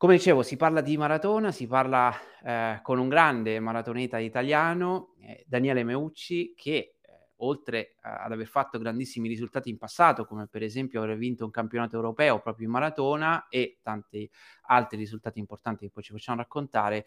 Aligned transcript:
Come 0.00 0.14
dicevo, 0.14 0.44
si 0.44 0.56
parla 0.56 0.80
di 0.80 0.96
maratona, 0.96 1.50
si 1.50 1.66
parla, 1.66 2.14
ehm, 2.44 2.82
con 2.82 3.00
un 3.00 3.08
grande 3.08 3.58
maratoneta 3.58 4.18
italiano, 4.18 5.14
ehm, 5.20 5.38
Daniele 5.44 5.82
Meucci, 5.82 6.54
che, 6.56 6.94
ehm, 7.02 7.16
oltre 7.38 7.96
a 8.02 8.22
ad 8.22 8.30
aver 8.32 8.46
fatto 8.46 8.78
grandissimi 8.78 9.26
risultati 9.28 9.70
in 9.70 9.76
passato, 9.76 10.24
come 10.24 10.46
per 10.46 10.62
esempio 10.62 11.02
aver 11.02 11.16
vinto 11.16 11.44
un 11.44 11.50
campionato 11.50 11.96
europeo 11.96 12.40
proprio 12.40 12.66
in 12.66 12.72
maratona 12.72 13.48
e 13.48 13.78
tanti 13.82 14.28
altri 14.68 14.98
risultati 14.98 15.40
importanti 15.40 15.86
che 15.86 15.90
poi 15.90 16.02
ci 16.04 16.12
facciamo 16.12 16.38
raccontare, 16.38 17.04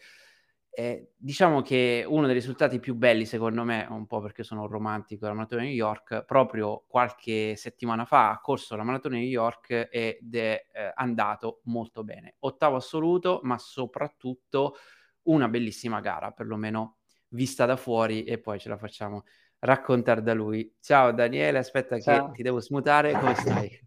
ehm, 0.74 1.06
diciamo 1.16 1.62
che 1.62 2.04
uno 2.08 2.26
dei 2.26 2.34
risultati 2.34 2.80
più 2.80 2.94
belli 2.94 3.26
secondo 3.26 3.64
me, 3.64 3.86
un 3.90 4.06
po' 4.06 4.20
perché 4.20 4.42
sono 4.42 4.62
un 4.62 4.68
romantico 4.68 5.20
della 5.24 5.34
maratona 5.36 5.62
di 5.62 5.68
New 5.68 5.76
York, 5.76 6.24
proprio 6.24 6.84
qualche 6.88 7.56
settimana 7.56 8.04
fa 8.04 8.30
ha 8.30 8.40
corso 8.40 8.76
la 8.76 8.82
maratona 8.84 9.16
di 9.16 9.22
New 9.22 9.30
York 9.30 9.88
ed 9.90 10.34
è, 10.34 10.66
ehm, 10.72 10.92
andato 10.94 11.60
molto 11.64 12.04
bene. 12.04 12.36
Ottavo 12.40 12.76
assoluto, 12.76 13.40
ma 13.44 13.58
soprattutto 13.58 14.76
una 15.24 15.48
bellissima 15.48 16.00
gara, 16.00 16.30
perlomeno 16.32 16.98
vista 17.28 17.64
da 17.66 17.76
fuori 17.76 18.24
e 18.24 18.38
poi 18.38 18.58
ce 18.58 18.68
la 18.68 18.76
facciamo 18.76 19.24
raccontar 19.60 20.22
da 20.22 20.34
lui. 20.34 20.74
Ciao 20.80 21.12
Daniele, 21.12 21.58
aspetta 21.58 21.98
che 21.98 22.28
Ciao. 22.28 22.32
ti 22.32 22.42
devo 22.42 22.60
smutare, 22.60 23.16
come 23.16 23.34
stai? 23.34 23.70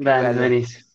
Che 0.00 0.10
Bene, 0.18 0.34
benissimo. 0.34 0.90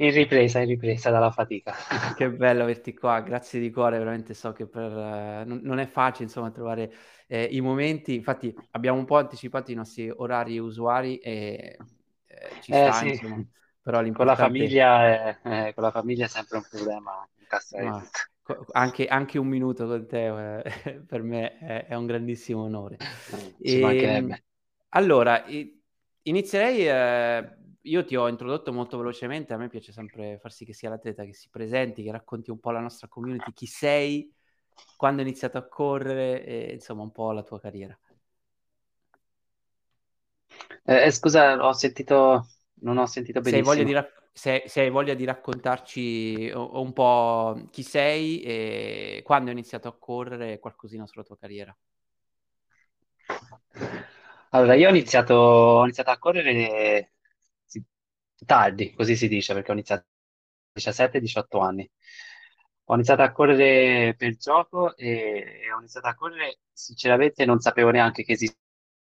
In 0.00 0.10
ripresa, 0.12 0.58
in 0.60 0.66
ripresa 0.66 1.10
dalla 1.10 1.30
fatica. 1.30 1.72
Che 2.14 2.30
bello 2.32 2.62
averti 2.64 2.92
qua, 2.94 3.20
grazie 3.20 3.60
di 3.60 3.70
cuore, 3.70 3.98
veramente 3.98 4.34
so 4.34 4.52
che 4.52 4.66
per 4.66 4.90
non 5.46 5.60
non 5.62 5.78
è 5.78 5.86
facile 5.86 6.24
insomma 6.24 6.50
trovare, 6.50 6.92
ehm, 7.28 7.48
i 7.50 7.60
momenti. 7.60 8.14
Infatti 8.14 8.54
abbiamo 8.72 8.98
un 8.98 9.04
po' 9.04 9.16
anticipato 9.16 9.70
i 9.70 9.74
nostri 9.74 10.10
orari 10.10 10.58
usuari 10.58 11.18
e, 11.18 11.76
ehm, 12.26 12.58
ci 12.60 12.72
Eh 12.72 12.74
sta 12.74 13.02
sì, 13.02 13.06
insomma, 13.06 13.42
però 13.80 14.00
con 14.12 14.26
la 14.26 14.36
l'importante 14.36 14.36
famiglia 14.36 15.04
è, 15.04 15.38
eh, 15.68 15.74
con 15.74 15.82
la 15.84 15.90
famiglia 15.90 16.24
è 16.26 16.28
sempre 16.28 16.58
un 16.58 16.64
problema 16.68 17.28
incastrare 17.38 17.92
Ma 17.92 17.94
tutto. 17.94 18.20
anche 18.72 19.06
anche 19.06 19.38
un 19.38 19.46
minuto 19.46 19.86
con 19.86 20.06
te, 20.06 20.26
ehm, 20.26 20.62
per 21.06 21.22
me 21.22 21.58
è 21.58 21.86
è 21.86 21.94
un 21.94 22.06
grandissimo 22.06 22.62
onore. 22.62 23.00
Eh, 23.30 23.54
ci 23.64 23.78
Ehm, 23.78 23.78
mancherebbe. 23.78 24.42
allora, 24.90 25.44
inizierei 26.22 26.86
ehm, 26.88 27.67
io 27.88 28.04
ti 28.04 28.16
ho 28.16 28.28
introdotto 28.28 28.72
molto 28.72 28.96
velocemente, 28.98 29.52
a 29.54 29.56
me 29.56 29.68
piace 29.68 29.92
sempre 29.92 30.38
far 30.38 30.52
sì 30.52 30.64
che 30.64 30.72
sia 30.74 30.88
l'atleta 30.90 31.24
che 31.24 31.34
si 31.34 31.48
presenti, 31.50 32.02
che 32.02 32.10
racconti 32.12 32.50
un 32.50 32.60
po' 32.60 32.70
alla 32.70 32.80
nostra 32.80 33.08
community 33.08 33.52
chi 33.52 33.66
sei, 33.66 34.32
quando 34.96 35.22
hai 35.22 35.28
iniziato 35.28 35.58
a 35.58 35.66
correre 35.68 36.44
e 36.44 36.72
insomma 36.74 37.02
un 37.02 37.12
po' 37.12 37.32
la 37.32 37.42
tua 37.42 37.60
carriera. 37.60 37.98
Eh, 40.84 41.06
eh, 41.06 41.10
scusa, 41.10 41.64
ho 41.64 41.72
sentito, 41.72 42.46
non 42.80 42.98
ho 42.98 43.06
sentito 43.06 43.40
Se 43.40 43.56
hai 43.56 43.62
voglia 43.62 43.84
di 43.84 43.92
benissimo. 43.92 43.98
rac 43.98 44.08
se 44.32 44.62
se 44.66 44.80
hai 44.82 44.90
voglia 44.90 45.14
di 45.14 45.24
raccontarci 45.24 46.50
u 46.54 46.70
un 46.80 46.92
po' 46.92 47.60
chi 47.70 47.82
sei 47.82 48.40
e 48.42 49.22
quando 49.24 49.46
hai 49.50 49.56
iniziato 49.56 49.88
a 49.88 49.96
correre 49.98 50.58
qualcosina 50.60 51.06
sulla 51.06 51.24
tua 51.24 51.36
carriera. 51.38 51.76
Allora, 54.50 54.74
io 54.74 54.86
ho 54.88 54.90
iniziato, 54.90 55.34
ho 55.34 55.82
iniziato 55.84 56.10
a 56.10 56.18
correre 56.18 57.12
tardi, 58.44 58.92
così 58.94 59.16
si 59.16 59.28
dice, 59.28 59.54
perché 59.54 59.70
ho 59.70 59.74
iniziato 59.74 60.02
a 60.02 60.06
17-18 60.72 61.58
anni. 61.60 61.88
Ho 62.90 62.94
iniziato 62.94 63.22
a 63.22 63.32
correre 63.32 64.14
per 64.16 64.36
gioco 64.36 64.96
e 64.96 65.70
ho 65.74 65.78
iniziato 65.78 66.06
a 66.08 66.14
correre, 66.14 66.60
sinceramente 66.72 67.44
non 67.44 67.60
sapevo 67.60 67.90
neanche 67.90 68.24
che 68.24 68.32
esisteva 68.32 68.62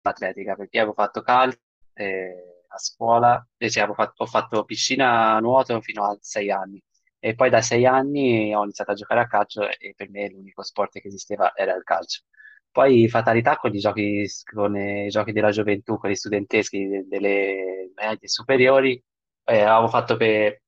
l'atletica, 0.02 0.54
perché 0.54 0.78
avevo 0.78 0.94
fatto 0.94 1.22
calcio 1.22 1.58
eh, 1.94 2.64
a 2.68 2.78
scuola, 2.78 3.46
e 3.56 3.68
sì, 3.70 3.78
avevo 3.80 3.94
fatto, 3.94 4.22
ho 4.24 4.26
fatto 4.26 4.64
piscina 4.64 5.38
nuoto 5.40 5.80
fino 5.80 6.04
a 6.04 6.16
6 6.20 6.50
anni. 6.50 6.82
E 7.18 7.34
poi 7.34 7.50
da 7.50 7.62
6 7.62 7.86
anni 7.86 8.54
ho 8.54 8.62
iniziato 8.62 8.90
a 8.92 8.94
giocare 8.94 9.20
a 9.20 9.26
calcio 9.26 9.68
e 9.68 9.94
per 9.96 10.10
me 10.10 10.28
l'unico 10.30 10.62
sport 10.62 11.00
che 11.00 11.08
esisteva 11.08 11.52
era 11.56 11.74
il 11.74 11.82
calcio. 11.82 12.22
Poi 12.70 13.08
fatalità 13.08 13.56
con 13.56 13.74
i 13.74 13.78
giochi, 13.78 14.26
con 14.52 14.76
i 14.76 15.08
giochi 15.08 15.32
della 15.32 15.50
gioventù, 15.50 15.96
quelli 15.98 16.16
studenteschi 16.16 16.86
de- 16.86 17.06
delle 17.06 17.90
medie 17.94 18.28
superiori, 18.28 19.02
eh, 19.44 19.60
avevo 19.62 19.88
fatto 19.88 20.16
per, 20.16 20.62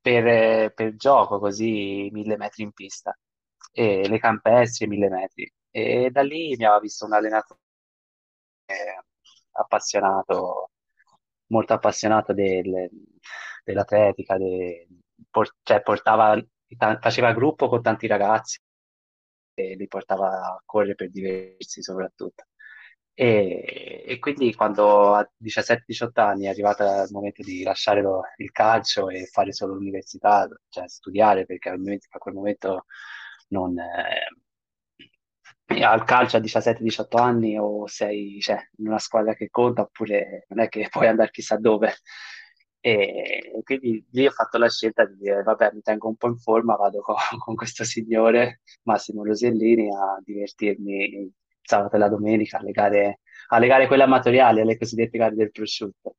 per, 0.00 0.26
eh, 0.26 0.72
per 0.74 0.96
gioco 0.96 1.38
così 1.38 2.08
mille 2.12 2.36
metri 2.36 2.62
in 2.62 2.72
pista, 2.72 3.16
e 3.72 4.08
le 4.08 4.18
campestre 4.18 4.86
mille 4.86 5.08
metri. 5.08 5.52
E 5.70 6.10
da 6.10 6.22
lì 6.22 6.56
mi 6.56 6.64
aveva 6.64 6.80
visto 6.80 7.04
un 7.06 7.12
allenatore 7.14 7.60
eh, 8.66 9.02
appassionato, 9.52 10.70
molto 11.46 11.72
appassionato 11.74 12.32
del- 12.32 12.88
dell'atletica, 13.64 14.36
de- 14.38 14.88
por- 15.30 15.54
cioè 15.62 15.82
portava, 15.82 16.40
faceva 17.00 17.32
gruppo 17.32 17.68
con 17.68 17.82
tanti 17.82 18.06
ragazzi 18.06 18.58
e 19.54 19.76
li 19.76 19.86
portava 19.88 20.28
a 20.54 20.62
correre 20.64 20.94
per 20.94 21.10
divertirsi 21.10 21.82
soprattutto. 21.82 22.44
E, 23.14 24.02
e 24.06 24.18
quindi 24.18 24.54
quando 24.54 25.14
a 25.14 25.30
17-18 25.36 26.20
anni 26.20 26.46
è 26.46 26.48
arrivato 26.48 26.82
il 26.84 27.08
momento 27.10 27.42
di 27.42 27.62
lasciare 27.62 28.00
lo- 28.02 28.22
il 28.36 28.50
calcio 28.50 29.08
e 29.10 29.26
fare 29.26 29.52
solo 29.52 29.74
l'università, 29.74 30.48
cioè 30.68 30.88
studiare, 30.88 31.44
perché 31.44 31.68
a 31.70 32.18
quel 32.18 32.34
momento 32.34 32.86
non, 33.48 33.78
eh, 33.78 34.26
al 35.84 36.04
calcio 36.04 36.36
a 36.36 36.40
17-18 36.40 37.16
anni 37.18 37.56
o 37.58 37.86
sei, 37.86 38.40
cioè, 38.40 38.58
in 38.78 38.88
una 38.88 38.98
squadra 38.98 39.34
che 39.34 39.48
conta 39.50 39.82
oppure 39.82 40.46
non 40.48 40.60
è 40.60 40.68
che 40.68 40.88
puoi 40.90 41.06
andare 41.06 41.30
chissà 41.30 41.56
dove. 41.56 41.94
E 42.82 43.60
quindi 43.62 44.04
lì 44.12 44.26
ho 44.26 44.30
fatto 44.30 44.56
la 44.58 44.68
scelta 44.70 45.04
di 45.04 45.16
dire, 45.16 45.42
vabbè, 45.42 45.72
mi 45.74 45.82
tengo 45.82 46.08
un 46.08 46.16
po' 46.16 46.28
in 46.28 46.38
forma, 46.38 46.76
vado 46.76 47.00
con, 47.02 47.14
con 47.38 47.54
questo 47.54 47.84
signore 47.84 48.62
Massimo 48.84 49.22
Rosellini 49.24 49.88
a 49.90 50.18
divertirmi 50.24 51.30
sabato 51.70 51.96
e 51.96 51.98
la 51.98 52.08
domenica 52.08 52.58
alle 52.58 52.70
gare, 52.72 53.20
alle 53.48 53.66
gare 53.66 53.86
quelle 53.86 54.02
amatoriali, 54.04 54.60
alle 54.60 54.76
cosiddette 54.78 55.18
gare 55.18 55.34
del 55.34 55.50
prosciutto. 55.50 56.16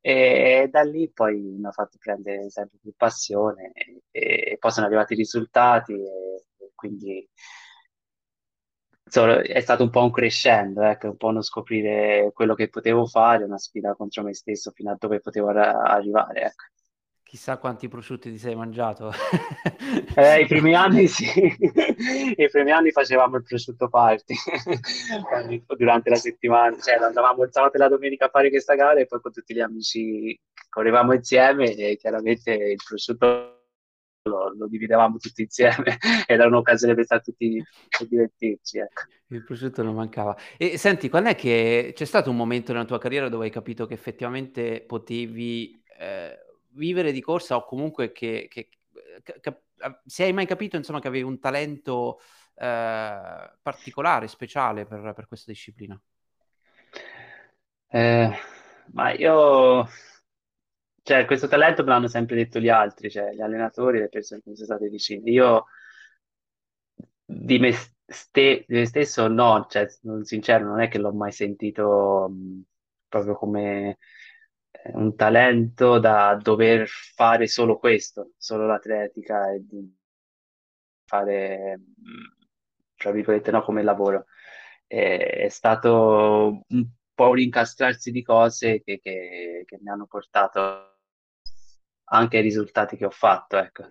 E 0.00 0.68
da 0.70 0.82
lì 0.82 1.10
poi 1.12 1.36
mi 1.58 1.66
ha 1.66 1.72
fatto 1.72 1.98
prendere 1.98 2.48
sempre 2.50 2.78
più 2.80 2.92
passione 2.96 3.72
e, 3.74 4.02
e 4.10 4.56
poi 4.58 4.70
sono 4.70 4.86
arrivati 4.86 5.12
i 5.14 5.16
risultati 5.16 5.92
e, 5.92 6.44
e 6.58 6.72
quindi 6.74 7.28
insomma, 9.04 9.40
è 9.42 9.60
stato 9.60 9.82
un 9.82 9.90
po' 9.90 10.02
un 10.04 10.10
crescendo, 10.12 10.82
ecco, 10.82 11.08
un 11.08 11.16
po' 11.16 11.26
uno 11.28 11.42
scoprire 11.42 12.30
quello 12.34 12.54
che 12.54 12.68
potevo 12.68 13.06
fare, 13.06 13.42
una 13.44 13.58
sfida 13.58 13.94
contro 13.94 14.22
me 14.22 14.34
stesso 14.34 14.70
fino 14.72 14.90
a 14.92 14.96
dove 14.98 15.20
potevo 15.20 15.48
arri- 15.48 15.60
arrivare, 15.90 16.42
ecco. 16.42 16.64
Chissà 17.28 17.58
quanti 17.58 17.88
prosciutti 17.88 18.30
ti 18.30 18.38
sei 18.38 18.54
mangiato. 18.54 19.12
Eh, 20.16 20.40
i 20.40 20.46
primi 20.48 20.74
anni 20.74 21.06
sì, 21.08 21.26
i 21.28 22.48
primi 22.50 22.70
anni 22.70 22.90
facevamo 22.90 23.36
il 23.36 23.42
prosciutto 23.42 23.90
party 23.90 24.34
durante 25.76 26.08
la 26.08 26.16
settimana, 26.16 26.74
cioè 26.80 26.94
andavamo 26.94 27.42
il 27.42 27.52
sabato 27.52 27.76
e 27.76 27.80
la 27.80 27.88
domenica 27.88 28.24
a 28.24 28.30
fare 28.30 28.48
questa 28.48 28.74
gara 28.76 28.98
e 28.98 29.04
poi 29.04 29.20
con 29.20 29.30
tutti 29.30 29.52
gli 29.52 29.60
amici 29.60 30.40
correvamo 30.70 31.12
insieme 31.12 31.74
e 31.74 31.98
chiaramente 31.98 32.50
il 32.50 32.80
prosciutto 32.82 33.58
lo, 34.22 34.54
lo 34.56 34.66
dividevamo 34.66 35.18
tutti 35.18 35.42
insieme 35.42 35.98
ed 35.98 35.98
era 36.26 36.46
un'occasione 36.46 36.94
per 36.94 37.04
stare 37.04 37.20
tutti 37.20 37.62
per 37.88 38.06
divertirci, 38.08 38.78
ecco. 38.78 39.02
Il 39.26 39.44
prosciutto 39.44 39.82
non 39.82 39.94
mancava. 39.94 40.34
E 40.56 40.78
senti, 40.78 41.10
quand'è 41.10 41.34
che 41.34 41.92
c'è 41.94 42.06
stato 42.06 42.30
un 42.30 42.36
momento 42.36 42.72
nella 42.72 42.86
tua 42.86 42.98
carriera 42.98 43.28
dove 43.28 43.44
hai 43.44 43.50
capito 43.50 43.84
che 43.84 43.92
effettivamente 43.92 44.80
potevi, 44.80 45.82
ehm, 45.98 46.46
vivere 46.78 47.12
di 47.12 47.20
corsa 47.20 47.56
o 47.56 47.64
comunque 47.64 48.12
che 48.12 48.46
che 48.48 48.68
c 49.22 49.40
cap 49.40 49.62
a 49.80 50.00
se 50.06 50.24
hai 50.24 50.32
mai 50.32 50.46
capito 50.46 50.76
insomma 50.76 51.00
che 51.00 51.08
avevi 51.08 51.24
un 51.24 51.38
talento, 51.38 52.20
ehm, 52.56 53.58
particolare, 53.62 54.28
speciale 54.28 54.86
per 54.86 55.12
per 55.14 55.26
questa 55.28 55.50
disciplina? 55.52 56.00
Eh, 57.90 58.30
ma 58.92 59.12
io, 59.12 59.86
cioè, 61.02 61.24
questo 61.24 61.48
talento 61.48 61.82
me 61.82 61.90
l'hanno 61.90 62.08
sempre 62.08 62.36
detto 62.36 62.58
gli 62.60 62.68
altri, 62.68 63.10
cioè 63.10 63.32
gli 63.32 63.40
allenatori, 63.40 63.98
le 63.98 64.08
persone 64.08 64.40
che 64.42 64.50
mi 64.50 64.56
sono 64.56 64.66
state 64.76 64.88
vicine. 64.90 65.30
Io 65.30 65.64
di 67.24 67.58
me, 67.58 67.72
ste- 68.06 68.64
di 68.66 68.74
me 68.78 68.86
stesso 68.86 69.28
no, 69.28 69.66
cioè, 69.68 69.88
sono 69.88 70.24
sincero, 70.24 70.64
non 70.66 70.80
è 70.80 70.88
che 70.88 70.98
l'ho 70.98 71.12
mai 71.12 71.32
sentito 71.32 72.28
mh, 72.30 72.62
proprio 73.08 73.34
come 73.36 73.90
eh, 73.90 73.98
un 74.94 75.14
talento 75.16 75.98
da 75.98 76.34
dover 76.40 76.86
fare 76.88 77.46
solo 77.46 77.78
questo, 77.78 78.32
solo 78.36 78.66
l'atletica 78.66 79.50
e 79.52 79.64
di 79.66 79.96
fare, 81.04 81.78
mh, 81.78 82.46
tra 82.96 83.10
virgolette, 83.12 83.50
no, 83.50 83.62
come 83.62 83.82
lavoro. 83.82 84.26
Eh, 84.86 85.18
è 85.44 85.48
stato 85.48 86.62
un 86.68 86.88
po' 87.14 87.28
un 87.30 87.38
incastrarsi 87.40 88.10
di 88.10 88.22
cose 88.22 88.82
che, 88.82 89.00
che- 89.00 89.62
che 89.66 89.78
mi 89.80 89.90
hanno 89.90 90.06
portato 90.06 90.98
anche 92.10 92.36
ai 92.38 92.42
risultati 92.42 92.96
che 92.96 93.04
ho 93.06 93.10
fatto, 93.10 93.56
ecco. 93.56 93.84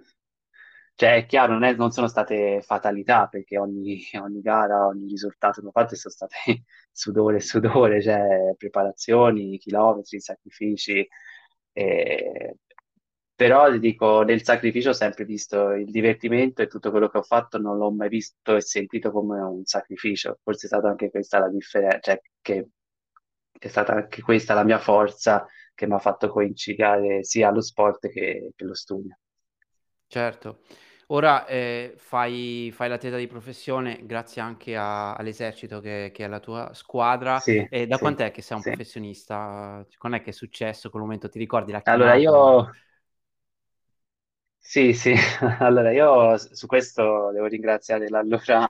Cioè, 0.97 1.15
è 1.15 1.25
chiaro, 1.27 1.53
non, 1.53 1.63
è- 1.63 1.75
non 1.75 1.91
sono 1.91 2.07
state 2.07 2.61
fatalità, 2.63 3.27
perché 3.27 3.57
ogni, 3.59 4.01
ogni 4.19 4.41
gara, 4.41 4.88
ogni 4.88 5.07
risultato 5.07 5.61
che 5.61 5.67
ho 5.67 5.71
fatto 5.71 5.95
sono 5.95 6.13
state 6.13 6.63
sudore 6.91 7.39
sudore, 7.39 8.01
cioè 8.01 8.55
preparazioni, 8.57 9.59
chilometri, 9.59 10.19
sacrifici. 10.19 11.07
E 11.71 12.55
però 13.35 13.69
dico, 13.77 14.23
nel 14.23 14.44
sacrificio 14.44 14.89
ho 14.89 14.94
sempre 14.94 15.23
visto 15.23 15.69
il 15.73 15.91
divertimento 15.91 16.63
e 16.63 16.67
tutto 16.67 16.89
quello 16.89 17.07
che 17.07 17.19
ho 17.19 17.21
fatto 17.21 17.59
non 17.59 17.77
l'ho 17.77 17.91
mai 17.91 18.09
visto 18.09 18.55
e 18.55 18.61
sentito 18.61 19.11
come 19.11 19.39
un 19.39 19.63
sacrificio. 19.63 20.39
Forse 20.41 20.65
è 20.65 20.69
stata 20.69 20.88
anche 20.89 21.11
questa 21.11 21.38
la 21.38 21.49
differenza, 21.49 21.99
cioè 21.99 22.21
che 22.41 22.69
è 23.59 23.67
stata 23.67 23.94
anche 23.94 24.21
questa 24.23 24.55
la 24.55 24.63
mia 24.63 24.79
forza 24.79 25.45
che 25.75 25.85
mi 25.85 25.94
ha 25.94 25.99
fatto 25.99 26.29
coincidere 26.29 27.23
sia 27.23 27.51
lo 27.51 27.61
sport 27.61 28.09
che, 28.09 28.53
che 28.55 28.63
lo 28.65 28.73
studio. 28.73 29.19
Certo. 30.07 30.61
Ora 31.09 31.45
eh, 31.48 31.94
fai, 31.98 32.69
fai 32.74 32.89
l'atleta 32.89 33.15
di 33.18 33.27
professione 33.27 34.06
grazie 34.06 34.42
anche 34.42 34.75
a- 34.75 35.13
all'esercito 35.15 35.80
che, 35.80 36.12
che 36.13 36.25
è 36.25 36.27
la 36.27 36.39
tua 36.42 36.74
squadra. 36.74 37.42
Sì, 37.44 37.65
E 37.69 37.88
da 37.88 37.98
sì, 37.98 38.00
quant'è 38.00 38.31
che 38.31 38.42
sei 38.42 38.57
un 38.57 38.63
sì. 38.63 38.71
professionista? 38.71 39.86
Quando 39.98 40.18
è 40.18 40.21
che 40.21 40.31
è 40.31 40.33
successo 40.33 40.89
quel 40.89 41.04
momento? 41.04 41.30
Ti 41.30 41.39
ricordi 41.39 41.71
la 41.71 41.81
Allora 41.83 42.15
chiamata? 42.15 42.18
io, 42.18 42.69
sì, 44.59 44.94
sì, 44.94 45.13
allora 45.59 45.92
io 45.92 46.38
su 46.38 46.65
questo 46.68 47.31
devo 47.31 47.45
ringraziare 47.48 48.09
l'allora 48.09 48.68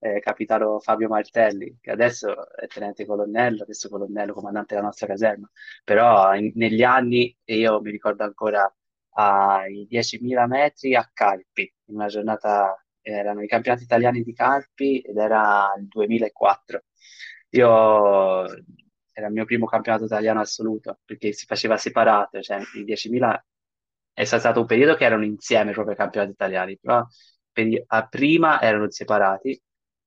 eh, 0.00 0.20
capitano 0.20 0.78
Fabio 0.80 1.08
Martelli, 1.08 1.78
che 1.80 1.90
adesso 1.90 2.48
è 2.54 2.66
tenente 2.68 3.04
colonnello, 3.06 3.62
adesso 3.64 3.88
colonnello, 3.88 4.32
comandante 4.32 4.74
della 4.74 4.86
nostra 4.86 5.06
caserma, 5.08 5.50
però 5.84 6.34
in- 6.36 6.52
negli 6.54 6.82
anni, 6.84 7.36
e 7.44 7.56
io 7.58 7.80
mi 7.80 7.90
ricordo 7.90 8.22
ancora 8.24 8.72
ai 9.10 9.86
10.000 9.88 10.46
metri 10.46 10.94
a 10.94 11.08
Carpi, 11.12 11.72
in 11.86 11.94
una 11.96 12.06
giornata, 12.06 12.82
erano 13.00 13.42
i 13.42 13.48
campionati 13.48 13.84
italiani 13.84 14.22
di 14.22 14.32
Carpi 14.32 15.00
ed 15.00 15.16
era 15.16 15.72
il 15.78 15.86
2004. 15.88 16.84
Io, 17.50 18.44
era 19.12 19.26
il 19.26 19.32
mio 19.32 19.44
primo 19.44 19.66
campionato 19.66 20.04
italiano 20.04 20.40
assoluto, 20.40 21.00
perché 21.04 21.32
si 21.32 21.46
faceva 21.46 21.76
separato, 21.76 22.40
cioè 22.40 22.58
i 22.74 22.84
10.000 22.84 23.44
è 24.12 24.24
stato 24.24 24.60
un 24.60 24.66
periodo 24.66 24.94
che 24.96 25.04
erano 25.04 25.24
insieme 25.24 25.72
proprio 25.72 25.92
ai 25.92 25.98
campionati 25.98 26.32
italiani, 26.32 26.78
però 26.78 27.04
a 27.86 28.08
prima 28.08 28.60
erano 28.60 28.88
separati 28.90 29.60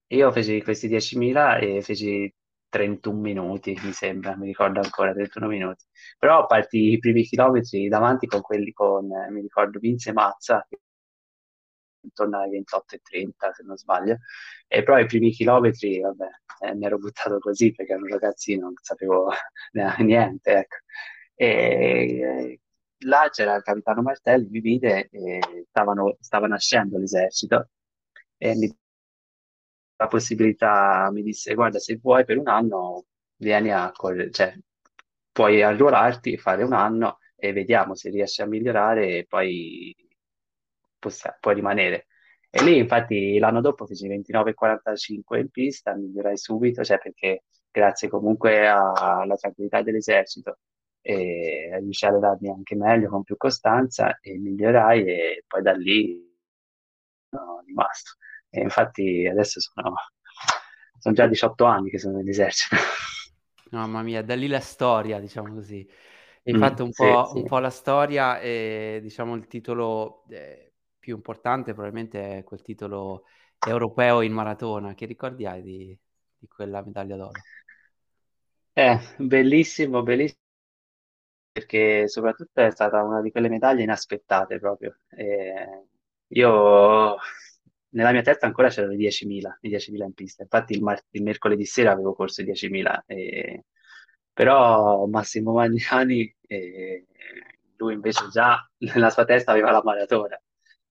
io 0.07 0.31
feci 0.31 0.61
questi 0.61 0.87
10.000 0.87 1.59
e 1.59 1.81
feci 1.81 2.33
31 2.71 3.19
minuti, 3.19 3.77
mi 3.83 3.91
sembra, 3.91 4.35
mi 4.37 4.47
ricordo 4.47 4.79
ancora, 4.79 5.13
31 5.13 5.47
minuti. 5.47 5.83
Però 6.17 6.45
parti 6.47 6.91
i 6.93 6.99
primi 6.99 7.23
chilometri 7.23 7.87
davanti 7.89 8.27
con 8.27 8.41
quelli 8.41 8.71
con, 8.71 9.11
eh, 9.11 9.29
mi 9.31 9.41
ricordo, 9.41 9.79
Vince 9.79 10.13
Mazza, 10.13 10.65
intorno 12.03 12.39
ai 12.39 12.49
28 12.49 12.95
e 12.95 12.99
30, 13.03 13.53
se 13.53 13.63
non 13.63 13.77
sbaglio. 13.77 14.17
E 14.67 14.83
però 14.83 14.99
i 14.99 15.05
primi 15.05 15.31
chilometri, 15.31 15.99
vabbè, 15.99 16.27
eh, 16.61 16.75
mi 16.75 16.85
ero 16.85 16.97
buttato 16.97 17.39
così 17.39 17.71
perché 17.73 17.93
ero 17.93 18.01
un 18.03 18.09
ragazzino, 18.09 18.63
non 18.65 18.73
sapevo 18.81 19.31
niente, 19.99 20.51
ecco. 20.51 20.77
E 21.35 22.19
eh, 22.19 22.59
là 23.05 23.29
c'era 23.31 23.55
il 23.55 23.63
capitano 23.63 24.01
Martelli, 24.01 24.49
mi 24.49 24.59
vide 24.59 25.09
e 25.09 25.39
stavano, 25.69 26.17
stava 26.19 26.47
nascendo 26.47 26.97
l'esercito 26.97 27.69
e 28.37 28.55
mi 28.55 28.67
la 30.01 30.07
possibilità, 30.07 31.09
mi 31.11 31.21
disse, 31.23 31.53
guarda, 31.53 31.79
se 31.79 31.97
vuoi 32.01 32.25
per 32.25 32.37
un 32.37 32.47
anno 32.47 33.05
vieni 33.37 33.71
a 33.71 33.91
correre, 33.91 34.31
cioè 34.31 34.53
puoi 35.31 35.61
arruolarti, 35.61 36.37
fare 36.37 36.63
un 36.63 36.73
anno 36.73 37.19
e 37.35 37.53
vediamo 37.53 37.95
se 37.95 38.09
riesci 38.09 38.41
a 38.41 38.47
migliorare 38.47 39.17
e 39.19 39.25
poi 39.27 39.95
possi- 40.99 41.29
puoi 41.39 41.55
rimanere. 41.55 42.07
E 42.49 42.63
lì 42.63 42.77
infatti 42.77 43.37
l'anno 43.39 43.61
dopo 43.61 43.85
feci 43.85 44.07
29,45 44.07 45.39
in 45.39 45.49
pista, 45.49 45.95
migliorai 45.95 46.37
subito, 46.37 46.83
cioè 46.83 46.97
perché 46.99 47.43
grazie 47.71 48.09
comunque 48.09 48.67
alla 48.67 49.35
tranquillità 49.35 49.81
dell'esercito 49.81 50.59
e 51.01 51.69
riuscii 51.79 52.07
ad 52.09 52.15
allenarmi 52.15 52.49
anche 52.49 52.75
meglio, 52.75 53.09
con 53.09 53.23
più 53.23 53.37
costanza 53.37 54.17
e 54.19 54.37
migliorai 54.37 55.05
e 55.05 55.43
poi 55.47 55.61
da 55.61 55.71
lì 55.73 56.29
sono 57.29 57.61
rimasto. 57.65 58.11
E 58.51 58.61
infatti 58.61 59.27
adesso 59.27 59.59
sono, 59.59 59.93
sono 60.99 61.15
già 61.15 61.27
18 61.27 61.65
anni 61.65 61.89
che 61.89 61.99
sono 61.99 62.17
nell'esercito. 62.17 62.75
Mamma 63.71 64.01
mia, 64.03 64.21
da 64.23 64.35
lì 64.35 64.47
la 64.47 64.59
storia, 64.59 65.19
diciamo 65.19 65.53
così. 65.53 65.87
Hai 66.43 66.53
Mm, 66.53 66.55
fatto 66.55 66.83
un 66.83 66.91
sì, 66.91 67.17
po', 67.17 67.31
un 67.33 67.43
sì. 67.43 67.45
po' 67.45 67.59
la 67.59 67.69
storia 67.69 68.39
e 68.39 68.99
diciamo 69.01 69.35
il 69.35 69.47
titolo 69.47 70.25
eh, 70.29 70.73
più 70.99 71.15
importante 71.15 71.71
probabilmente 71.73 72.39
è 72.39 72.43
quel 72.43 72.61
titolo 72.61 73.25
europeo 73.61 74.21
in 74.21 74.33
maratona. 74.33 74.93
Che 74.93 75.05
ricordi 75.05 75.45
hai 75.45 75.61
di, 75.61 75.97
di 76.37 76.47
quella 76.47 76.83
medaglia 76.83 77.15
d'oro? 77.15 77.45
È 78.73 78.99
bellissimo, 79.17 80.03
bellissimo 80.03 80.41
perché 81.51 82.07
soprattutto 82.07 82.61
è 82.61 82.71
stata 82.71 83.03
una 83.03 83.21
di 83.21 83.31
quelle 83.31 83.49
medaglie 83.49 83.83
inaspettate 83.83 84.59
proprio. 84.59 84.97
E 85.09 85.87
io 86.27 87.17
nella 87.91 88.11
mia 88.11 88.21
testa 88.21 88.45
ancora 88.45 88.69
c'erano 88.69 88.93
i 88.93 88.97
10.000, 88.97 89.57
i 89.61 89.69
10.000 89.69 90.05
in 90.05 90.13
pista. 90.13 90.43
Infatti 90.43 90.73
il, 90.73 90.81
mar- 90.81 91.03
il 91.11 91.23
mercoledì 91.23 91.65
sera 91.65 91.91
avevo 91.91 92.13
corso 92.13 92.41
i 92.41 92.45
10.000, 92.45 93.03
e- 93.05 93.65
però 94.33 95.05
Massimo 95.07 95.53
Magnani, 95.53 96.33
eh, 96.47 97.05
lui 97.77 97.93
invece 97.93 98.27
già 98.29 98.57
nella 98.79 99.09
sua 99.09 99.25
testa 99.25 99.51
aveva 99.51 99.71
la 99.71 99.81
maratona. 99.83 100.41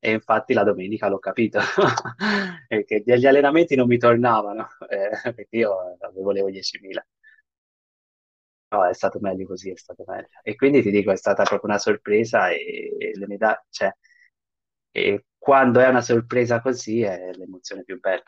E 0.02 0.12
infatti 0.12 0.54
la 0.54 0.64
domenica 0.64 1.08
l'ho 1.08 1.18
capito, 1.18 1.58
perché 2.68 3.02
gli 3.04 3.26
allenamenti 3.26 3.74
non 3.76 3.86
mi 3.86 3.98
tornavano, 3.98 4.66
eh, 4.88 5.10
perché 5.34 5.56
io 5.56 5.96
volevo 6.14 6.48
10.000. 6.50 7.04
No, 8.72 8.84
è 8.86 8.94
stato 8.94 9.18
meglio 9.20 9.46
così, 9.46 9.70
è 9.70 9.76
stato 9.76 10.04
meglio. 10.06 10.28
E 10.42 10.54
quindi 10.54 10.80
ti 10.82 10.90
dico, 10.90 11.10
è 11.10 11.16
stata 11.16 11.42
proprio 11.42 11.70
una 11.70 11.78
sorpresa 11.78 12.50
e, 12.50 12.94
e 12.98 13.12
le 13.18 13.26
medaglie, 13.26 13.64
cioè, 13.70 13.92
e 14.92 15.24
quando 15.40 15.80
è 15.80 15.88
una 15.88 16.02
sorpresa 16.02 16.60
così 16.62 17.02
è 17.02 17.32
l'emozione 17.34 17.84
più 17.84 17.98
bella. 18.00 18.22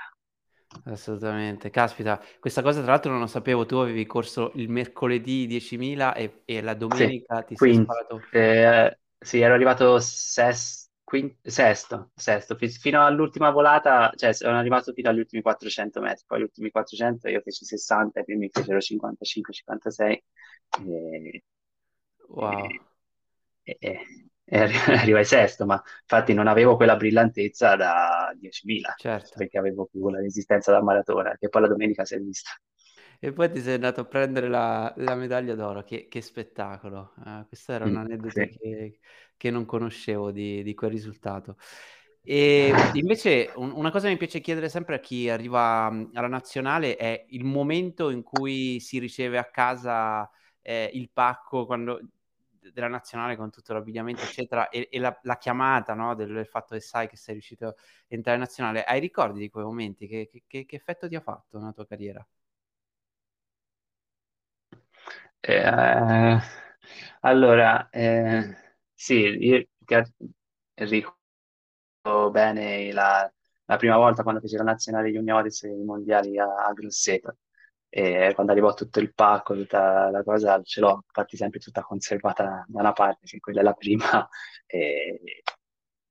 Assolutamente. 0.85 1.71
Caspita, 1.71 2.21
questa 2.41 2.63
cosa 2.63 2.81
tra 2.83 2.93
l'altro 2.93 3.11
non 3.11 3.21
lo 3.21 3.27
sapevo, 3.27 3.67
tu 3.67 3.77
avevi 3.77 4.07
corso 4.07 4.53
il 4.57 4.69
mercoledì 4.71 5.47
10.000 5.47 6.15
e, 6.15 6.43
e 6.45 6.61
la 6.63 6.75
Sì, 6.89 7.15
domenica 7.15 7.43
ti 7.43 7.57
sei 7.57 7.73
quindi, 7.73 7.75
sparato... 7.75 8.29
eh, 8.31 8.99
sì, 9.19 9.41
ero 9.41 9.55
arrivato 9.55 9.99
ses- 10.01 10.91
quin- 11.03 11.35
sesto, 11.43 12.11
sesto, 12.15 12.55
fi- 12.57 12.69
fino 12.69 13.03
all'ultima 13.05 13.51
volata, 13.51 14.13
cioè 14.15 14.33
sono 14.35 14.59
arrivato 14.59 14.93
fino 14.93 15.09
agli 15.11 15.19
ultimi 15.19 15.43
400 15.43 16.01
metri, 16.01 16.25
poi 16.27 16.41
gli 16.41 16.43
ultimi 16.43 16.71
400 16.71 17.29
io 17.29 17.41
feci 17.41 17.65
60, 17.65 18.21
i 18.21 18.25
primi 18.25 18.49
fecero 18.51 18.81
55-56 18.81 20.23
e, 20.87 21.43
Wow, 22.29 22.81
e, 23.65 23.77
e, 23.81 23.99
e 24.53 24.59
arri- 24.61 24.75
arrivai 25.01 25.25
sesto, 25.25 25.65
ma 25.67 25.81
infatti 26.03 26.35
non 26.35 26.47
avevo 26.47 26.77
quella 26.77 26.97
brillantezza 26.97 27.75
da 27.77 28.35
10.000, 28.39 28.95
certo. 28.97 29.37
perché 29.37 29.59
avevo 29.59 29.87
più 29.91 30.09
la 30.11 30.21
resistenza 30.21 30.73
da 30.73 30.83
maratona, 30.83 31.37
che 31.39 31.49
poi 31.49 31.63
la 31.63 31.69
domenica 31.69 32.05
si 32.05 32.15
è 32.15 32.19
vista. 32.19 32.51
E 33.21 33.33
poi 33.33 33.51
ti 33.51 33.61
sei 33.61 33.75
andato 33.75 34.01
a 34.01 34.05
prendere 34.05 34.49
la, 34.49 34.93
la 34.99 35.15
medaglia 35.15 35.55
d'oro, 35.55 35.83
che, 35.85 36.09
che 36.09 36.21
spettacolo. 36.21 37.15
Eh, 37.25 37.45
questo 37.49 37.73
era 37.73 37.87
un 37.87 37.95
Mm, 37.95 37.97
aneddoto 37.97 38.45
sì. 38.45 38.49
che, 38.49 38.99
che 39.37 39.51
non 39.51 39.65
conoscevo 39.65 40.31
di, 40.33 40.63
di 40.63 40.75
quel 40.75 40.91
risultato. 40.91 41.57
E 42.25 42.89
invece 42.93 43.53
un- 43.57 43.73
una 43.73 43.91
cosa 43.91 44.07
che 44.07 44.13
mi 44.13 44.19
piace 44.19 44.41
chiedere 44.41 44.69
sempre 44.69 44.97
a 44.97 45.01
chi 45.01 45.29
arriva 45.29 45.91
mh, 45.91 46.11
alla 46.15 46.29
nazionale 46.29 46.97
è 46.97 47.25
il 47.31 47.45
momento 47.45 48.11
in 48.11 48.23
cui 48.23 48.79
si 48.81 48.99
riceve 48.99 49.39
a 49.39 49.45
casa 49.51 50.29
eh, 50.61 50.91
il 50.95 51.11
pacco 51.13 51.67
quando- 51.67 52.01
della 52.73 52.89
nazionale 52.89 53.37
con 53.37 53.51
tutto 53.51 53.73
l'abbigliamento, 53.73 54.23
eccetera, 54.23 54.69
e, 54.69 54.89
e 54.91 54.99
la, 54.99 55.19
la 55.23 55.37
chiamata, 55.39 55.95
no, 55.95 56.15
del, 56.15 56.33
del 56.33 56.47
fatto 56.47 56.75
che 56.75 56.81
sai 56.81 57.09
che 57.09 57.17
sei 57.17 57.35
riuscito 57.35 57.67
a 57.69 57.75
entrare 58.09 58.37
in 58.39 58.45
nazionale. 58.45 58.85
Hai 58.85 59.01
ricordi 59.01 59.41
di 59.41 59.51
quei 59.51 59.65
momenti? 59.65 60.07
Che, 60.07 60.29
che- 60.47 60.65
che- 60.67 60.77
effetto 60.77 61.09
ti 61.09 61.17
ha 61.17 61.21
fatto 61.21 61.59
nella 61.59 61.73
tua 61.73 61.87
carriera? 61.87 62.27
Eh, 65.41 66.39
allora, 67.21 67.89
eh, 67.91 68.57
sì, 68.95 69.15
io 69.15 69.67
ricordo 70.77 71.19
bene 72.31 72.93
la, 72.93 73.31
la 73.67 73.77
prima 73.77 73.97
volta 73.97 74.23
quando 74.23 74.41
fece 74.41 74.57
la 74.57 74.63
nazionale 74.65 75.11
juniores 75.11 75.63
ai 75.65 75.83
mondiali 75.85 76.39
a, 76.39 76.47
a 76.67 76.73
Grosseto, 76.73 77.39
e 77.95 78.33
quando 78.35 78.53
arrivò 78.53 78.73
tutto 78.73 79.01
il 79.01 79.13
pacco, 79.15 79.55
tutta 79.55 80.09
la 80.11 80.23
cosa, 80.23 80.63
ce 80.63 80.81
l'ho 80.81 81.03
infatti 81.07 81.37
sempre 81.37 81.61
tutta 81.61 81.83
conservata 81.83 82.65
da 82.67 82.81
una 82.81 82.93
parte, 82.93 83.27
che 83.27 83.39
quella 83.39 83.61
è 83.61 83.63
la 83.63 83.75
prima 83.75 84.27
e, 84.67 85.21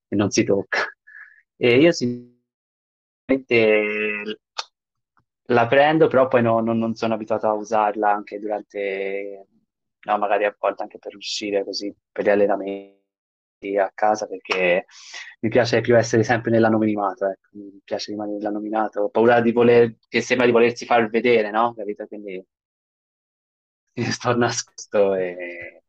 e 0.08 0.16
non 0.16 0.30
si 0.30 0.44
tocca. 0.44 0.82
E 1.56 1.78
io 1.80 1.90
sinceramente 1.92 2.38
la 5.46 5.66
prendo, 5.66 6.06
però 6.08 6.28
poi 6.28 6.42
no- 6.42 6.60
non, 6.60 6.78
non 6.78 6.94
sono 6.94 7.14
abituato 7.14 7.46
a 7.48 7.52
usarla 7.52 8.10
anche 8.10 8.38
durante, 8.38 9.46
no, 10.04 10.18
magari 10.18 10.44
a 10.44 10.56
volte 10.58 10.82
anche 10.82 10.98
per 10.98 11.14
uscire 11.16 11.64
così, 11.64 11.94
per 12.10 12.24
gli 12.24 12.28
allenamenti 12.30 13.01
a 13.78 13.90
casa, 13.94 14.26
perché 14.26 14.86
mi 15.40 15.48
piace 15.48 15.80
più 15.80 15.96
essere 15.96 16.22
sempre 16.22 16.50
nell'anonimato, 16.50 17.26
ecco. 17.28 17.48
Mi 17.52 17.80
piace 17.84 18.10
rimanere 18.12 18.36
nell'anonimato, 18.38 19.00
ho 19.02 19.08
paura 19.10 19.40
di 19.40 19.52
voler, 19.52 19.96
che 20.08 20.20
sembra 20.20 20.46
di 20.46 20.52
volersi 20.52 20.84
far 20.86 21.08
vedere, 21.10 21.50
no? 21.50 21.74
Capito? 21.74 22.06
Quindi 22.06 22.44
sto 24.10 24.36
nascosto 24.36 25.14
e, 25.14 25.82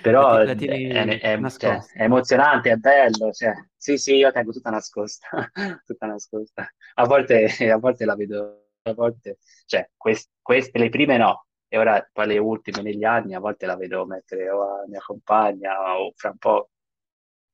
Però 0.00 0.38
è, 0.38 0.54
è- 0.56 1.18
è- 1.20 1.46
cioè, 1.56 1.78
è 1.94 2.02
emozionante, 2.04 2.70
è 2.72 2.76
bello. 2.76 3.32
Cioè, 3.32 3.52
sì, 3.76 3.98
sì, 3.98 4.16
io 4.16 4.32
tengo 4.32 4.52
tutta 4.52 4.70
nascosta, 4.70 5.28
tutta 5.86 6.06
nascosta. 6.06 6.68
A 6.96 7.06
volte, 7.06 7.46
a 7.70 7.78
volte 7.78 8.04
la 8.06 8.16
vedo, 8.16 8.68
a 8.84 8.94
volte, 8.94 9.38
cioè, 9.66 9.88
quest- 9.96 10.30
queste, 10.42 10.78
le 10.78 10.90
prime 10.90 11.18
no, 11.18 11.46
e 11.68 11.78
ora 11.78 12.06
poi 12.12 12.26
le 12.28 12.38
ultime 12.38 12.82
negli 12.82 13.04
anni, 13.04 13.34
a 13.34 13.40
volte 13.40 13.66
la 13.66 13.76
vedo 13.76 14.06
mettere 14.06 14.50
o 14.50 14.62
a 14.82 14.86
mia 14.88 15.00
compagna 15.00 15.98
o 16.00 16.12
fra 16.16 16.30
un 16.30 16.38
po' 16.38 16.70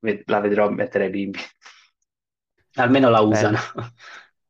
la 0.01 0.41
vedrò 0.41 0.69
mettere 0.71 1.05
ai 1.05 1.11
bimbi. 1.11 1.39
Almeno 2.75 3.11
la 3.11 3.21
usano. 3.21 3.59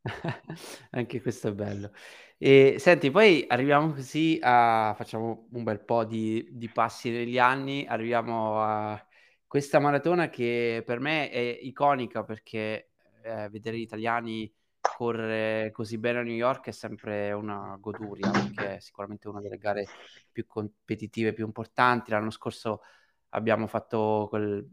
Anche 0.90 1.20
questo 1.20 1.48
è 1.48 1.52
bello. 1.52 1.92
E 2.36 2.76
senti, 2.78 3.10
poi 3.10 3.44
arriviamo 3.48 3.92
così 3.92 4.38
a... 4.40 4.94
facciamo 4.96 5.48
un 5.50 5.62
bel 5.64 5.80
po' 5.80 6.04
di, 6.04 6.46
di 6.52 6.68
passi 6.68 7.10
negli 7.10 7.38
anni, 7.38 7.86
arriviamo 7.86 8.62
a 8.62 9.06
questa 9.46 9.80
maratona 9.80 10.28
che 10.28 10.82
per 10.84 11.00
me 11.00 11.30
è 11.30 11.58
iconica 11.62 12.22
perché 12.22 12.90
eh, 13.22 13.48
vedere 13.48 13.78
gli 13.78 13.82
italiani 13.82 14.52
correre 14.80 15.70
così 15.70 15.98
bene 15.98 16.18
a 16.18 16.22
New 16.22 16.34
York 16.34 16.66
è 16.66 16.70
sempre 16.70 17.32
una 17.32 17.76
goduria, 17.80 18.30
perché 18.30 18.76
è 18.76 18.80
sicuramente 18.80 19.28
una 19.28 19.40
delle 19.40 19.58
gare 19.58 19.86
più 20.30 20.46
competitive, 20.46 21.32
più 21.32 21.44
importanti. 21.44 22.10
L'anno 22.10 22.30
scorso 22.30 22.82
abbiamo 23.30 23.66
fatto 23.66 24.26
quel 24.28 24.68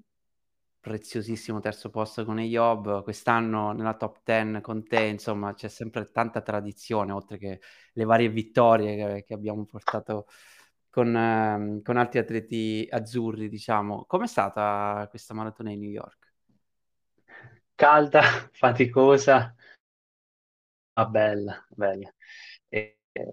preziosissimo 0.85 1.59
terzo 1.59 1.89
posto 1.89 2.23
con 2.25 2.37
Eyob, 2.37 3.01
quest'anno 3.01 3.71
nella 3.71 3.95
top 3.95 4.19
10 4.23 4.61
con 4.61 4.85
te, 4.87 5.01
insomma 5.05 5.51
c'è 5.55 5.67
sempre 5.67 6.11
tanta 6.11 6.41
tradizione, 6.41 7.11
oltre 7.11 7.39
che 7.39 7.59
le 7.93 8.03
varie 8.03 8.29
vittorie 8.29 8.95
che, 8.95 9.23
che 9.23 9.33
abbiamo 9.33 9.65
portato 9.65 10.27
con, 10.91 11.15
ehm, 11.15 11.81
con 11.81 11.97
altri 11.97 12.19
atleti 12.19 12.87
azzurri, 12.89 13.49
diciamo. 13.49 14.05
Com'è 14.05 14.27
stata 14.27 15.07
questa 15.09 15.33
maratona 15.33 15.71
in 15.71 15.79
New 15.79 15.89
York? 15.89 16.33
Calda, 17.77 18.21
faticosa, 18.53 19.55
ma 20.95 21.05
bella, 21.05 21.65
bella. 21.69 22.13
E- 22.69 22.99
e- 23.11 23.31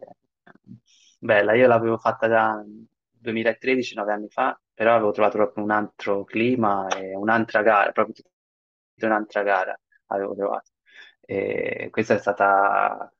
bella, 1.18 1.54
io 1.54 1.66
l'avevo 1.66 1.98
fatta 1.98 2.26
da 2.26 2.62
2013, 2.66 3.94
nove 3.94 4.12
anni 4.12 4.28
fa, 4.28 4.58
però 4.82 4.96
avevo 4.96 5.12
trovato 5.12 5.36
proprio 5.36 5.62
un 5.64 5.70
altro 5.70 6.24
clima 6.24 6.88
e 6.88 7.14
un'altra 7.14 7.62
gara, 7.62 7.92
proprio 7.92 8.14
un'altra 9.02 9.42
gara 9.42 9.78
avevo 10.06 10.34
trovato. 10.34 10.70
E 11.20 11.86
questa 11.90 12.14
è 12.14 12.18
stata 12.18 13.12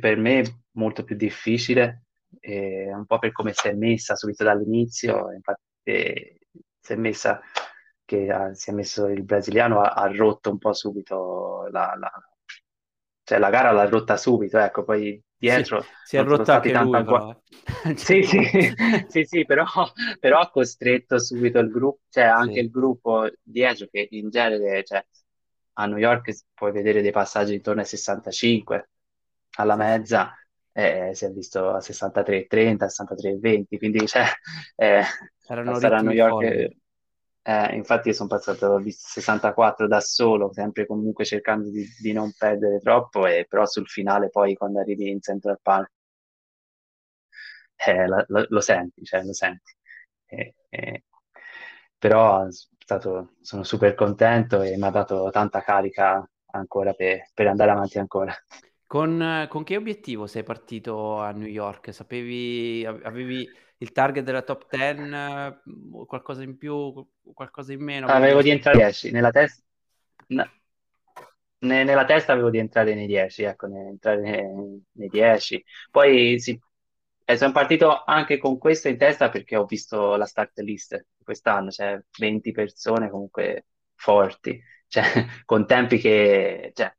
per 0.00 0.16
me 0.16 0.64
molto 0.72 1.04
più 1.04 1.14
difficile, 1.16 2.06
un 2.40 3.04
po' 3.06 3.18
per 3.20 3.30
come 3.32 3.52
si 3.52 3.68
è 3.68 3.72
messa 3.74 4.16
subito 4.16 4.42
dall'inizio, 4.44 5.30
infatti 5.32 5.60
eh, 5.84 6.38
si 6.80 6.92
è 6.92 6.96
messa 6.96 7.40
che 8.04 8.28
ha- 8.30 8.52
si 8.54 8.70
è 8.70 8.72
messo 8.72 9.06
il 9.06 9.22
brasiliano, 9.22 9.80
ha, 9.82 9.90
ha 9.92 10.06
rotto 10.12 10.50
un 10.50 10.58
po' 10.58 10.72
subito 10.72 11.68
la, 11.70 11.94
la- 11.98 12.10
cioè 13.32 13.38
la 13.40 13.50
gara 13.50 13.72
l'ha 13.72 13.88
rotta 13.88 14.16
subito, 14.16 14.58
ecco, 14.58 14.84
poi 14.84 15.20
Sì, 15.44 15.64
dietro 15.64 15.86
si 16.02 16.16
è 16.16 16.24
stati 16.44 16.52
anche 16.52 16.74
lui 16.74 17.02
però. 17.04 17.26
eh. 17.30 17.42
Sì, 17.96 18.22
sì, 18.22 18.38
sì, 19.06 19.24
sì, 19.24 19.44
però, 19.44 19.64
però 20.20 20.38
ha 20.40 20.50
costretto 20.50 21.18
subito 21.18 21.58
il 21.58 21.70
gruppo, 21.70 22.00
cioè 22.08 22.24
anche 22.24 22.58
Sì, 22.58 22.60
il 22.60 22.70
gruppo 22.70 23.28
dietro 23.42 23.86
che 23.90 24.08
in 24.10 24.30
genere, 24.30 24.84
cioè, 24.84 25.04
a 25.74 25.86
New 25.86 25.98
York 25.98 26.32
puoi 26.54 26.72
vedere 26.72 27.02
dei 27.02 27.10
passaggi 27.12 27.54
intorno 27.54 27.80
ai 27.80 27.86
65, 27.86 28.90
alla 29.56 29.76
sì, 30.02 30.02
sì. 30.04 30.16
mezza 30.16 30.34
eh, 30.72 31.10
si 31.14 31.24
è 31.24 31.30
visto 31.32 31.70
a 31.70 31.80
63,30, 31.80 32.88
63,20, 32.88 33.78
quindi 33.78 34.06
cioè, 34.06 34.24
eh, 34.76 35.02
New 36.00 36.12
York, 36.12 36.40
folli. 36.42 36.68
Eh, 37.42 37.74
infatti 37.76 38.12
sono 38.14 38.28
passato, 38.28 38.66
ho 38.66 38.78
visto 38.78 39.08
64 39.08 39.86
da 39.88 40.00
solo, 40.00 40.52
sempre 40.52 40.86
comunque 40.86 41.24
cercando 41.24 41.70
di, 41.70 41.84
di 42.00 42.12
non 42.12 42.32
perdere 42.36 42.78
troppo, 42.80 43.26
e 43.26 43.46
però 43.48 43.66
sul 43.66 43.86
finale 43.88 44.30
poi 44.30 44.54
quando 44.54 44.80
arrivi 44.80 45.10
in 45.10 45.20
Central 45.20 45.58
Park 45.62 45.90
eh, 47.76 48.06
la- 48.06 48.24
lo, 48.28 48.46
lo 48.48 48.60
senti, 48.60 49.04
cioè 49.04 49.22
lo 49.24 49.32
senti. 49.32 49.72
Eh, 50.26 50.54
eh, 50.70 51.04
però 51.98 52.46
stato- 52.50 53.34
sono 53.42 53.62
super 53.64 53.94
contento 53.94 54.62
e 54.62 54.76
mi 54.76 54.84
ha 54.84 54.90
dato 54.90 55.30
tanta 55.30 55.60
carica 55.62 56.26
ancora 56.52 56.92
per, 56.94 57.30
per 57.34 57.46
andare 57.48 57.70
avanti 57.70 57.98
ancora. 57.98 58.34
Con, 58.86 59.46
con 59.48 59.64
che 59.64 59.76
obiettivo 59.78 60.26
sei 60.26 60.42
partito 60.42 61.18
a 61.18 61.30
New 61.32 61.46
York? 61.48 61.92
Sapevi, 61.94 62.84
ave- 62.84 63.02
avevi 63.04 63.50
il 63.82 63.92
target 63.92 64.24
della 64.24 64.42
top 64.42 64.68
10, 64.70 65.12
eh, 65.12 65.60
o 65.92 66.06
qualcosa 66.06 66.42
in 66.42 66.56
più, 66.56 67.04
qualcosa 67.34 67.72
in 67.72 67.82
meno? 67.82 68.06
Avevo 68.06 68.40
di 68.40 68.50
entrare 68.50 68.78
10, 68.78 69.10
nella 69.10 69.30
testa, 69.30 69.62
ne- 71.58 71.84
nella 71.84 72.04
testa 72.04 72.32
avevo 72.32 72.50
di 72.50 72.58
entrare 72.58 72.94
nei 72.94 73.06
10, 73.06 73.42
ecco, 73.42 73.66
ne- 73.66 73.88
entrare 73.88 74.20
nei, 74.52 74.82
nei 74.92 75.08
10. 75.08 75.62
Poi 75.90 76.38
sì, 76.40 76.58
eh, 77.24 77.36
sono 77.36 77.52
partito 77.52 78.04
anche 78.04 78.38
con 78.38 78.58
questo 78.58 78.88
in 78.88 78.98
testa 78.98 79.28
perché 79.28 79.56
ho 79.56 79.64
visto 79.64 80.16
la 80.16 80.26
start 80.26 80.58
list 80.60 81.06
quest'anno, 81.22 81.70
cioè 81.70 82.00
20 82.18 82.52
persone 82.52 83.10
comunque 83.10 83.66
forti, 83.94 84.60
cioè 84.88 85.04
con 85.44 85.66
tempi 85.66 85.98
che, 85.98 86.70
cioè, 86.74 86.92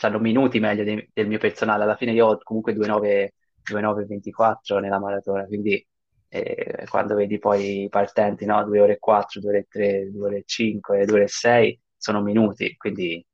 hanno 0.00 0.18
minuti 0.18 0.58
meglio 0.60 0.84
de- 0.84 1.10
del 1.12 1.26
mio 1.28 1.38
personale. 1.38 1.84
Alla 1.84 1.96
fine 1.96 2.12
io 2.12 2.26
ho 2.26 2.38
comunque 2.42 2.72
2,9 2.72 3.34
2,9,24 3.62 4.78
nella 4.78 4.98
maratona, 4.98 5.44
quindi 5.46 5.84
eh, 6.28 6.84
quando 6.88 7.14
vedi 7.14 7.38
poi 7.38 7.84
i 7.84 7.88
partenti, 7.88 8.44
no? 8.44 8.64
2 8.64 8.80
ore 8.80 8.92
e 8.94 8.98
4, 8.98 9.40
2 9.40 9.50
ore 9.50 9.58
e 9.60 9.66
3, 9.68 10.10
2 10.10 10.26
ore 10.26 10.36
e 10.38 10.42
5, 10.46 11.04
2 11.04 11.14
ore 11.16 11.24
e 11.24 11.28
6, 11.28 11.80
sono 11.96 12.22
minuti, 12.22 12.76
quindi 12.76 13.24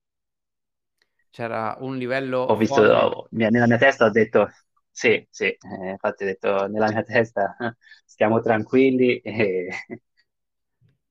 C'era 1.31 1.77
un 1.81 1.97
livello 1.99 2.41
ho 2.49 2.57
visto, 2.57 3.29
mia- 3.31 3.49
nella 3.51 3.67
mia 3.67 3.77
testa 3.79 4.05
ho 4.07 4.11
detto, 4.11 4.51
sì, 4.91 5.27
sì, 5.31 5.45
eh, 5.47 5.91
infatti 5.91 6.23
ho 6.25 6.27
detto, 6.27 6.67
nella 6.69 6.89
mia 6.89 7.03
testa 7.03 7.57
stiamo 8.05 8.41
tranquilli 8.41 9.19
e, 9.21 9.69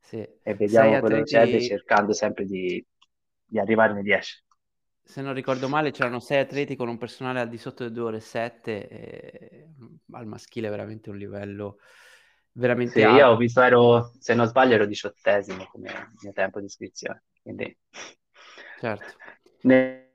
Sì. 0.01 0.25
e 0.43 0.53
vediamo 0.55 0.98
quello 0.98 1.17
che 1.17 1.24
c'è, 1.24 1.60
cercando 1.60 2.13
sempre 2.13 2.45
di, 2.45 2.84
di 3.43 3.60
arrivare 3.60 3.93
nei 3.93 4.03
10. 4.03 4.43
Se 5.05 5.21
non 5.21 5.33
ricordo 5.33 5.69
male, 5.69 5.91
c'erano 5.91 6.19
sei 6.19 6.39
atleti 6.39 6.75
con 6.75 6.88
un 6.89 6.97
personale 6.97 7.39
al 7.39 7.50
di 7.50 7.57
sotto 7.57 7.83
delle 7.83 7.95
2 7.95 8.03
ore 8.05 8.17
e 8.17 8.19
7, 8.21 8.88
e 8.89 9.67
al 10.12 10.25
maschile 10.27 10.69
veramente 10.69 11.09
un 11.09 11.17
livello 11.17 11.77
Sì, 12.83 13.00
veramente 13.00 13.01
io 13.01 13.27
ho 13.29 13.35
alto. 13.35 13.38
visto, 13.38 13.62
ero, 13.62 14.12
se 14.19 14.33
non 14.35 14.47
sbaglio, 14.47 14.75
ero 14.75 14.85
diciottesimo 14.85 15.65
come 15.67 16.12
mio 16.21 16.31
tempo 16.33 16.59
di 16.59 16.65
iscrizione, 16.67 17.24
quindi 17.41 17.75
Certo. 18.81 19.13
nel 19.63 20.13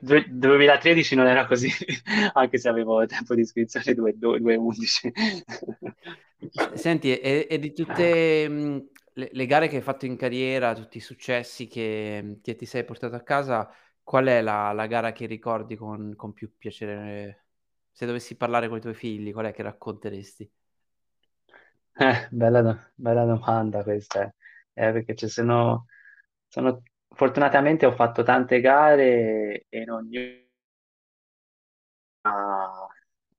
due- 0.00 0.26
2013 0.28 1.14
non 1.14 1.26
era 1.26 1.46
così, 1.46 1.68
anche 2.34 2.58
se 2.58 2.68
avevo 2.68 3.04
tempo 3.06 3.34
di 3.34 3.42
iscrizione 3.42 3.94
2.11. 3.94 5.12
S- 6.50 6.70
Senti, 6.74 7.18
e, 7.18 7.46
e 7.50 7.58
di 7.58 7.72
tutte 7.72 8.48
mh, 8.48 8.88
le, 9.14 9.28
le 9.32 9.46
gare 9.46 9.68
che 9.68 9.76
hai 9.76 9.82
fatto 9.82 10.06
in 10.06 10.16
carriera, 10.16 10.74
tutti 10.74 10.98
i 10.98 11.00
successi 11.00 11.66
che, 11.66 12.38
che 12.42 12.56
ti 12.56 12.66
sei 12.66 12.84
portato 12.84 13.14
a 13.16 13.22
casa, 13.22 13.68
qual 14.02 14.26
è 14.26 14.40
la, 14.42 14.72
la 14.72 14.86
gara 14.86 15.12
che 15.12 15.26
ricordi 15.26 15.76
con, 15.76 16.14
con 16.16 16.32
più 16.32 16.56
piacere? 16.56 17.46
Se 17.92 18.06
dovessi 18.06 18.36
parlare 18.36 18.68
con 18.68 18.78
i 18.78 18.80
tuoi 18.80 18.94
figli, 18.94 19.32
qual 19.32 19.46
è 19.46 19.52
che 19.52 19.62
racconteresti? 19.62 20.50
Eh, 21.94 22.28
bella, 22.30 22.90
bella 22.94 23.24
domanda 23.24 23.82
questa, 23.82 24.22
eh, 24.72 24.92
perché 24.92 25.14
ci 25.14 25.28
sono, 25.28 25.86
sono- 26.48 26.82
fortunatamente 27.14 27.86
ho 27.86 27.92
fatto 27.92 28.22
tante 28.22 28.60
gare 28.60 29.66
e 29.68 29.80
in 29.80 29.90
ognuna, 29.90 30.40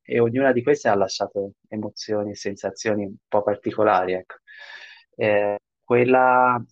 e 0.01 0.19
ognuna 0.19 0.51
di 0.51 0.61
queste 0.63 0.89
ha 0.89 0.95
lasciato 0.95 1.53
emozioni 1.69 2.31
e 2.31 2.35
sensazioni 2.35 3.05
un 3.05 3.15
po' 3.27 3.43
particolari, 3.43 4.13
ecco. 4.13 4.35
Eh, 5.15 5.59
quella, 5.83 6.63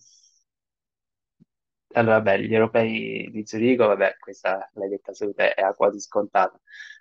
allora, 1.94 2.16
vabbè, 2.16 2.38
gli 2.38 2.54
europei 2.54 3.30
di 3.30 3.46
Zurigo, 3.46 3.86
vabbè, 3.86 4.16
questa 4.18 4.68
l'hai 4.74 4.88
detta 4.88 5.12
subito, 5.12 5.42
è, 5.42 5.54
quasi 5.76 6.00
scontata, 6.00 6.60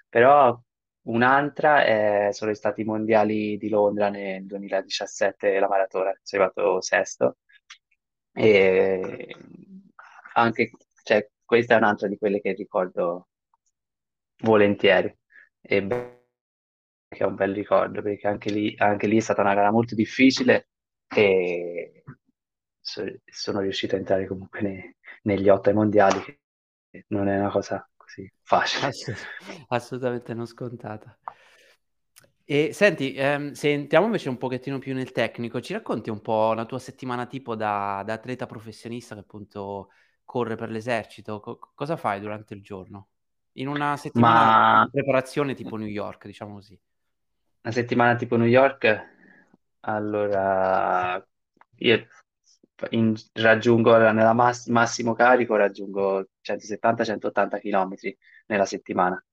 però 0.10 0.60
un'altra 1.04 1.84
è- 1.86 2.30
sono 2.32 2.54
stati 2.54 2.82
i 2.82 2.84
mondiali 2.84 3.58
di 3.58 3.70
Londra 3.70 4.10
nel 4.10 4.46
2017, 4.46 5.60
la 5.60 5.68
maratona, 5.68 6.14
sono 6.24 6.44
arrivato 6.44 6.82
sesto, 6.82 7.38
e 8.34 9.36
anche, 10.34 10.72
cioè, 11.04 11.30
questa 11.46 11.76
è 11.76 11.78
un'altra 11.78 12.08
di 12.08 12.18
quelle 12.18 12.40
che 12.42 12.54
ricordo 12.54 13.28
volentieri, 14.44 15.16
e 15.62 15.84
beh, 15.84 16.20
che 17.10 17.24
è 17.24 17.26
un 17.26 17.36
bel 17.36 17.54
ricordo, 17.54 18.02
perché 18.02 18.28
anche 18.28 18.50
lì, 18.52 18.74
anche 18.78 19.08
lì 19.08 19.18
è 19.18 19.20
stata 19.20 19.42
una 19.42 19.54
gara 19.54 19.72
molto 19.72 19.96
difficile 19.96 20.70
e 21.14 22.01
sono 23.26 23.60
riuscito 23.62 23.96
a 23.96 24.00
entrare 24.00 24.28
comunque 24.28 24.62
nei- 24.62 24.96
negli 25.24 25.50
otto 25.50 25.70
ai 25.70 25.76
mondiali, 25.76 26.20
che 26.24 27.06
non 27.10 27.28
è 27.28 27.38
una 27.40 27.50
cosa 27.52 27.88
così 27.96 28.32
facile. 28.42 28.88
Assolut- 28.88 29.32
assolutamente 29.70 30.34
non 30.34 30.46
scontata. 30.46 31.18
E 32.44 32.74
senti, 32.74 33.14
ehm, 33.14 33.52
se 33.54 33.72
entriamo 33.72 34.06
invece 34.08 34.28
un 34.30 34.38
pochettino 34.38 34.78
più 34.80 34.94
nel 34.94 35.12
tecnico, 35.14 35.62
ci 35.62 35.74
racconti 35.74 36.10
un 36.10 36.22
po' 36.22 36.54
la 36.54 36.66
tua 36.66 36.80
settimana 36.80 37.26
tipo 37.26 37.56
da, 37.56 38.04
da 38.06 38.14
atleta 38.14 38.46
professionista 38.46 39.16
che 39.16 39.22
appunto 39.22 39.90
corre 40.26 40.56
per 40.56 40.70
l'esercito? 40.70 41.40
Co- 41.40 41.60
cosa 41.74 41.96
fai 41.96 42.20
durante 42.20 42.54
il 42.54 42.62
giorno? 42.62 43.10
In 43.54 43.68
una 43.68 43.96
settimana 43.98 44.44
Ma 44.44 44.52
di 44.78 44.90
preparazione 44.90 45.54
tipo 45.54 45.78
New 45.78 45.88
York, 45.88 46.26
diciamo 46.26 46.56
così. 46.56 46.78
una 47.64 47.74
settimana 47.74 48.16
tipo 48.16 48.36
New 48.38 48.48
York, 48.48 49.08
allora 49.82 51.24
io 51.78 52.08
in- 52.92 53.16
raggiungo 53.34 53.98
nella 53.98 54.34
mass- 54.34 54.68
massimo 54.68 55.14
carico, 55.14 55.56
raggiungo 55.56 56.28
170-180 56.42 57.60
km 57.60 58.18
nella 58.48 58.66
settimana. 58.66 59.24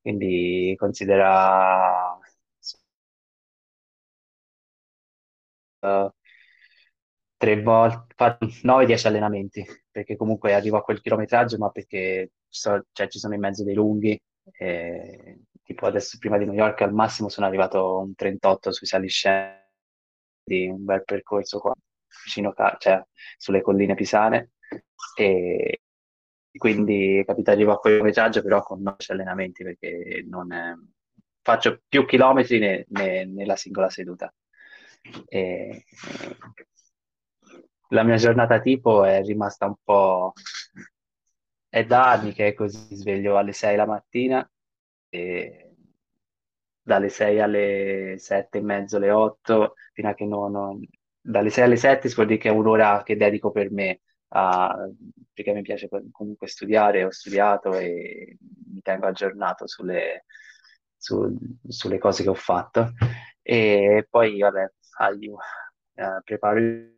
Quindi 0.00 0.74
considera 0.76 2.18
eh, 5.82 6.08
tre 7.36 7.60
volte, 7.62 8.14
fa 8.16 8.38
9-10 8.62 9.06
allenamenti, 9.06 9.64
perché 9.90 10.16
comunque 10.16 10.54
arrivo 10.54 10.76
a 10.78 10.82
quel 10.82 11.00
chilometraggio, 11.00 11.58
ma 11.58 11.70
perché 11.70 12.32
sono, 12.48 12.84
cioè, 12.92 13.08
ci 13.08 13.18
sono 13.18 13.34
in 13.34 13.40
mezzo 13.40 13.64
dei 13.64 13.74
lunghi. 13.74 14.18
E, 14.58 15.40
tipo 15.62 15.86
adesso 15.86 16.18
prima 16.18 16.36
di 16.38 16.44
New 16.44 16.54
York 16.54 16.82
al 16.82 16.92
massimo 16.92 17.28
sono 17.28 17.46
arrivato 17.46 17.98
un 18.00 18.14
38 18.14 18.72
sui 18.72 18.86
saliscendi, 18.86 19.58
un 20.68 20.84
bel 20.84 21.04
percorso 21.04 21.58
qua, 21.60 21.74
vicino, 22.22 22.52
cioè, 22.78 23.02
sulle 23.36 23.62
colline 23.62 23.94
pisane. 23.94 24.52
E 25.16 25.80
quindi 26.56 27.22
capito, 27.26 27.50
arrivo 27.50 27.72
a 27.72 27.78
quel 27.78 27.94
chilometraggio 27.94 28.42
però 28.42 28.62
con 28.62 28.80
9 28.82 28.96
allenamenti 29.08 29.64
perché 29.64 30.24
non 30.28 30.52
è- 30.52 30.74
faccio 31.42 31.82
più 31.88 32.04
chilometri 32.06 32.58
ne- 32.58 32.84
ne- 32.88 33.24
nella 33.26 33.56
singola 33.56 33.90
seduta. 33.90 34.32
E, 35.28 35.84
la 37.90 38.02
mia 38.02 38.16
giornata 38.16 38.60
tipo 38.60 39.04
è 39.04 39.22
rimasta 39.22 39.66
un 39.66 39.74
po'... 39.82 40.32
È 41.68 41.84
da 41.84 42.10
anni 42.12 42.32
che 42.32 42.48
è 42.48 42.54
così, 42.54 42.94
sveglio 42.96 43.36
alle 43.36 43.52
6 43.52 43.76
la 43.76 43.84
mattina 43.86 44.48
e 45.10 45.74
dalle 46.82 47.08
6 47.08 47.40
alle 47.40 48.16
7 48.18 48.58
e 48.58 48.60
mezzo, 48.62 48.96
alle 48.96 49.10
8, 49.10 49.74
fino 49.92 50.08
a 50.08 50.14
che 50.14 50.24
non... 50.24 50.52
non- 50.52 50.86
Dalle 51.26 51.48
6 51.50 51.64
alle 51.64 51.76
7 51.76 52.08
si 52.08 52.14
vuol 52.14 52.26
dire 52.26 52.38
che 52.38 52.48
è 52.48 52.52
un'ora 52.52 53.02
che 53.02 53.16
dedico 53.16 53.50
per 53.50 53.70
me, 53.70 54.00
a- 54.28 54.76
perché 55.32 55.52
mi 55.52 55.62
piace 55.62 55.88
comunque 56.12 56.46
studiare, 56.48 57.04
ho 57.04 57.10
studiato 57.10 57.74
e 57.78 58.36
mi 58.72 58.80
tengo 58.82 59.06
aggiornato 59.06 59.66
sulle, 59.66 60.24
su- 60.96 61.34
sulle 61.66 61.98
cose 61.98 62.22
che 62.22 62.28
ho 62.28 62.34
fatto. 62.34 62.92
E 63.42 64.06
poi, 64.10 64.38
vabbè, 64.38 64.70
aiuto, 64.98 65.40
eh, 65.94 66.20
preparo 66.24 66.58
il 66.58 66.92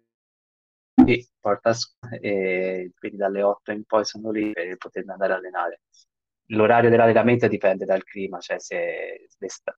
porta 1.40 1.71
a 1.71 1.75
scuola 1.75 2.16
e 2.21 2.92
quindi 2.99 3.16
dalle 3.18 3.42
8 3.42 3.71
in 3.73 3.85
poi 3.85 4.04
sono 4.04 4.30
lì 4.30 4.52
per 4.52 4.76
potermi 4.76 5.12
andare 5.12 5.33
a 5.33 5.37
allenare. 5.37 5.80
L'orario 6.50 6.90
dell'allenamento 6.90 7.49
dipende 7.49 7.85
dal 7.85 8.04
clima, 8.04 8.38
cioè 8.40 8.59
se 8.61 9.28
d'esta- 9.38 9.76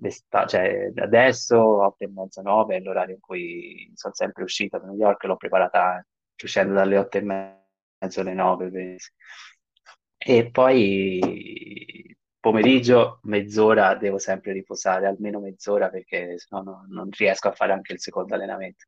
d'esta- 0.00 0.46
cioè 0.46 0.92
adesso 0.96 1.58
8 1.60 2.04
e 2.04 2.08
mezza, 2.08 2.42
9 2.42 2.76
è 2.76 2.80
l'orario 2.80 3.14
in 3.16 3.20
cui 3.20 3.90
sono 3.94 4.14
sempre 4.14 4.42
uscito 4.44 4.78
da 4.78 4.86
New 4.86 4.96
York, 4.96 5.24
l'ho 5.24 5.36
preparata 5.36 6.04
uscendo 6.42 6.72
dalle 6.74 6.96
8 6.98 7.18
e 7.18 7.20
mezza 7.22 8.20
alle 8.22 8.34
9. 8.34 8.70
quindi- 8.70 8.96
E 10.22 10.50
poi 10.50 12.16
pomeriggio, 12.38 13.20
mezz'ora 13.24 13.94
devo 13.94 14.18
sempre 14.18 14.52
riposare, 14.52 15.06
almeno 15.06 15.40
mezz'ora 15.40 15.88
perché 15.90 16.38
sennò 16.38 16.62
no- 16.62 16.86
non 16.88 17.08
riesco 17.10 17.48
a 17.48 17.52
fare 17.52 17.72
anche 17.72 17.92
il 17.92 18.00
secondo 18.00 18.34
allenamento. 18.34 18.84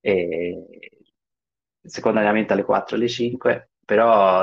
E 0.00 0.50
il 1.80 1.90
secondo 1.90 2.18
allenamento 2.18 2.52
alle 2.52 2.64
4, 2.64 2.96
alle 2.96 3.08
5, 3.08 3.70
però 3.84 4.42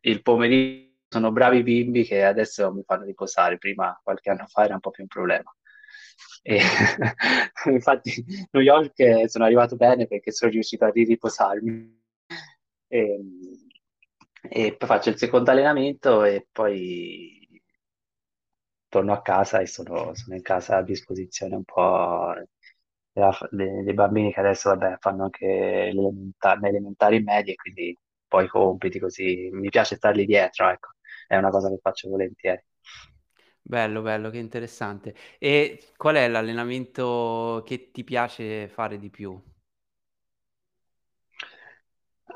il 0.00 0.22
pomeriggio 0.22 0.85
sono 1.08 1.32
bravi 1.32 1.62
bimbi 1.62 2.04
che 2.04 2.24
adesso 2.24 2.72
mi 2.72 2.82
fanno 2.84 3.04
riposare, 3.04 3.58
prima 3.58 3.98
qualche 4.02 4.30
anno 4.30 4.46
fa 4.46 4.64
era 4.64 4.74
un 4.74 4.80
po' 4.80 4.90
più 4.90 5.02
un 5.02 5.08
problema. 5.08 5.54
E 6.42 6.60
infatti 7.70 8.24
New 8.50 8.62
York 8.62 8.98
eh, 9.00 9.28
sono 9.28 9.44
arrivato 9.44 9.76
bene 9.76 10.06
perché 10.06 10.32
sono 10.32 10.50
riuscito 10.50 10.84
a 10.84 10.90
riposarmi. 10.90 11.94
E, 12.88 13.18
e 14.48 14.76
poi 14.76 14.88
faccio 14.88 15.08
il 15.10 15.18
secondo 15.18 15.50
allenamento 15.50 16.22
e 16.24 16.46
poi 16.52 17.36
torno 18.88 19.12
a 19.12 19.22
casa 19.22 19.60
e 19.60 19.66
sono, 19.66 20.14
sono 20.14 20.36
in 20.36 20.42
casa 20.42 20.76
a 20.78 20.82
disposizione 20.82 21.56
un 21.56 21.64
po' 21.64 22.32
dei, 23.50 23.94
bambini 23.94 24.32
che 24.32 24.40
adesso 24.40 24.70
vabbè, 24.70 24.96
fanno 25.00 25.24
anche 25.24 25.46
le 25.92 26.68
elementari 26.68 27.22
medie, 27.22 27.54
quindi 27.54 27.96
poi 28.26 28.46
compiti 28.48 28.98
così. 28.98 29.48
Mi 29.52 29.68
piace 29.70 29.96
stargli 29.96 30.24
dietro, 30.26 30.68
ecco, 30.70 30.90
è 31.26 31.36
una 31.36 31.50
cosa 31.50 31.68
che 31.68 31.78
faccio 31.82 32.08
volentieri. 32.08 32.62
Bello, 33.62 34.00
bello, 34.00 34.30
che 34.30 34.38
interessante. 34.38 35.14
E 35.38 35.92
qual 35.96 36.14
è 36.16 36.26
l'allenamento 36.28 37.62
che 37.66 37.90
ti 37.90 38.02
piace 38.04 38.66
fare 38.68 38.98
di 38.98 39.10
più? 39.10 39.38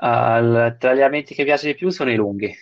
Al- 0.03 0.77
tra 0.79 0.91
gli 0.91 0.95
allenamenti 0.95 1.35
che 1.35 1.45
piace 1.45 1.67
di 1.69 1.75
più 1.75 1.91
sono 1.91 2.11
i 2.11 2.15
lunghi, 2.17 2.53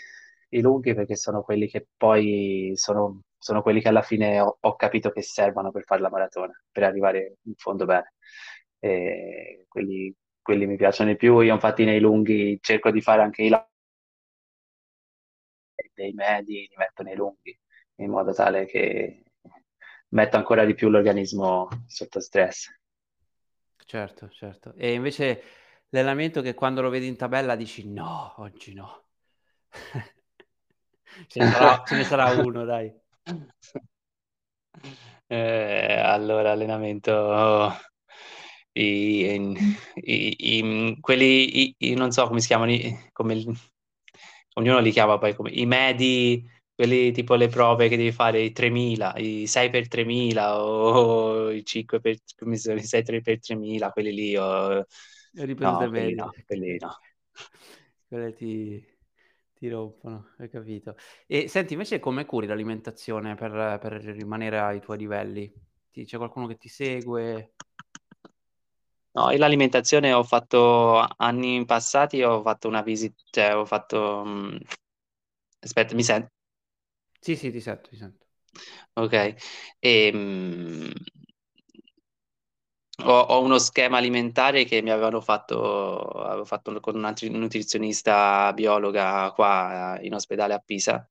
i 0.51 0.61
lunghi 0.61 0.95
perché 0.95 1.15
sono 1.17 1.43
quelli 1.43 1.69
che 1.69 1.87
poi 1.97 2.73
sono, 2.75 3.23
sono 3.39 3.63
quelli 3.63 3.81
che 3.81 3.89
alla 3.89 4.03
fine 4.03 4.41
ho, 4.41 4.57
ho 4.61 4.77
capito 4.77 5.11
che 5.11 5.23
servono 5.23 5.71
per 5.71 5.85
fare 5.85 6.01
la 6.01 6.11
maratona, 6.11 6.53
per 6.71 6.85
arrivare 6.85 7.37
in 7.45 7.55
fondo 7.57 7.85
bene. 7.85 8.15
E 8.81 9.65
quelli, 9.69 10.13
quelli 10.43 10.67
mi 10.67 10.77
piacciono 10.77 11.11
di 11.11 11.17
più. 11.17 11.39
Io 11.41 11.53
infatti 11.55 11.85
nei 11.85 12.01
lunghi 12.01 12.59
cerco 12.61 12.91
di 12.91 13.01
fare 13.01 13.23
anche 13.23 13.43
i 13.43 13.49
dei 15.99 16.13
medi, 16.13 16.67
li 16.69 16.75
metto 16.77 17.03
nei 17.03 17.17
lunghi, 17.17 17.59
in 17.97 18.11
modo 18.11 18.33
tale 18.33 18.67
che 18.67 19.25
metto 20.11 20.37
ancora 20.37 20.65
di 20.65 20.75
più 20.75 20.89
l'organismo 20.89 21.69
sotto 21.87 22.21
stress. 22.21 22.69
Certo, 23.85 24.29
certo. 24.31 24.75
E 24.77 24.93
invece 24.93 25.43
l'allenamento 25.89 26.41
che 26.43 26.55
quando 26.55 26.83
lo 26.83 26.91
vedi 26.91 27.07
in 27.07 27.17
tabella 27.17 27.57
dici 27.57 27.89
no, 27.91 28.35
oggi 28.39 28.75
no. 28.75 29.07
Ce 31.27 31.41
ne 31.41 31.47
sarà, 31.49 31.83
ce 31.85 31.97
ne 31.97 32.05
sarà 32.05 32.31
uno, 32.31 32.65
dai. 32.65 32.93
Eh, 35.31 36.01
allora, 36.03 36.53
allenamento, 36.53 37.71
i, 38.73 39.67
i- 39.95 40.37
i- 40.39 40.97
quelli, 41.01 41.75
non 41.97 42.13
so 42.13 42.27
come 42.27 42.41
si 42.41 42.47
chiamano, 42.47 42.73
come 43.13 43.43
ognuno 44.59 44.79
li 44.81 44.91
chiama 44.91 45.19
poi 45.19 45.35
come 45.35 45.51
i 45.51 45.67
medi, 45.67 46.47
quelli 46.75 47.13
tipo 47.13 47.35
le 47.35 47.49
prove 47.49 47.89
che 47.89 47.97
devi 47.97 48.13
fare, 48.13 48.41
i 48.41 48.53
3000, 48.53 49.15
i 49.17 49.47
6 49.47 49.71
per 49.71 49.89
3000 49.89 50.63
o 50.63 51.51
i 51.53 51.65
5 51.65 52.01
per, 52.01 52.17
come 52.37 52.57
sono, 52.57 52.79
i 52.79 52.85
6 52.85 53.03
per 53.03 53.23
3000, 53.23 53.91
quelli 53.91 54.13
lì, 54.13 54.37
o- 54.37 54.85
Le 55.33 55.47
ripetute 55.47 55.89
no, 55.89 55.89
quelli 55.89 56.15
no, 56.15 56.33
quelli 56.47 56.77
no. 56.79 56.97
Quelle 58.07 58.33
ti, 58.33 58.83
ti 59.55 59.69
rompono, 59.69 60.31
hai 60.39 60.49
capito. 60.49 60.97
E 61.27 61.49
senti, 61.49 61.75
invece 61.75 61.99
come 62.01 62.25
curi 62.25 62.47
l'alimentazione 62.47 63.35
per, 63.35 63.79
per 63.81 63.93
rimanere 64.03 64.59
ai 64.61 64.81
tuoi 64.81 64.99
livelli? 64.99 65.53
Ti- 65.91 66.05
C'è 66.05 66.17
qualcuno 66.17 66.47
che 66.47 66.57
ti 66.57 66.69
segue? 66.69 67.53
No, 69.19 69.31
io 69.31 69.39
l'alimentazione 69.39 70.13
ho 70.13 70.23
fatto 70.23 70.99
anni 71.17 71.65
passati, 71.65 72.23
ho 72.23 72.41
fatto 72.43 72.69
una 72.69 72.83
visita, 72.83 73.17
cioè 73.31 73.57
ho 73.57 73.65
fatto... 73.65 74.23
mm, 74.25 74.57
aspetta, 75.61 75.95
mi 75.95 76.03
sento? 76.03 76.31
Sì, 77.21 77.37
sì, 77.37 77.51
ti 77.51 77.61
sento, 77.61 77.89
ti 77.91 77.97
sento. 77.97 78.27
Ok. 78.95 79.35
E, 79.81 80.13
mm, 80.15 80.91
ho, 83.05 83.13
ho 83.21 83.43
uno 83.43 83.59
schema 83.59 83.99
alimentare 83.99 84.65
che 84.65 84.83
mi 84.83 84.91
avevano 84.91 85.21
fatto, 85.21 86.01
avevo 86.03 86.45
fatto 86.45 86.79
con 86.81 86.97
una 86.97 87.09
nutri- 87.11 87.31
nutrizionista 87.31 88.53
biologa 88.53 89.31
qua 89.35 89.99
in 90.03 90.15
ospedale 90.15 90.55
a 90.55 90.59
Pisa 90.59 91.09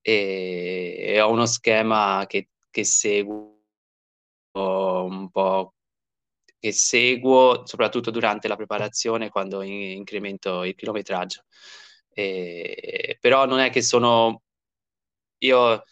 e, 0.00 0.96
e 0.98 1.20
ho 1.20 1.30
uno 1.30 1.46
schema 1.46 2.24
che, 2.26 2.50
che 2.70 2.84
seguo 2.84 3.58
un 4.52 5.30
po' 5.30 5.74
che 6.60 6.72
seguo 6.72 7.66
soprattutto 7.66 8.10
durante 8.12 8.48
la 8.48 8.56
preparazione 8.56 9.30
quando 9.30 9.62
in- 9.62 9.72
incremento 9.98 10.64
il 10.64 10.74
chilometraggio. 10.76 11.42
E- 12.12 13.16
però 13.20 13.46
non 13.46 13.58
è 13.60 13.70
che 13.70 13.82
sono 13.82 14.42
io 15.38 15.82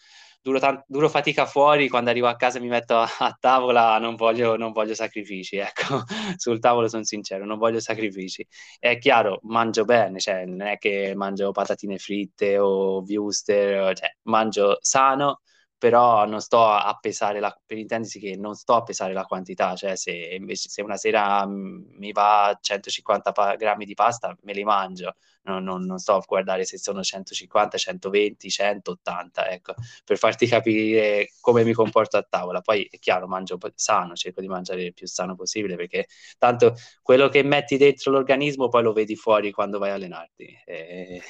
duro, 0.43 0.59
tan- 0.59 0.83
duro 0.87 1.09
fatica 1.09 1.47
fuori, 1.47 1.89
quando 1.89 2.11
arrivo 2.11 2.27
a 2.29 2.37
casa 2.37 2.61
mi 2.61 2.69
metto 2.69 2.97
a, 2.99 3.09
a 3.19 3.37
tavola, 3.39 3.99
non 3.99 4.15
voglio, 4.17 4.57
non 4.57 4.73
voglio 4.73 4.95
sacrifici, 4.95 5.57
ecco, 5.57 6.03
sul 6.37 6.59
tavolo 6.61 6.89
sono 6.89 7.05
sincero, 7.05 7.45
non 7.45 7.59
voglio 7.59 7.81
sacrifici. 7.81 8.47
È 8.79 8.99
chiaro, 8.99 9.41
mangio 9.45 9.85
bene, 9.85 10.19
cioè 10.21 10.45
non 10.45 10.63
è 10.67 10.79
che 10.79 11.15
mangio 11.15 11.51
patatine 11.53 11.99
fritte 11.99 12.59
o 12.59 13.03
wuster, 13.07 13.95
cioè 13.97 14.11
mangio 14.23 14.79
sano, 14.81 15.41
però 15.79 16.27
non 16.27 16.41
sto 16.41 16.65
a 16.65 16.99
pesare 17.01 17.39
la, 17.39 17.57
per 17.65 17.79
intendersi 17.79 18.19
che 18.19 18.37
non 18.37 18.55
sto 18.55 18.75
a 18.75 18.83
pesare 18.83 19.13
la 19.13 19.25
quantità, 19.25 19.77
cioè 19.77 19.97
se 19.97 20.13
invece 20.13 20.69
se 20.69 20.83
una 20.83 20.97
sera 20.97 21.47
mi 21.47 22.11
va 22.13 22.57
150 22.61 23.33
pa- 23.33 23.55
grammi 23.55 23.85
di 23.85 23.95
pasta 23.95 24.37
me 24.43 24.53
li 24.53 24.65
mangio, 24.65 25.15
non, 25.43 25.63
non, 25.63 25.85
non, 25.85 25.99
sto 25.99 26.15
a 26.17 26.25
guardare 26.27 26.65
se 26.65 26.79
sono 26.79 27.03
150, 27.03 27.79
120, 27.79 28.51
180, 28.51 29.51
ecco, 29.51 29.75
per 30.05 30.19
farti 30.19 30.47
capire 30.47 31.31
come 31.41 31.65
mi 31.65 31.73
comporto 31.73 32.17
a 32.17 32.27
tavola. 32.29 32.61
Poi 32.61 32.87
è 32.91 32.99
chiaro, 32.99 33.27
mangio 33.29 33.57
sano, 33.75 34.15
cerco 34.15 34.41
di 34.41 34.49
mangiare 34.49 34.83
il 34.83 34.95
più 34.95 35.07
sano 35.07 35.35
possibile 35.37 35.77
perché 35.77 36.07
tanto 36.39 36.75
quello 37.03 37.29
che 37.29 37.43
metti 37.43 37.77
dentro 37.77 38.11
l'organismo 38.11 38.69
poi 38.69 38.83
lo 38.83 38.93
vedi 38.93 39.17
fuori 39.17 39.53
quando 39.53 39.79
vai 39.79 39.91
a 39.91 39.95
allenarti. 39.95 40.63
E... 40.65 41.23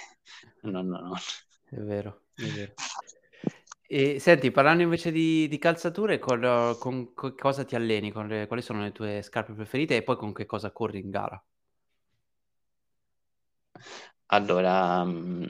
No, 0.62 0.82
no, 0.82 0.98
no. 1.00 1.14
È 1.70 1.76
vero, 1.76 2.22
è 2.34 2.44
vero. 2.44 2.74
E 3.90 4.18
senti, 4.20 4.50
parlando 4.50 4.82
invece 4.82 5.10
di, 5.10 5.48
di 5.48 5.58
calzature, 5.58 6.18
con, 6.18 6.76
con, 6.78 7.12
con 7.14 7.34
cosa 7.34 7.64
ti 7.64 7.74
alleni? 7.74 8.10
Con 8.12 8.26
le, 8.28 8.46
quali 8.46 8.62
sono 8.62 8.82
le 8.82 8.92
tue 8.92 9.22
scarpe 9.22 9.52
preferite 9.54 9.96
e 9.96 10.02
poi 10.02 10.16
con 10.16 10.32
che 10.32 10.46
cosa 10.46 10.70
corri 10.72 11.00
in 11.00 11.10
gara? 11.10 11.42
Allora, 14.26 15.04
mm, 15.04 15.44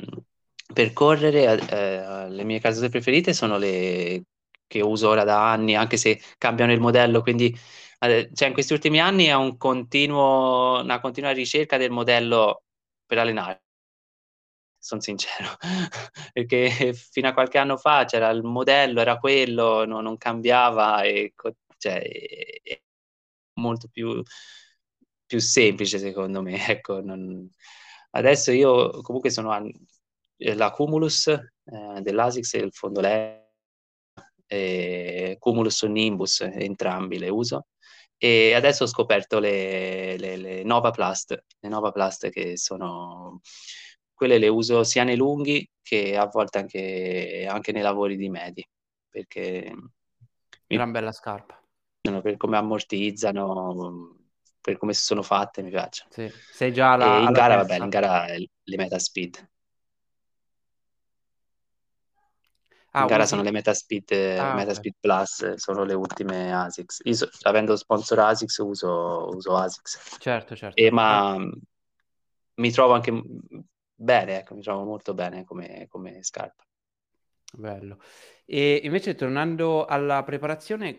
per 0.72 0.92
correre, 0.92 1.58
eh, 1.68 2.28
le 2.30 2.44
mie 2.44 2.60
calzature 2.60 2.90
preferite 2.90 3.32
sono 3.32 3.58
le 3.58 4.24
che 4.66 4.80
uso 4.82 5.08
ora 5.08 5.24
da 5.24 5.50
anni, 5.50 5.74
anche 5.74 5.96
se 5.96 6.20
cambiano 6.36 6.72
il 6.72 6.80
modello, 6.80 7.22
quindi 7.22 7.56
eh, 8.00 8.30
cioè 8.34 8.48
in 8.48 8.54
questi 8.54 8.74
ultimi 8.74 9.00
anni 9.00 9.24
è 9.26 9.34
un 9.34 9.56
continuo, 9.56 10.80
una 10.82 11.00
continua 11.00 11.30
ricerca 11.30 11.78
del 11.78 11.90
modello 11.90 12.62
per 13.06 13.18
allenare 13.18 13.62
sono 14.88 15.02
sincero, 15.02 15.48
perché 16.32 16.94
fino 16.94 17.28
a 17.28 17.34
qualche 17.34 17.58
anno 17.58 17.76
fa 17.76 18.06
c'era 18.06 18.30
il 18.30 18.42
modello, 18.42 19.00
era 19.02 19.18
quello, 19.18 19.84
no, 19.84 20.00
non 20.00 20.16
cambiava 20.16 21.02
e 21.02 21.34
cioè, 21.76 22.00
è 22.00 22.80
molto 23.60 23.88
più, 23.88 24.22
più 25.26 25.38
semplice 25.40 25.98
secondo 25.98 26.40
me. 26.42 26.56
Ecco, 26.78 27.02
non... 27.02 27.48
Adesso 28.12 28.50
io 28.52 29.02
comunque 29.02 29.30
sono 29.30 29.50
a... 29.52 29.62
la 30.36 30.70
Cumulus 30.70 31.26
eh, 31.26 32.00
dell'Asics 32.00 32.54
e 32.54 32.58
il 32.58 32.72
Fondolè, 32.72 33.46
e 34.46 35.36
Cumulus 35.38 35.82
o 35.82 35.86
Nimbus, 35.88 36.40
entrambi 36.40 37.18
le 37.18 37.28
uso. 37.28 37.66
E 38.16 38.54
adesso 38.54 38.84
ho 38.84 38.86
scoperto 38.86 39.38
le, 39.38 40.16
le, 40.16 40.36
le 40.36 40.62
Nova 40.64 40.90
Plast, 40.90 41.44
le 41.60 41.68
Nova 41.68 41.92
Plast 41.92 42.30
che 42.30 42.56
sono 42.56 43.40
quelle 44.18 44.38
le 44.38 44.48
uso 44.48 44.82
sia 44.82 45.04
nei 45.04 45.14
lunghi 45.14 45.64
che 45.80 46.16
a 46.16 46.26
volte 46.26 46.58
anche, 46.58 47.46
anche 47.48 47.70
nei 47.70 47.82
lavori 47.82 48.16
di 48.16 48.28
medi, 48.28 48.68
perché... 49.08 49.72
Gran 50.66 50.90
bella 50.90 51.12
scarpa. 51.12 51.56
Per 52.00 52.36
come 52.36 52.56
ammortizzano, 52.56 54.16
per 54.60 54.76
come 54.76 54.92
sono 54.92 55.22
fatte, 55.22 55.62
mi 55.62 55.70
piace. 55.70 56.06
Sì. 56.10 56.28
Sei 56.52 56.72
già 56.72 56.94
alla, 56.94 57.18
e 57.18 57.22
in 57.22 57.32
gara, 57.32 57.56
vabbè, 57.56 57.78
in 57.78 57.88
gara 57.88 58.26
le 58.26 58.76
Metaspeed. 58.76 59.50
Ah, 62.90 63.02
in 63.02 63.06
gara 63.06 63.24
sono 63.24 63.42
le 63.42 63.52
Metaspeed, 63.52 64.10
ah, 64.36 64.54
Metaspeed 64.54 64.94
okay. 64.98 65.16
Plus, 65.16 65.54
sono 65.54 65.84
le 65.84 65.94
ultime 65.94 66.52
ASICS. 66.52 67.02
Io, 67.04 67.28
avendo 67.42 67.76
sponsor 67.76 68.18
ASICS, 68.18 68.56
uso, 68.58 69.28
uso 69.32 69.56
ASICS. 69.56 70.16
Certo, 70.18 70.56
certo. 70.56 70.76
E, 70.76 70.90
ma 70.90 71.30
ah. 71.30 71.50
mi 72.54 72.70
trovo 72.72 72.94
anche 72.94 73.12
bene, 73.98 74.38
ecco, 74.38 74.54
mi 74.54 74.62
trovo 74.62 74.84
molto 74.84 75.12
bene 75.14 75.44
come, 75.44 75.86
come 75.88 76.22
scarpa. 76.22 76.64
Bello. 77.52 77.98
E 78.44 78.80
invece 78.84 79.14
tornando 79.14 79.84
alla 79.84 80.22
preparazione, 80.22 80.96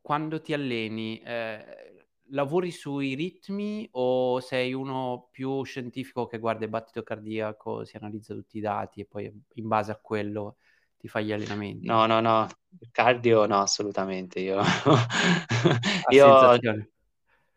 quando 0.00 0.40
ti 0.40 0.52
alleni, 0.52 1.20
eh, 1.20 2.06
lavori 2.30 2.70
sui 2.70 3.14
ritmi 3.14 3.88
o 3.92 4.40
sei 4.40 4.72
uno 4.72 5.28
più 5.30 5.62
scientifico 5.64 6.26
che 6.26 6.38
guarda 6.38 6.64
il 6.64 6.70
battito 6.70 7.02
cardiaco, 7.02 7.84
si 7.84 7.96
analizza 7.96 8.34
tutti 8.34 8.58
i 8.58 8.62
dati 8.62 9.00
e 9.00 9.06
poi 9.06 9.24
in 9.24 9.66
base 9.66 9.90
a 9.90 9.98
quello 10.00 10.56
ti 10.98 11.08
fai 11.08 11.24
gli 11.24 11.32
allenamenti? 11.32 11.86
No, 11.86 12.06
no, 12.06 12.20
no, 12.20 12.46
cardio 12.90 13.46
no, 13.46 13.60
assolutamente. 13.60 14.40
Io, 14.40 14.60
io 16.10 16.58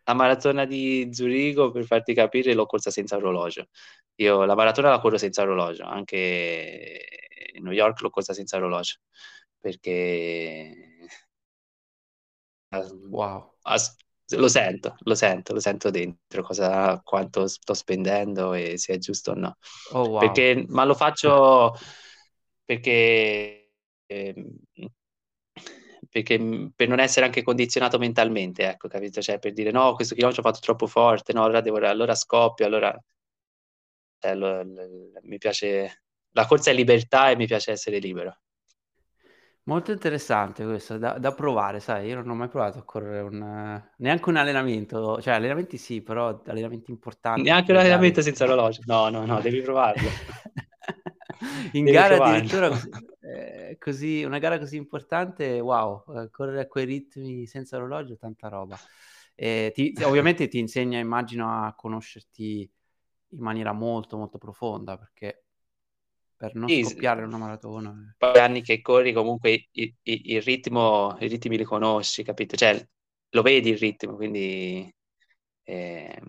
la 0.03 0.13
maratona 0.13 0.65
di 0.65 1.09
Zurigo, 1.11 1.71
per 1.71 1.85
farti 1.85 2.13
capire, 2.13 2.53
l'ho 2.53 2.65
corsa 2.65 2.91
senza 2.91 3.15
orologio. 3.17 3.67
Io 4.21 4.45
la 4.45 4.55
maratona 4.55 4.89
la 4.89 4.99
corro 4.99 5.17
senza 5.17 5.41
orologio, 5.41 5.83
anche 5.83 6.99
in 7.53 7.63
New 7.63 7.73
York 7.73 8.01
l'ho 8.01 8.09
corsa 8.09 8.33
senza 8.33 8.57
orologio, 8.57 8.95
perché... 9.59 11.07
Wow. 13.09 13.51
lo 14.37 14.47
sento, 14.47 14.95
lo 14.99 15.13
sento, 15.13 15.53
lo 15.53 15.59
sento 15.59 15.89
dentro, 15.89 16.41
cosa, 16.41 17.01
quanto 17.03 17.47
sto 17.47 17.73
spendendo 17.73 18.53
e 18.53 18.77
se 18.77 18.93
è 18.93 18.97
giusto 18.97 19.31
o 19.31 19.33
no. 19.35 19.57
Oh, 19.91 20.07
wow. 20.07 20.19
perché, 20.19 20.63
ma 20.69 20.85
lo 20.85 20.93
faccio 20.93 21.75
perché... 22.63 23.73
Eh, 24.05 24.45
perché 26.09 26.71
per 26.75 26.87
non 26.87 26.99
essere 26.99 27.25
anche 27.25 27.41
condizionato 27.41 27.97
mentalmente, 27.97 28.67
ecco, 28.69 28.87
capito? 28.87 29.21
Cioè 29.21 29.39
per 29.39 29.53
dire 29.53 29.71
no, 29.71 29.93
questo 29.95 30.13
chilometro 30.13 30.41
ho 30.41 30.45
fatto 30.45 30.59
troppo 30.59 30.87
forte, 30.87 31.33
no, 31.33 31.43
allora, 31.43 31.61
devo, 31.61 31.77
allora 31.77 32.15
scoppio, 32.15 32.65
allora... 32.65 32.97
Cioè, 34.21 34.35
lo, 34.35 34.63
lo, 34.63 34.87
mi 35.23 35.37
piace... 35.39 36.03
La 36.33 36.45
corsa 36.45 36.69
è 36.71 36.73
libertà 36.73 37.31
e 37.31 37.35
mi 37.35 37.47
piace 37.47 37.71
essere 37.71 37.97
libero. 37.97 38.37
Molto 39.63 39.91
interessante 39.91 40.65
questo, 40.65 40.97
da, 40.97 41.19
da, 41.19 41.33
provare, 41.33 41.79
sai, 41.79 42.07
io 42.07 42.15
non 42.15 42.29
ho 42.29 42.35
mai 42.35 42.47
provato 42.47 42.79
a 42.79 42.83
correre 42.83 43.19
un, 43.21 43.83
neanche 43.97 44.29
un 44.29 44.35
allenamento, 44.37 45.21
cioè 45.21 45.35
allenamenti 45.35 45.77
sì, 45.77 46.01
però 46.01 46.41
allenamenti 46.47 46.89
importanti. 46.89 47.43
Neanche 47.43 47.71
un 47.71 47.77
allenamento 47.77 48.21
senza 48.21 48.45
orologio, 48.45 48.81
no, 48.85 49.09
no, 49.09 49.23
no, 49.23 49.39
devi 49.39 49.61
provarlo. 49.61 50.09
In 51.73 51.83
devi 51.83 51.95
gara 51.95 52.15
provarlo. 52.15 52.35
addirittura 52.35 52.69
così, 52.69 52.89
eh, 53.21 53.77
così, 53.79 54.23
una 54.23 54.39
gara 54.39 54.57
così 54.57 54.77
importante, 54.77 55.59
wow, 55.59 56.05
eh, 56.15 56.29
correre 56.31 56.61
a 56.61 56.67
quei 56.67 56.85
ritmi 56.85 57.45
senza 57.45 57.77
orologio, 57.77 58.17
tanta 58.17 58.47
roba. 58.47 58.77
Eh, 59.35 59.71
ti, 59.75 59.93
ovviamente 60.03 60.47
ti 60.47 60.57
insegna, 60.57 60.97
immagino, 60.97 61.65
a 61.65 61.73
conoscerti 61.75 62.69
in 63.31 63.41
maniera 63.41 63.71
molto, 63.71 64.17
molto 64.17 64.37
profonda, 64.37 64.97
perché 64.97 65.45
per 66.35 66.55
non 66.55 66.67
sì, 66.69 66.83
scoppiare 66.83 67.23
una 67.23 67.37
maratona. 67.37 67.91
Eh. 67.91 68.15
Poi 68.17 68.39
anni 68.39 68.61
che 68.61 68.81
corri, 68.81 69.13
comunque 69.13 69.51
il, 69.71 69.95
il, 70.01 70.21
il, 70.25 70.41
ritmo, 70.41 71.15
i 71.19 71.27
ritmi 71.27 71.57
li 71.57 71.63
conosci, 71.63 72.23
capito? 72.23 72.55
Cioè, 72.55 72.87
lo 73.29 73.41
vedi 73.41 73.69
il 73.69 73.77
ritmo, 73.77 74.15
quindi... 74.15 74.91
Eh, 75.63 76.21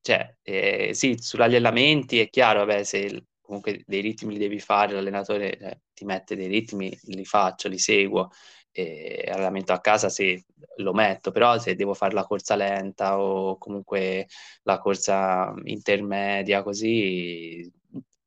cioè, 0.00 0.36
eh, 0.42 0.90
sì, 0.94 1.16
sugli 1.18 1.42
allenamenti 1.42 2.18
è 2.18 2.28
chiaro, 2.28 2.64
vabbè, 2.64 2.82
se 2.82 3.26
comunque 3.40 3.82
dei 3.86 4.00
ritmi 4.00 4.32
li 4.32 4.38
devi 4.38 4.58
fare, 4.58 4.94
l'allenatore 4.94 5.56
eh, 5.56 5.80
ti 5.94 6.04
mette 6.04 6.34
dei 6.34 6.48
ritmi, 6.48 6.96
li 7.04 7.24
faccio, 7.24 7.68
li 7.68 7.78
seguo, 7.78 8.30
e 8.72 9.28
allenamento 9.30 9.72
a 9.72 9.80
casa 9.80 10.08
sì, 10.08 10.42
lo 10.78 10.92
metto, 10.94 11.30
però 11.30 11.58
se 11.58 11.74
devo 11.74 11.94
fare 11.94 12.14
la 12.14 12.24
corsa 12.24 12.54
lenta 12.56 13.18
o 13.20 13.58
comunque 13.58 14.26
la 14.62 14.78
corsa 14.78 15.54
intermedia, 15.64 16.62
così 16.62 17.70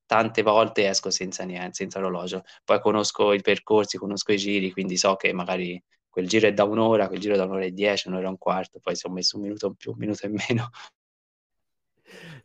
tante 0.05 0.41
volte 0.43 0.87
esco 0.87 1.09
senza 1.09 1.43
niente, 1.43 1.73
senza 1.75 1.99
orologio. 1.99 2.43
Poi 2.63 2.79
conosco 2.79 3.33
i 3.33 3.41
percorsi, 3.41 3.97
conosco 3.97 4.31
i 4.31 4.37
giri, 4.37 4.71
quindi 4.71 4.97
so 4.97 5.15
che 5.15 5.33
magari 5.33 5.81
quel 6.07 6.27
giro 6.27 6.47
è 6.47 6.53
da 6.53 6.63
un'ora, 6.63 7.07
quel 7.07 7.19
giro 7.19 7.33
è 7.33 7.37
da 7.37 7.45
un'ora 7.45 7.65
e 7.65 7.71
dieci, 7.71 8.07
un'ora 8.07 8.25
e 8.27 8.29
un 8.29 8.37
quarto, 8.37 8.79
poi 8.79 8.95
se 8.95 9.07
ho 9.07 9.11
messo 9.11 9.35
un 9.37 9.43
minuto 9.43 9.67
in 9.67 9.75
più, 9.75 9.91
un 9.91 9.97
minuto 9.97 10.25
in 10.25 10.33
meno, 10.47 10.69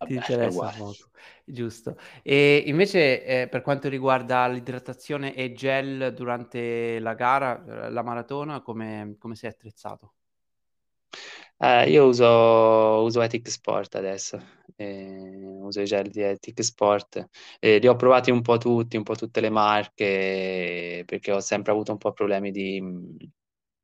ti 0.05 0.15
interessa 0.15 0.71
poco, 0.71 1.11
giusto. 1.45 1.97
E 2.23 2.63
invece 2.67 3.25
eh, 3.25 3.49
per 3.49 3.63
quanto 3.63 3.89
riguarda 3.89 4.47
l'idratazione 4.49 5.35
e 5.35 5.53
gel 5.53 6.13
durante 6.15 6.99
la 7.01 7.15
gara, 7.15 7.87
eh, 7.87 7.91
la 7.91 8.03
maratona, 8.03 8.61
come, 8.63 9.17
come 9.19 9.35
sei 9.35 9.51
attrezzato? 9.51 10.15
Eh, 11.59 11.91
io 11.91 12.07
uso, 12.07 12.27
uso 13.05 13.21
Ethic 13.23 13.49
Sport 13.51 13.95
adesso, 13.97 14.39
eh, 14.77 15.41
uso 15.61 15.81
i 15.81 15.85
gel 15.85 16.09
di 16.09 16.23
Ethic 16.23 16.63
Sport. 16.63 17.29
Eh, 17.59 17.79
li 17.79 17.87
ho 17.87 17.97
provati 17.97 18.31
un 18.31 18.41
po' 18.43 18.57
tutti, 18.59 18.97
un 18.97 19.03
po' 19.03 19.15
tutte 19.15 19.41
le 19.41 19.51
marche, 19.51 21.03
perché 21.07 21.33
ho 21.33 21.41
sempre 21.41 21.73
avuto 21.73 21.93
un 21.93 21.99
po' 21.99 22.13
problemi 22.13 22.51
di, 22.51 22.81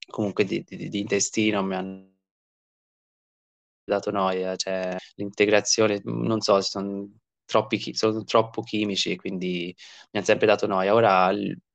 comunque 0.08 0.44
di, 0.44 0.64
di, 0.66 0.88
di 0.88 1.00
intestino, 1.00 1.62
mi 1.62 1.74
hanno 1.74 2.14
dato 3.86 4.10
noia, 4.10 4.56
cioè 4.56 4.96
l'integrazione, 5.14 6.00
non 6.04 6.40
so, 6.40 6.60
sono 6.60 7.08
troppi, 7.44 7.94
sono 7.94 8.24
troppo 8.24 8.62
chimici 8.62 9.12
e 9.12 9.16
quindi 9.16 9.74
mi 9.76 10.18
hanno 10.18 10.24
sempre 10.24 10.46
dato 10.46 10.66
noia. 10.66 10.94
Ora, 10.94 11.32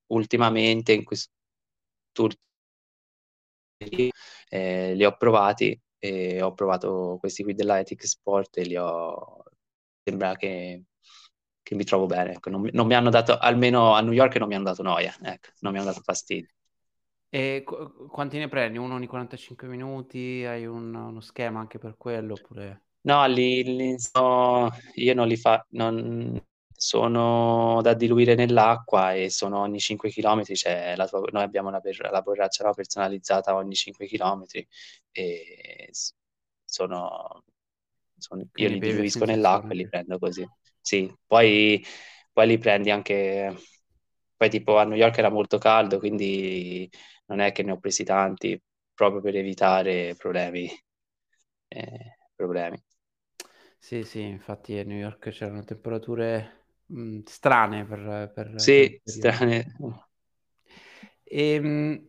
ultimamente, 0.08 0.93
in 0.93 1.04
questo 1.04 1.30
eh, 4.50 4.93
li 4.95 5.06
ho 5.06 5.15
provati 5.17 5.80
e 5.97 6.41
ho 6.41 6.54
provato 6.54 7.17
questi 7.19 7.43
qui 7.43 7.54
della 7.54 7.80
Ethic 7.80 8.06
Sport 8.06 8.58
e 8.58 8.63
li 8.63 8.78
ho... 8.78 9.43
sembra 10.04 10.36
che 10.36 10.84
che 11.63 11.76
mi 11.76 11.84
trovo 11.86 12.06
bene. 12.06 12.34
Ecco, 12.34 12.50
non, 12.50 12.67
non, 12.74 12.88
mi 12.88 12.95
hanno 12.95 13.10
dato, 13.10 13.38
almeno 13.38 13.93
a 13.93 14.02
New 14.02 14.12
York 14.12 14.36
non 14.38 14.47
mi 14.47 14.56
hanno 14.56 14.65
dato 14.65 14.84
noia, 14.84 15.15
ecco, 15.21 15.50
non 15.60 15.71
mi 15.71 15.80
hanno 15.80 15.88
dato 15.88 16.02
fastidio. 16.04 16.50
E 17.33 17.63
qu- 17.65 18.07
quanti 18.09 18.37
ne 18.37 18.47
prendi? 18.47 18.77
Uno 18.77 18.93
ogni 18.93 19.07
45 19.07 19.67
minuti? 19.67 20.43
Hai 20.45 20.65
un, 20.67 20.93
uno 20.93 21.19
schema 21.21 21.59
anche 21.59 21.79
per 21.79 21.97
quello? 21.97 22.35
Oppure... 22.35 22.81
No, 23.03 23.25
li, 23.27 23.63
li 23.63 23.95
no, 24.13 24.69
io 24.93 25.13
non 25.15 25.27
li 25.27 25.35
faccio, 25.35 25.65
sono 26.75 27.79
da 27.81 27.93
diluire 27.95 28.35
nell'acqua 28.35 29.13
e 29.13 29.29
sono 29.31 29.59
ogni 29.59 29.79
5 29.79 30.11
km, 30.11 30.55
cioè 30.55 30.95
la, 30.95 31.07
noi 31.31 31.43
abbiamo 31.43 31.69
una, 31.69 31.81
la 32.11 32.21
borraccia 32.21 32.63
no, 32.65 32.73
personalizzata 32.75 33.55
ogni 33.55 33.73
5 33.75 34.05
km 34.07 34.67
e 35.11 35.89
sono, 36.65 37.43
sono 38.17 38.45
io 38.55 38.69
li 38.69 38.81
diluisco 38.81 39.25
nell'acqua 39.25 39.73
e 39.73 39.77
li 39.77 39.87
prendo 39.87 40.19
così. 40.19 40.47
Sì, 40.79 41.11
poi, 41.25 41.83
poi 42.31 42.47
li 42.47 42.57
prendi 42.59 42.91
anche, 42.91 43.55
poi 44.41 44.49
tipo 44.49 44.80
a 44.80 44.86
New 44.86 44.97
York 44.97 45.19
era 45.19 45.30
molto 45.30 45.60
caldo, 45.60 45.99
quindi 45.99 46.89
non 47.27 47.41
è 47.41 47.51
che 47.51 47.62
ne 47.62 47.73
ho 47.73 47.77
presi 47.80 48.04
tanti 48.04 48.60
proprio 48.91 49.21
per 49.21 49.36
evitare 49.36 50.15
problemi. 50.17 50.67
Eh, 51.67 52.17
problemi. 52.34 52.84
Sì, 53.77 54.04
sì, 54.04 54.21
infatti 54.23 54.80
a 54.80 54.84
New 54.84 54.97
York 54.97 55.30
c'erano 55.30 55.63
temperature 55.63 56.63
mh, 56.88 57.19
strane 57.25 57.86
per, 57.86 58.32
per 58.34 58.54
Sì, 58.56 58.99
strane. 59.04 59.75
E, 61.23 61.60
mh, 61.60 62.08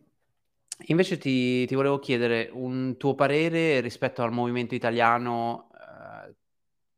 invece 0.87 1.19
ti, 1.19 1.67
ti, 1.67 1.75
volevo 1.75 1.99
chiedere 1.99 2.49
un 2.51 2.97
tuo 2.97 3.13
parere 3.13 3.79
rispetto 3.79 4.23
al 4.23 4.31
movimento 4.31 4.73
italiano 4.73 5.69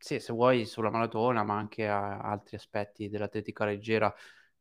sì, 0.06 0.20
se 0.20 0.34
vuoi 0.34 0.66
sulla 0.66 0.92
maratona, 0.92 1.44
ma 1.44 1.58
anche 1.58 1.88
a 1.88 2.20
altri 2.20 2.58
aspetti 2.58 3.10
dell'atletica 3.10 3.66
leggera, 3.66 4.14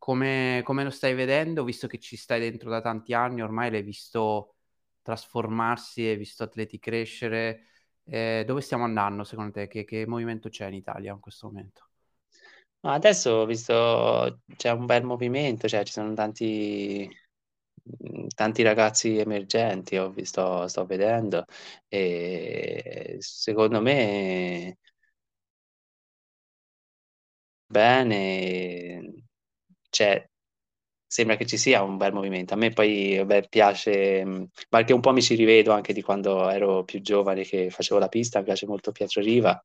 come, 0.05 0.61
come 0.65 0.85
lo 0.85 0.91
stai 0.91 1.15
vedendo, 1.15 1.65
visto 1.65 1.87
che 1.87 1.99
ci 1.99 2.17
stai 2.19 2.39
dentro 2.39 2.69
da 2.69 2.83
tanti 2.83 3.15
anni, 3.15 3.41
ormai 3.41 3.71
l'hai 3.71 3.83
visto 3.83 4.57
trasformarsi, 5.01 6.03
hai 6.03 6.17
visto 6.19 6.43
atleti 6.43 6.79
crescere, 6.79 7.63
eh, 8.05 8.45
dove 8.47 8.61
stiamo 8.61 8.85
andando 8.85 9.25
secondo 9.25 9.53
te? 9.53 9.67
Che, 9.67 9.85
che 9.85 10.07
movimento 10.07 10.51
c'è 10.51 10.67
in 10.67 10.75
Italia 10.75 11.13
in 11.15 11.21
questo 11.21 11.47
momento? 11.47 11.89
Adesso 12.83 13.31
ho 13.31 13.47
visto 13.47 14.41
c'è 14.57 14.71
un 14.73 14.87
bel 14.87 15.05
movimento, 15.05 15.69
cioè 15.69 15.85
ci 15.85 15.93
sono 15.93 16.13
tanti, 16.15 17.09
tanti 18.35 18.63
ragazzi 18.63 19.17
emergenti, 19.19 19.97
ho 19.97 20.11
visto, 20.11 20.67
sto 20.69 20.85
vedendo, 20.87 21.45
e 21.89 23.17
secondo 23.21 23.81
me 23.81 24.79
bene, 27.69 29.24
cioè, 29.95 30.29
sembra 31.07 31.37
che 31.37 31.47
ci 31.47 31.57
sia 31.57 31.83
un 31.83 31.97
bel 31.97 32.13
movimento. 32.13 32.55
A 32.55 32.57
me 32.57 32.71
poi 32.71 33.23
beh, 33.25 33.47
piace, 33.49 34.25
ma 34.71 34.83
che 34.85 34.93
un 34.93 35.01
po' 35.01 35.13
mi 35.13 35.23
ci 35.23 35.37
rivedo 35.37 35.73
anche 35.73 35.93
di 35.93 36.03
quando 36.03 36.49
ero 36.51 36.85
più 36.85 37.01
giovane 37.01 37.45
che 37.45 37.71
facevo 37.71 38.01
la 38.01 38.09
pista, 38.09 38.41
mi 38.41 38.45
piace 38.47 38.67
molto 38.67 38.91
Pietro 38.93 39.23
Riva, 39.23 39.63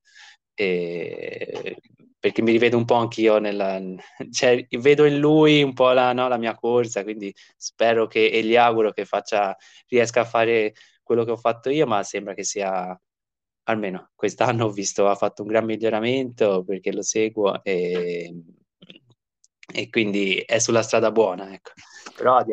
e, 0.53 1.77
perché 2.19 2.41
mi 2.43 2.51
rivedo 2.51 2.77
un 2.77 2.85
po' 2.85 2.95
anch'io 2.95 3.39
nella, 3.39 3.81
cioè, 4.31 4.65
vedo 4.79 5.05
in 5.05 5.17
lui 5.19 5.63
un 5.63 5.73
po' 5.73 5.91
la, 5.91 6.13
no, 6.13 6.27
la 6.27 6.37
mia 6.37 6.55
corsa, 6.55 7.03
quindi 7.03 7.33
spero 7.57 8.05
che, 8.07 8.27
e 8.27 8.43
gli 8.43 8.55
auguro 8.55 8.91
che 8.91 9.05
faccia, 9.05 9.55
riesca 9.87 10.21
a 10.21 10.25
fare 10.25 10.73
quello 11.01 11.23
che 11.25 11.31
ho 11.31 11.37
fatto 11.37 11.69
io, 11.71 11.87
ma 11.87 12.03
sembra 12.03 12.33
che 12.35 12.43
sia 12.43 12.95
almeno 13.63 14.09
quest'anno 14.15 14.65
ho 14.65 14.71
visto 14.71 15.07
ha 15.07 15.15
fatto 15.15 15.43
un 15.43 15.47
gran 15.49 15.65
miglioramento 15.65 16.63
perché 16.63 16.91
lo 16.91 17.03
seguo 17.03 17.63
e, 17.63 18.33
e 19.71 19.89
quindi 19.89 20.37
è 20.37 20.59
sulla 20.59 20.81
strada 20.81 21.11
buona, 21.11 21.53
ecco. 21.53 21.71
Però 22.15 22.43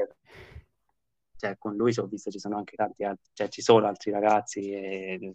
cioè, 1.37 1.57
con 1.59 1.76
lui 1.76 1.92
ci 1.92 2.00
ho 2.00 2.07
visto 2.07 2.31
ci 2.31 2.38
sono 2.38 2.57
anche 2.57 2.76
tanti 2.76 3.05
altri, 3.05 3.31
cioè 3.35 3.48
ci 3.48 3.61
sono 3.61 3.87
altri 3.87 4.11
ragazzi 4.11 4.72
e 4.72 5.18
il 5.20 5.35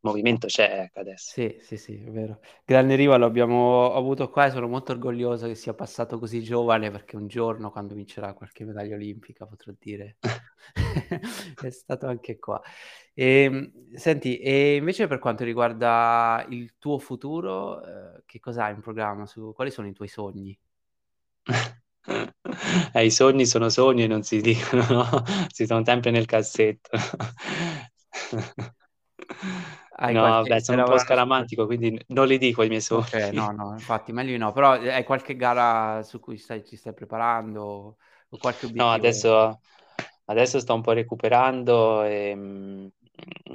movimento 0.00 0.46
c'è 0.46 0.82
ecco, 0.82 1.00
adesso. 1.00 1.32
Sì, 1.32 1.58
sì, 1.60 1.76
sì, 1.76 1.96
è 2.00 2.10
vero. 2.10 2.40
Grande 2.64 2.94
Riva 2.94 3.16
lo 3.16 3.26
abbiamo 3.26 3.92
avuto 3.92 4.30
qua 4.30 4.46
e 4.46 4.50
sono 4.50 4.68
molto 4.68 4.92
orgoglioso 4.92 5.48
che 5.48 5.56
sia 5.56 5.74
passato 5.74 6.18
così 6.18 6.42
giovane 6.42 6.90
perché 6.92 7.16
un 7.16 7.26
giorno 7.26 7.72
quando 7.72 7.94
vincerà 7.94 8.34
qualche 8.34 8.64
medaglia 8.64 8.94
olimpica 8.94 9.44
potrò 9.44 9.72
dire 9.78 10.18
è 11.60 11.70
stato 11.70 12.06
anche 12.06 12.38
qua. 12.38 12.60
E, 13.12 13.42
ehm, 13.42 13.94
senti, 13.96 14.38
e 14.38 14.76
invece 14.76 15.08
per 15.08 15.18
quanto 15.18 15.42
riguarda 15.42 16.46
il 16.50 16.74
tuo 16.78 16.98
futuro, 16.98 17.84
eh, 17.84 18.22
che 18.26 18.38
cosa 18.38 18.66
hai 18.66 18.74
in 18.74 18.80
programma? 18.80 19.26
Su, 19.26 19.52
quali 19.54 19.72
sono 19.72 19.88
i 19.88 19.92
tuoi 19.92 20.08
sogni? 20.08 20.56
Eh, 22.94 23.04
I 23.06 23.10
sogni 23.10 23.46
sono 23.46 23.68
sogni 23.68 24.04
e 24.04 24.06
non 24.06 24.22
si 24.22 24.40
dicono, 24.40 24.84
no? 24.88 25.04
Si 25.52 25.66
sono 25.66 25.84
sempre 25.84 26.10
nel 26.10 26.26
cassetto. 26.26 26.90
Hai 30.02 30.14
no, 30.14 30.20
qualche... 30.20 30.48
vabbè, 30.48 30.60
sono 30.60 30.78
un 30.78 30.84
po' 30.84 30.98
scaramantico, 30.98 31.66
quindi 31.66 31.98
non 32.08 32.26
li 32.26 32.38
dico 32.38 32.62
i 32.62 32.68
miei 32.68 32.80
sogni. 32.80 33.04
Ok, 33.04 33.14
no, 33.32 33.50
no, 33.52 33.74
infatti 33.74 34.12
meglio 34.12 34.36
no, 34.36 34.52
però 34.52 34.76
eh, 34.76 34.90
hai 34.92 35.04
qualche 35.04 35.34
gara 35.34 36.02
su 36.02 36.20
cui 36.20 36.36
stai, 36.36 36.62
ci 36.64 36.76
stai 36.76 36.92
preparando 36.92 37.96
o 38.28 38.38
qualche 38.38 38.66
obiettivo? 38.66 38.74
No, 38.74 38.90
adesso, 38.90 39.60
adesso 40.26 40.58
sto 40.60 40.74
un 40.74 40.80
po' 40.82 40.92
recuperando 40.92 42.02
e, 42.04 42.34
mm, 42.34 42.86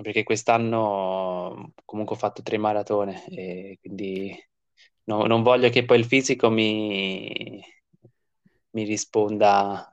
perché 0.01 0.23
quest'anno 0.23 1.73
comunque 1.85 2.15
ho 2.15 2.19
fatto 2.19 2.41
tre 2.43 2.57
maratone 2.57 3.25
e 3.29 3.77
quindi 3.81 4.35
no, 5.05 5.25
non 5.25 5.43
voglio 5.43 5.69
che 5.69 5.85
poi 5.85 5.99
il 5.99 6.05
fisico 6.05 6.49
mi, 6.49 7.59
mi 8.77 8.83
risponda 8.83 9.91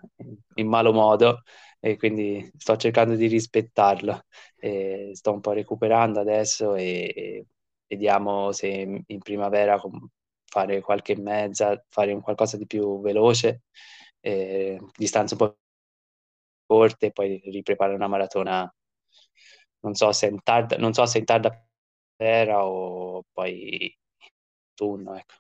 in 0.55 0.69
malo 0.69 0.93
modo 0.93 1.43
e 1.81 1.97
quindi 1.97 2.51
sto 2.57 2.77
cercando 2.77 3.15
di 3.17 3.27
rispettarlo. 3.27 4.25
E 4.57 5.11
sto 5.15 5.33
un 5.33 5.41
po' 5.41 5.53
recuperando 5.53 6.21
adesso 6.21 6.75
e, 6.75 7.47
vediamo 7.87 8.53
se 8.53 9.03
in 9.07 9.19
primavera 9.21 9.79
fare 10.47 10.81
qualche 10.81 11.17
mezza, 11.17 11.83
fare 11.89 12.13
un 12.13 12.21
qualcosa 12.21 12.57
di 12.57 12.67
più 12.67 13.01
veloce, 13.01 13.63
eh, 14.21 14.79
distanze 14.97 15.35
un 15.35 15.41
po' 15.41 15.59
corte 16.67 17.07
e 17.07 17.13
poi 17.13 17.41
ripreparare 17.47 17.97
una 17.97 18.09
maratona. 18.09 18.71
Non 19.83 19.95
so 19.95 20.13
se 20.13 20.27
in 20.27 20.41
tarda, 20.43 20.77
non 20.79 20.93
so 20.95 21.05
se 21.07 21.19
in 21.19 21.25
tarda 21.25 21.51
o 22.65 23.25
poi 23.33 23.97
turno, 24.75 25.15
ecco. 25.17 25.35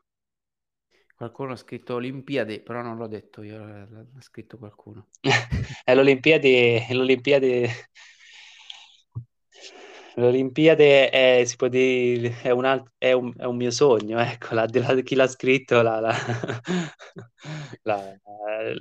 Qualcuno 1.16 1.52
ha 1.52 1.56
scritto 1.56 1.94
Olimpiadi, 1.94 2.60
però 2.60 2.82
non 2.82 2.96
l'ho 2.96 3.06
detto 3.06 3.42
io, 3.42 3.64
l'ha 3.64 4.04
scritto 4.20 4.58
qualcuno. 4.58 5.06
è 5.84 5.94
l'Olimpiadi, 5.94 6.86
l'Olimpiadi, 6.90 7.68
l'Olimpiade 10.16 11.10
è, 11.10 11.44
dire, 11.68 12.40
è 12.42 12.50
un, 12.50 12.64
alt- 12.64 12.92
è 12.98 13.12
un, 13.12 13.32
è 13.36 13.44
un 13.44 13.56
mio 13.56 13.70
sogno, 13.70 14.18
ecco, 14.18 14.54
la, 14.54 14.66
la, 14.70 15.00
chi 15.02 15.14
l'ha 15.14 15.28
scritto 15.28 15.82
la, 15.82 16.00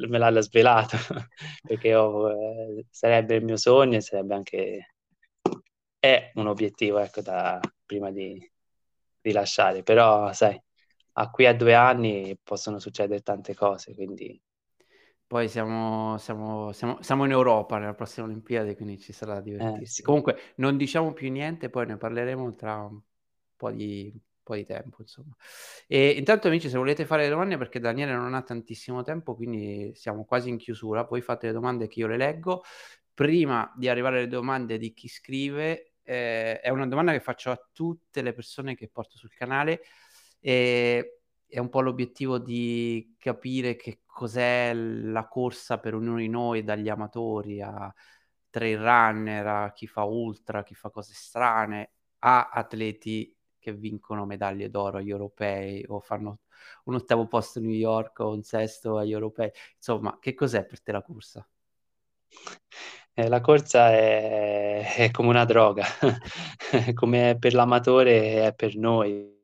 me 0.07 0.17
l'ha 0.17 0.41
svelato, 0.41 0.97
perché 1.61 1.95
ho, 1.95 2.31
eh, 2.31 2.85
sarebbe 2.89 3.35
il 3.35 3.43
mio 3.43 3.57
sogno 3.57 3.97
e 3.97 4.01
sarebbe 4.01 4.33
anche, 4.35 4.93
è 5.99 6.31
un 6.35 6.47
obiettivo, 6.47 6.99
ecco, 6.99 7.21
da, 7.21 7.59
prima 7.85 8.11
di, 8.11 8.39
di 9.21 9.31
lasciare, 9.31 9.83
però 9.83 10.31
sai, 10.33 10.59
a 11.13 11.29
qui 11.29 11.45
a 11.45 11.55
due 11.55 11.73
anni 11.73 12.37
possono 12.41 12.79
succedere 12.79 13.21
tante 13.21 13.55
cose, 13.55 13.93
quindi... 13.95 14.41
Poi 15.25 15.47
siamo, 15.49 16.15
siamo, 16.19 16.71
siamo, 16.73 17.01
siamo 17.01 17.25
in 17.25 17.31
Europa 17.31 17.79
nella 17.79 17.95
prossima 17.95 18.27
Olimpiade, 18.27 18.75
quindi 18.75 18.99
ci 18.99 19.13
sarà 19.13 19.35
da 19.35 19.41
divertirsi. 19.41 19.81
Eh, 19.81 19.87
sì. 19.87 20.01
Comunque 20.03 20.37
non 20.57 20.77
diciamo 20.77 21.11
più 21.11 21.31
niente, 21.31 21.71
poi 21.71 21.87
ne 21.87 21.97
parleremo 21.97 22.53
tra 22.53 22.83
un 22.83 22.99
po' 23.55 23.71
di, 23.71 24.13
po' 24.43 24.53
di 24.53 24.63
tempo, 24.63 24.97
insomma. 24.99 25.35
E 25.87 26.09
intanto 26.09 26.49
amici, 26.49 26.69
se 26.69 26.77
volete 26.77 27.07
fare 27.07 27.23
le 27.23 27.29
domande, 27.29 27.57
perché 27.57 27.79
Daniele 27.79 28.13
non 28.13 28.35
ha 28.35 28.43
tantissimo 28.43 29.01
tempo, 29.01 29.33
quindi 29.33 29.91
siamo 29.95 30.23
quasi 30.23 30.49
in 30.49 30.57
chiusura, 30.57 31.03
poi 31.03 31.21
fate 31.21 31.47
le 31.47 31.53
domande 31.53 31.87
che 31.87 32.01
io 32.01 32.07
le 32.07 32.17
leggo. 32.17 32.61
Prima 33.11 33.73
di 33.75 33.89
arrivare 33.89 34.17
alle 34.17 34.27
domande 34.27 34.77
di 34.77 34.93
chi 34.93 35.07
scrive, 35.07 35.93
eh, 36.03 36.59
è 36.59 36.69
una 36.69 36.85
domanda 36.85 37.11
che 37.11 37.21
faccio 37.21 37.49
a 37.49 37.69
tutte 37.71 38.21
le 38.21 38.33
persone 38.33 38.75
che 38.75 38.87
porto 38.87 39.17
sul 39.17 39.33
canale 39.33 39.81
e 40.45 41.19
è 41.47 41.57
un 41.59 41.69
po' 41.69 41.79
l'obiettivo 41.79 42.37
di 42.37 43.15
capire 43.17 43.77
che 43.77 44.01
cos'è 44.05 44.73
la 44.73 45.25
corsa 45.29 45.79
per 45.79 45.95
ognuno 45.95 46.17
di 46.17 46.27
noi, 46.27 46.63
dagli 46.63 46.89
amatori 46.89 47.61
a 47.61 47.93
trail 48.49 48.77
runner, 48.77 49.47
a 49.47 49.71
chi 49.71 49.87
fa 49.87 50.03
ultra, 50.03 50.63
chi 50.63 50.75
fa 50.75 50.89
cose 50.89 51.13
strane, 51.15 51.91
a 52.19 52.49
atleti 52.49 53.33
che 53.57 53.73
vincono 53.73 54.25
medaglie 54.25 54.69
d'oro 54.69 54.97
agli 54.97 55.11
europei 55.11 55.85
o 55.87 56.01
fanno 56.01 56.39
un 56.85 56.95
ottavo 56.95 57.25
posto 57.27 57.59
a 57.59 57.61
New 57.61 57.71
York 57.71 58.19
o 58.19 58.33
un 58.33 58.43
sesto 58.43 58.97
agli 58.97 59.11
europei. 59.13 59.49
Insomma, 59.77 60.17
che 60.19 60.33
cos'è 60.33 60.65
per 60.65 60.81
te 60.81 60.91
la 60.91 61.01
corsa? 61.01 61.47
Eh, 63.13 63.29
la 63.29 63.39
corsa 63.39 63.91
è, 63.91 64.95
è 64.97 65.11
come 65.11 65.29
una 65.29 65.45
droga, 65.45 65.85
come 66.95 67.37
per 67.39 67.53
l'amatore 67.53 68.47
è 68.47 68.53
per 68.53 68.75
noi 68.75 69.42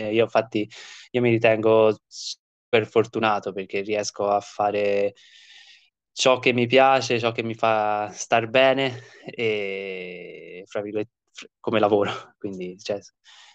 Eh, 0.00 0.12
io 0.14 0.24
infatti 0.24 0.68
io 1.10 1.20
mi 1.20 1.30
ritengo 1.30 2.00
super 2.06 2.86
fortunato 2.86 3.52
perché 3.52 3.80
riesco 3.82 4.28
a 4.28 4.40
fare 4.40 5.14
ciò 6.12 6.38
che 6.38 6.52
mi 6.52 6.66
piace, 6.66 7.18
ciò 7.18 7.32
che 7.32 7.42
mi 7.42 7.54
fa 7.54 8.10
star 8.12 8.48
bene 8.48 9.00
e 9.24 10.62
fra 10.66 10.80
virgolette 10.82 11.12
come 11.60 11.78
lavoro, 11.78 12.34
quindi, 12.38 12.78
cioè, 12.78 12.98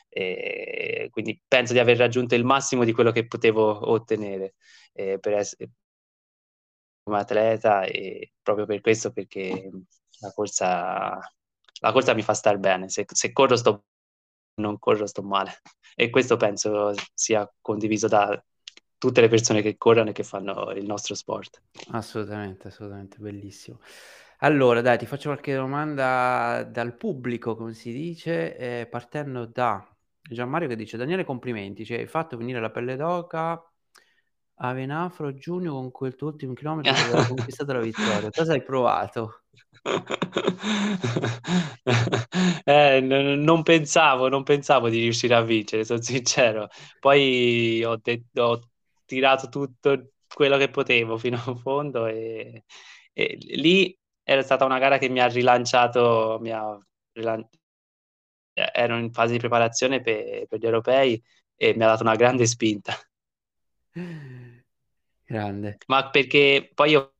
e, 0.09 1.09
quindi 1.11 1.39
penso 1.47 1.73
di 1.73 1.79
aver 1.79 1.97
raggiunto 1.97 2.35
il 2.35 2.45
massimo 2.45 2.83
di 2.83 2.93
quello 2.93 3.11
che 3.11 3.27
potevo 3.27 3.91
ottenere 3.91 4.55
eh, 4.93 5.19
per 5.19 5.33
essere 5.33 5.71
come 7.03 7.19
atleta 7.19 7.83
e 7.83 8.33
proprio 8.41 8.65
per 8.65 8.81
questo 8.81 9.11
perché 9.11 9.69
la 10.19 10.31
corsa, 10.33 11.19
la 11.81 11.91
corsa 11.91 12.13
mi 12.13 12.23
fa 12.23 12.33
star 12.33 12.57
bene, 12.57 12.89
se, 12.89 13.05
se 13.07 13.31
corro 13.31 13.55
sto 13.55 13.83
non 14.55 14.79
corro 14.79 15.05
sto 15.05 15.21
male 15.21 15.61
e 15.95 16.09
questo 16.09 16.37
penso 16.37 16.93
sia 17.13 17.49
condiviso 17.61 18.07
da 18.07 18.41
tutte 18.97 19.21
le 19.21 19.27
persone 19.27 19.61
che 19.61 19.77
corrono 19.77 20.09
e 20.09 20.13
che 20.13 20.23
fanno 20.23 20.71
il 20.71 20.85
nostro 20.85 21.15
sport. 21.15 21.61
Assolutamente, 21.91 22.67
assolutamente, 22.67 23.17
bellissimo. 23.19 23.79
Allora, 24.39 24.81
dai, 24.81 24.97
ti 24.97 25.05
faccio 25.05 25.29
qualche 25.29 25.55
domanda 25.55 26.63
dal 26.69 26.95
pubblico, 26.97 27.55
come 27.55 27.73
si 27.73 27.91
dice, 27.93 28.57
eh, 28.57 28.87
partendo 28.87 29.45
da 29.45 29.87
Gianmario 30.21 30.67
che 30.67 30.75
dice 30.75 30.97
Daniele 30.97 31.23
complimenti, 31.23 31.85
cioè, 31.85 31.99
hai 31.99 32.07
fatto 32.07 32.35
venire 32.35 32.59
la 32.59 32.71
pelle 32.71 32.95
d'oca 32.95 33.63
a 34.59 34.73
Venafro 34.73 35.33
giugno 35.35 35.73
con 35.73 35.91
quel 35.91 36.15
tuo 36.15 36.29
ultimo 36.29 36.53
chilometro 36.53 36.93
dove 36.93 37.17
hai 37.19 37.27
conquistato 37.27 37.73
la 37.73 37.79
vittoria. 37.79 38.29
Cosa 38.31 38.53
hai 38.53 38.63
provato? 38.63 39.43
eh, 42.65 42.99
n- 43.01 43.41
non 43.43 43.63
pensavo, 43.63 44.27
non 44.29 44.43
pensavo 44.43 44.89
di 44.89 44.99
riuscire 44.99 45.35
a 45.35 45.41
vincere, 45.41 45.85
sono 45.85 46.01
sincero. 46.01 46.67
Poi 46.99 47.83
ho, 47.83 47.97
detto, 48.01 48.41
ho 48.43 48.69
tirato 49.05 49.47
tutto 49.49 50.11
quello 50.27 50.57
che 50.57 50.69
potevo 50.69 51.17
fino 51.17 51.37
a 51.37 51.55
fondo 51.55 52.07
e, 52.07 52.63
e 53.13 53.37
lì 53.39 53.95
era 54.23 54.41
stata 54.43 54.65
una 54.65 54.79
gara 54.79 54.97
che 54.97 55.07
mi 55.09 55.19
ha 55.19 55.27
rilanciato, 55.27 56.39
mi 56.41 56.51
ha 56.51 56.77
rilan- 57.13 57.47
ero 58.73 58.97
in 58.97 59.11
fase 59.13 59.33
di 59.33 59.39
preparazione 59.39 60.01
per, 60.01 60.47
per 60.47 60.59
gli 60.59 60.65
europei 60.65 61.21
e 61.55 61.73
mi 61.75 61.83
ha 61.83 61.87
dato 61.87 62.03
una 62.03 62.15
grande 62.15 62.45
spinta. 62.47 62.93
Grande. 65.27 65.77
Ma 65.87 66.09
perché 66.09 66.69
poi 66.73 66.91
io 66.91 67.14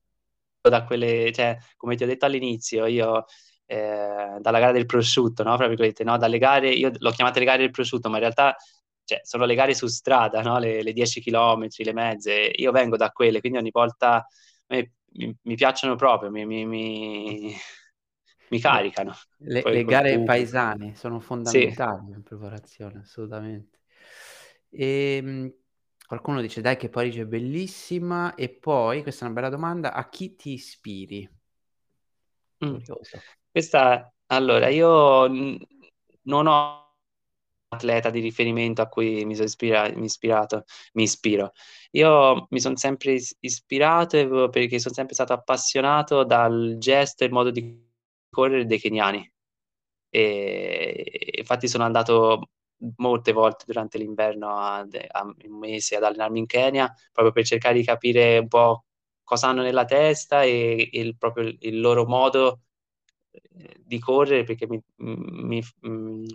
da 0.70 0.84
quelle, 0.84 1.32
cioè, 1.34 1.58
come 1.76 1.96
ti 1.96 2.04
ho 2.04 2.08
detto 2.08 2.26
all'inizio, 2.26 2.86
io 2.86 3.26
eh, 3.66 4.38
dalla 4.40 4.60
gara 4.60 4.72
del 4.72 4.86
prosciutto, 4.86 5.44
no? 5.44 5.56
Fra 5.58 5.68
virgolette, 5.68 6.04
no? 6.04 6.18
Dalle 6.18 6.38
gare, 6.38 6.70
io 6.70 6.92
l'ho 6.98 7.12
chiamate 7.12 7.40
le 7.40 7.46
gare 7.46 7.58
del 7.60 7.72
prosciutto, 7.72 8.10
ma 8.10 8.16
in 8.16 8.22
realtà 8.22 8.56
cioè, 9.06 9.22
sono 9.24 9.46
le 9.46 9.56
gare 9.56 9.74
su 9.74 9.88
strada, 9.88 10.42
no? 10.42 10.58
le, 10.58 10.82
le 10.82 10.92
10 10.92 11.22
km, 11.22 11.68
le 11.70 11.94
mezze. 11.94 12.52
Io 12.56 12.72
vengo 12.72 12.98
da 12.98 13.12
quelle, 13.12 13.40
quindi 13.40 13.60
ogni 13.60 13.70
volta 13.72 14.26
mi, 14.68 14.92
mi, 15.14 15.38
mi 15.44 15.56
piacciono 15.56 15.96
proprio, 15.96 16.32
mi, 16.32 16.46
mi, 16.46 17.56
mi 18.50 18.60
caricano. 18.60 19.16
Le, 19.38 19.62
le 19.64 19.84
gare 19.86 20.10
pubblico. 20.10 20.26
paesane 20.26 20.96
sono 20.96 21.20
fondamentali 21.20 22.08
sì. 22.08 22.14
in 22.14 22.24
preparazione, 22.24 23.00
assolutamente. 23.00 23.80
E, 24.70 25.22
ehm, 25.24 25.54
qualcuno 26.08 26.42
dice 26.42 26.62
dai 26.62 26.78
che 26.78 26.90
Parigi 26.90 27.20
è 27.22 27.26
bellissima 27.26 28.36
e 28.36 28.50
poi, 28.50 29.02
questa 29.02 29.26
è 29.26 29.28
una 29.30 29.36
bella 29.36 29.50
domanda, 29.50 29.94
a 29.94 30.08
chi 30.10 30.36
ti 30.36 30.54
ispiri? 30.54 31.30
Mm. 32.64 32.78
Questa, 33.52 34.14
allora, 34.28 34.70
io 34.70 35.28
non 36.24 36.48
ho 36.48 36.84
atleta 37.70 38.10
di 38.10 38.20
riferimento 38.20 38.82
a 38.82 38.88
cui 38.88 39.26
mi 39.26 39.34
sono 39.36 39.48
ispira- 39.48 39.90
mi 39.96 40.06
ispirato, 40.06 40.64
mi 40.94 41.04
ispiro. 41.04 41.52
Io 41.92 42.48
mi 42.50 42.60
sono 42.60 42.76
sempre 42.78 43.20
ispirato 43.40 44.50
perché 44.50 44.80
sono 44.80 44.94
sempre 44.94 45.14
stato 45.14 45.34
appassionato 45.34 46.24
dal 46.24 46.76
gesto 46.80 47.24
e 47.24 47.28
il 47.28 47.34
modo 47.34 47.52
di 47.52 47.84
correre 48.30 48.66
dei 48.66 48.80
keniani. 48.80 49.30
E 50.10 51.32
infatti 51.38 51.68
sono 51.68 51.84
andato 51.84 52.52
molte 52.98 53.32
volte 53.32 53.66
durante 53.68 53.98
l'inverno 53.98 54.50
a, 54.50 54.80
a 54.80 55.24
un 55.24 55.58
mese 55.58 55.96
ad 55.96 56.04
allenarmi 56.04 56.40
in 56.40 56.46
Kenya 56.46 56.94
proprio 57.12 57.34
per 57.34 57.46
cercare 57.46 57.76
di 57.76 57.84
capire 57.84 58.38
un 58.38 58.48
po' 58.48 58.86
cosa 59.24 59.48
hanno 59.48 59.62
nella 59.62 59.86
testa 59.86 60.44
e, 60.44 60.90
e 60.92 61.00
il, 61.00 61.18
proprio 61.18 61.54
il, 61.60 61.80
loro 61.80 62.06
modo 62.06 62.62
eh, 63.32 63.76
di 63.80 64.00
correre 64.00 64.44
perché 64.44 64.68
mi, 64.68 64.82
mi, 64.98 65.64
mi, 65.82 66.26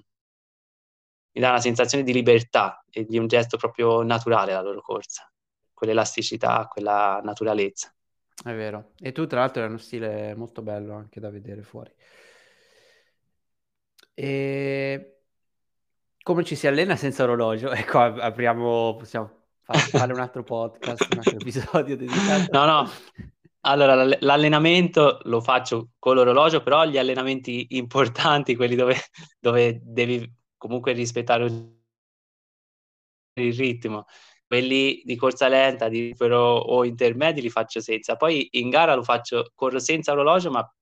mi 1.33 1.41
dà 1.41 1.51
una 1.51 1.61
sensazione 1.61 2.05
di 2.05 2.13
libertà 2.13 2.85
e 2.91 3.05
di 3.05 3.19
un 3.19 3.27
gesto 3.27 3.57
proprio 3.57 4.03
naturale 4.03 4.53
la 4.53 4.63
loro 4.63 4.81
corsa, 4.81 5.31
quell'elasticità, 5.73 6.67
quella 6.67 7.21
naturalezza. 7.23 7.95
È 8.43 8.55
vero. 8.55 8.93
E 8.99 9.13
tu, 9.13 9.27
tra 9.27 9.41
l'altro, 9.41 9.63
hai 9.63 9.69
uno 9.69 9.79
stile 9.79 10.35
molto 10.35 10.63
bello 10.63 10.95
anche 10.95 11.21
da 11.21 11.31
vedere 11.31 11.63
fuori. 11.63 11.93
E 14.15 15.20
come 16.23 16.45
ci 16.45 16.55
si 16.55 16.67
allena 16.67 16.97
senza 16.97 17.23
orologio? 17.23 17.71
Ecco, 17.73 17.99
apriamo, 17.99 18.97
possiamo 18.97 19.31
fare 19.63 20.13
un 20.13 20.21
altro 20.21 20.43
podcast, 20.43 21.07
un 21.13 21.19
altro 21.19 21.37
episodio 21.37 21.97
dedicato. 21.97 22.49
No, 22.53 22.65
no. 22.65 22.91
Allora, 23.63 24.05
l'allenamento 24.21 25.21
lo 25.25 25.41
faccio 25.43 25.91
con 25.99 26.15
l'orologio, 26.15 26.63
però 26.63 26.87
gli 26.87 26.97
allenamenti 26.97 27.67
importanti, 27.71 28.57
quelli 28.57 28.75
dove, 28.75 28.97
dove 29.39 29.81
devi 29.83 30.27
comunque 30.57 30.93
rispettare 30.93 31.45
il 33.35 33.55
ritmo. 33.55 34.07
Quelli 34.47 35.03
di 35.05 35.15
corsa 35.15 35.47
lenta, 35.49 35.89
di 35.89 36.07
recupero 36.07 36.39
o 36.39 36.85
intermedi 36.85 37.41
li 37.43 37.51
faccio 37.51 37.81
senza. 37.81 38.17
Poi 38.17 38.49
in 38.53 38.71
gara 38.71 38.95
lo 38.95 39.03
faccio, 39.03 39.53
corro 39.55 39.79
senza 39.79 40.13
orologio, 40.13 40.51
ma 40.51 40.75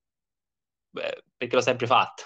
beh, 0.89 1.23
perché 1.37 1.55
l'ho 1.55 1.61
sempre 1.61 1.85
fatto. 1.85 2.23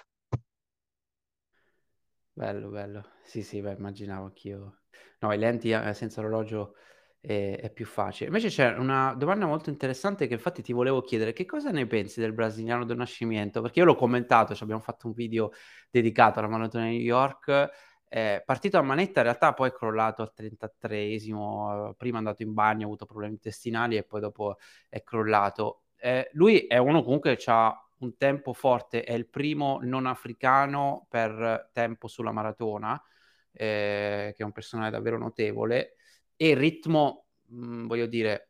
Bello, 2.36 2.69
bello. 2.69 3.04
Sì, 3.24 3.43
sì, 3.43 3.62
beh, 3.62 3.74
immaginavo 3.74 4.26
anch'io. 4.26 4.80
No, 5.19 5.32
i 5.34 5.38
lenti 5.38 5.69
eh, 5.72 5.93
senza 5.93 6.19
orologio 6.19 6.76
è, 7.19 7.60
è 7.62 7.69
più 7.72 7.86
facile. 7.86 8.28
Invece 8.28 8.48
c'è 8.50 8.76
una 8.76 9.13
domanda 9.15 9.46
molto 9.46 9.69
interessante 9.69 10.26
che 10.28 10.34
infatti 10.34 10.63
ti 10.63 10.74
volevo 10.74 11.02
chiedere. 11.02 11.32
Che 11.34 11.46
cosa 11.46 11.69
ne 11.72 11.86
pensi 11.86 12.19
del 12.19 12.34
brasiliano 12.34 12.86
del 12.86 12.98
nascimento? 12.98 13.62
Perché 13.62 13.80
io 13.80 13.86
l'ho 13.86 13.96
commentato, 13.96 14.54
cioè 14.54 14.63
abbiamo 14.63 14.82
fatto 14.82 15.08
un 15.08 15.13
video 15.13 15.52
dedicato 15.91 16.39
alla 16.39 16.48
maratona 16.48 16.86
di 16.86 16.91
New 16.98 17.02
York. 17.02 17.69
Eh, 18.10 18.41
partito 18.46 18.78
a 18.78 18.82
manetta, 18.82 19.19
in 19.19 19.26
realtà 19.26 19.54
poi 19.54 19.69
è 19.69 19.72
crollato 19.74 20.22
al 20.24 20.32
33esimo. 20.34 21.93
Prima 21.98 22.15
è 22.15 22.19
andato 22.19 22.41
in 22.41 22.54
bagno, 22.54 22.84
ha 22.84 22.86
avuto 22.86 23.06
problemi 23.06 23.34
intestinali 23.34 23.96
e 23.96 24.04
poi 24.04 24.22
dopo 24.22 24.58
è 24.89 25.04
crollato. 25.04 25.84
Eh, 25.98 26.30
lui 26.34 26.65
è 26.65 26.78
uno 26.78 27.04
comunque 27.04 27.36
che 27.36 27.43
ha 27.52 27.76
un 28.04 28.18
tempo 28.18 28.54
forte, 28.54 29.04
è 29.04 29.13
il 29.13 29.28
primo 29.28 29.80
non 29.82 30.06
africano 30.06 31.08
per 31.10 31.70
tempo 31.74 32.08
sulla 32.08 32.32
maratona, 32.32 33.02
eh, 33.52 34.34
che 34.36 34.44
è 34.44 34.46
un 34.46 34.52
personale 34.52 34.89
davvero 34.92 35.18
notevole 35.18 35.96
e 36.36 36.50
il 36.50 36.58
ritmo, 36.58 37.28
mh, 37.48 37.66
mm, 37.66 37.88
voglio 37.88 38.06
dire, 38.06 38.50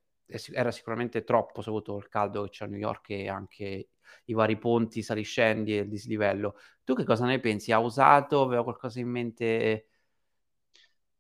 era 0.54 0.72
sicuramente 0.72 1.24
troppo, 1.24 1.62
soprattutto 1.62 1.98
il 1.98 2.08
caldo 2.10 2.44
che 2.44 2.50
c'è 2.50 2.66
a 2.66 2.68
New 2.68 2.80
York 2.80 3.10
e 3.12 3.28
anche 3.30 3.90
i 4.26 4.34
vari 4.34 4.58
ponti 4.58 5.02
saliscendi 5.02 5.78
e 5.78 5.82
il 5.82 5.90
dislivello. 5.90 6.56
Tu 6.84 6.96
che 6.96 7.04
cosa 7.04 7.26
ne 7.26 7.40
pensi? 7.40 7.72
Ha 7.72 7.80
usato? 7.80 8.42
Aveva 8.42 8.64
qualcosa 8.64 9.00
in 9.00 9.10
mente? 9.10 9.88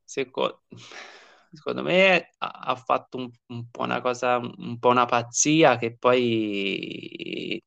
Secondo, 0.04 0.63
secondo 1.52 1.84
me 1.84 2.30
ha, 2.38 2.76
fatto 2.76 3.17
un, 3.17 3.30
un, 3.48 3.69
po' 3.69 3.84
una 3.84 4.02
cosa, 4.02 4.38
un 4.38 4.78
po' 4.80 4.89
una 4.89 5.06
pazzia 5.06 5.78
che 5.78 5.96
poi... 5.96 7.62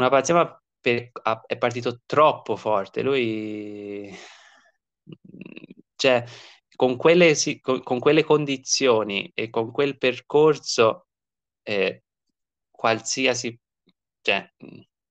Una 0.00 0.08
pazzia 0.08 0.34
ma 0.34 0.62
per, 0.80 1.10
è 1.46 1.58
partito 1.58 2.00
troppo 2.06 2.56
forte. 2.56 3.02
Lui 3.02 4.10
cioè, 5.94 6.24
con 6.74 6.96
quelle, 6.96 7.34
con, 7.60 7.82
con 7.82 7.98
quelle 7.98 8.24
condizioni 8.24 9.30
e 9.34 9.50
con 9.50 9.70
quel 9.70 9.98
percorso, 9.98 11.08
eh, 11.62 12.04
qualsiasi, 12.70 13.58
cioè, 14.22 14.50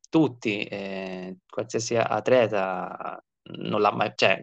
tutti, 0.09 0.63
eh, 0.63 1.37
qualsiasi 1.47 1.95
atleta 1.95 3.23
non 3.59 3.81
l'ha 3.81 3.91
mai, 3.91 4.11
cioè, 4.15 4.41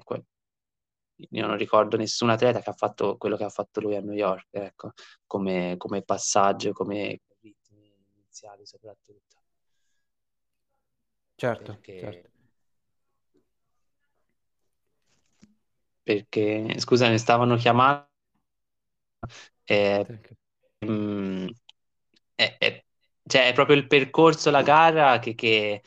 io 1.30 1.46
non 1.46 1.56
ricordo 1.56 1.96
nessun 1.96 2.30
atleta 2.30 2.60
che 2.60 2.70
ha 2.70 2.74
fatto 2.74 3.16
quello 3.16 3.36
che 3.36 3.44
ha 3.44 3.48
fatto 3.48 3.80
lui 3.80 3.96
a 3.96 4.00
New 4.00 4.14
York, 4.14 4.46
ecco, 4.52 4.92
come, 5.26 5.74
come 5.76 6.02
passaggio, 6.02 6.72
come 6.72 7.22
ritmi 7.40 7.92
iniziali 8.14 8.64
soprattutto. 8.64 9.45
Certo, 11.36 11.72
Perché... 11.72 11.98
certo. 12.00 12.34
perché 16.06 16.78
scusa, 16.78 17.08
mi 17.08 17.18
stavano 17.18 17.56
chiamando. 17.56 18.08
Eh, 19.64 20.06
mh, 20.78 20.86
mm, 20.88 21.46
è, 22.36 22.56
è, 22.58 22.84
cioè, 23.26 23.48
è 23.48 23.52
proprio 23.52 23.74
il 23.76 23.88
percorso, 23.88 24.50
la 24.50 24.62
gara 24.62 25.18
che, 25.18 25.34
che, 25.34 25.82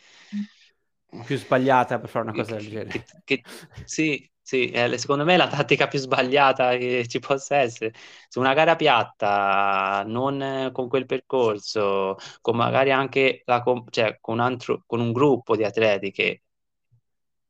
più 1.26 1.38
sbagliata 1.38 2.00
per 2.00 2.10
fare 2.10 2.26
una 2.26 2.34
cosa 2.34 2.58
che, 2.58 2.62
del 2.64 2.70
genere. 2.70 3.06
Che, 3.24 3.44
sì, 3.86 4.30
sì, 4.50 4.72
eh, 4.72 4.98
secondo 4.98 5.26
me 5.26 5.36
è 5.36 5.38
la 5.38 5.48
tattica 5.48 5.88
più 5.88 6.00
sbagliata 6.00 6.76
che 6.78 7.06
ci 7.08 7.20
possa 7.20 7.58
essere. 7.58 7.94
Su 8.28 8.40
una 8.40 8.56
gara 8.56 8.76
piatta, 8.76 10.04
non 10.08 10.72
con 10.74 10.88
quel 10.90 11.06
percorso, 11.06 12.16
con 12.42 12.56
magari 12.56 12.92
anche 12.92 13.44
la, 13.46 13.64
cioè, 13.92 14.18
con, 14.20 14.36
un 14.36 14.40
altro, 14.40 14.84
con 14.88 15.02
un 15.02 15.12
gruppo 15.12 15.56
di 15.56 15.64
atleti 15.64 16.10
che, 16.12 16.42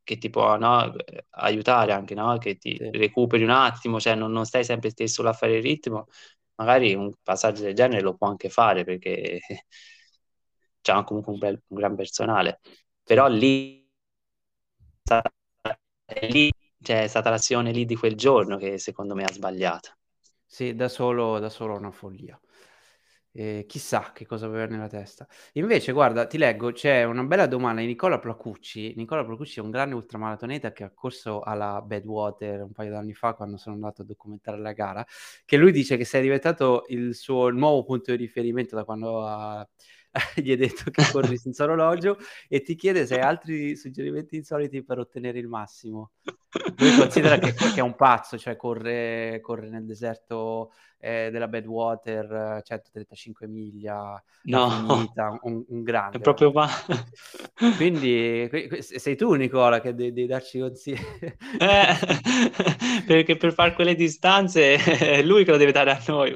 che 0.03 0.17
ti 0.17 0.29
può 0.29 0.57
no, 0.57 0.93
aiutare 1.31 1.93
anche, 1.93 2.15
no? 2.15 2.37
che 2.37 2.57
ti 2.57 2.75
sì. 2.75 2.89
recuperi 2.91 3.43
un 3.43 3.51
attimo, 3.51 3.99
cioè 3.99 4.15
non, 4.15 4.31
non 4.33 4.45
stai 4.45 4.63
sempre 4.65 4.89
stesso 4.89 5.25
a 5.25 5.31
fare 5.33 5.55
il 5.57 5.61
ritmo, 5.63 6.07
magari 6.55 6.93
un 6.95 7.13
passaggio 7.23 7.61
del 7.61 7.75
genere 7.75 8.01
lo 8.01 8.15
può 8.15 8.27
anche 8.27 8.49
fare 8.49 8.83
perché 8.83 9.39
c'è 10.81 11.03
comunque 11.05 11.31
un, 11.33 11.39
bel, 11.39 11.61
un 11.67 11.77
gran 11.77 11.95
personale. 11.95 12.59
Però 13.03 13.27
lì, 13.27 13.87
lì 16.29 16.51
cioè, 16.81 17.03
è 17.03 17.07
stata 17.07 17.29
l'azione 17.29 17.71
lì 17.71 17.85
di 17.85 17.95
quel 17.95 18.15
giorno 18.15 18.57
che 18.57 18.77
secondo 18.77 19.15
me 19.15 19.23
ha 19.23 19.31
sbagliato. 19.31 19.95
Sì, 20.45 20.75
da 20.75 20.87
solo, 20.89 21.39
da 21.39 21.49
solo 21.49 21.75
una 21.75 21.91
follia. 21.91 22.39
Eh, 23.31 23.65
chissà 23.67 24.11
che 24.11 24.25
cosa 24.25 24.47
aveva 24.47 24.65
nella 24.65 24.87
testa. 24.87 25.27
Invece, 25.53 25.91
guarda, 25.91 26.25
ti 26.25 26.37
leggo, 26.37 26.71
c'è 26.71 27.03
una 27.03 27.23
bella 27.23 27.45
domanda 27.45 27.81
di 27.81 27.87
Nicola 27.87 28.17
Placucci. 28.19 28.93
Nicola 28.95 29.23
Placucci 29.23 29.59
è 29.59 29.61
un 29.61 29.69
grande 29.69 29.93
ultramaratoneta 29.95 30.71
che 30.71 30.83
ha 30.83 30.91
corso 30.91 31.41
alla 31.41 31.79
Badwater 31.81 32.63
un 32.63 32.71
paio 32.71 32.91
d'anni 32.91 33.13
fa 33.13 33.35
quando 33.35 33.57
sono 33.57 33.75
andato 33.75 34.01
a 34.01 34.05
documentare 34.05 34.57
la 34.59 34.73
gara, 34.73 35.05
che 35.45 35.57
lui 35.57 35.71
dice 35.71 35.95
che 35.95 36.05
sei 36.05 36.23
diventato 36.23 36.85
il 36.87 37.13
suo 37.15 37.49
nuovo 37.49 37.83
punto 37.83 38.11
di 38.11 38.17
riferimento 38.17 38.75
da 38.75 38.83
quando 38.83 39.23
ha 39.25 39.67
gli 40.35 40.49
hai 40.51 40.57
detto 40.57 40.89
che 40.91 41.03
corri 41.11 41.37
senza 41.37 41.63
orologio 41.65 42.17
e 42.47 42.61
ti 42.61 42.75
chiede 42.75 43.05
se 43.05 43.15
hai 43.15 43.21
altri 43.21 43.75
suggerimenti 43.75 44.35
insoliti 44.37 44.83
per 44.83 44.97
ottenere 44.99 45.37
il 45.39 45.47
massimo. 45.47 46.11
Lui 46.77 46.95
considera 46.97 47.37
che, 47.37 47.53
che 47.53 47.75
è 47.75 47.81
un 47.81 47.95
pazzo, 47.95 48.37
cioè 48.37 48.55
corre, 48.55 49.39
corre 49.41 49.69
nel 49.69 49.85
deserto 49.85 50.71
eh, 50.99 51.29
della 51.31 51.47
Badwater, 51.47 52.61
135 52.63 53.47
miglia, 53.47 54.21
no. 54.43 54.69
finita, 54.87 55.37
un, 55.43 55.63
un, 55.67 55.83
grande. 55.83 56.17
È 56.17 56.21
proprio 56.21 56.51
ma... 56.51 56.67
Quindi 57.77 58.49
sei 58.79 59.15
tu 59.15 59.33
Nicola 59.33 59.79
che 59.79 59.93
devi, 59.93 60.11
devi 60.11 60.27
darci 60.27 60.59
consigli. 60.59 60.99
Eh, 61.59 61.95
perché 63.05 63.37
per 63.37 63.53
fare 63.53 63.73
quelle 63.73 63.95
distanze 63.95 64.75
è 64.75 65.21
lui 65.21 65.45
che 65.45 65.51
lo 65.51 65.57
deve 65.57 65.71
dare 65.71 65.91
a 65.91 66.01
noi. 66.07 66.35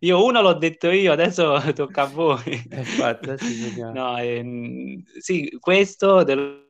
Io 0.00 0.24
uno 0.24 0.40
l'ho 0.40 0.54
detto 0.54 0.90
io, 0.90 1.12
adesso 1.12 1.60
tocca 1.74 2.02
a 2.02 2.06
voi. 2.06 2.66
Infatti, 2.70 3.36
sì, 3.38 3.80
no, 3.80 4.16
ehm, 4.16 5.02
sì, 5.18 5.54
questo 5.60 6.22
dell'orologio, 6.22 6.64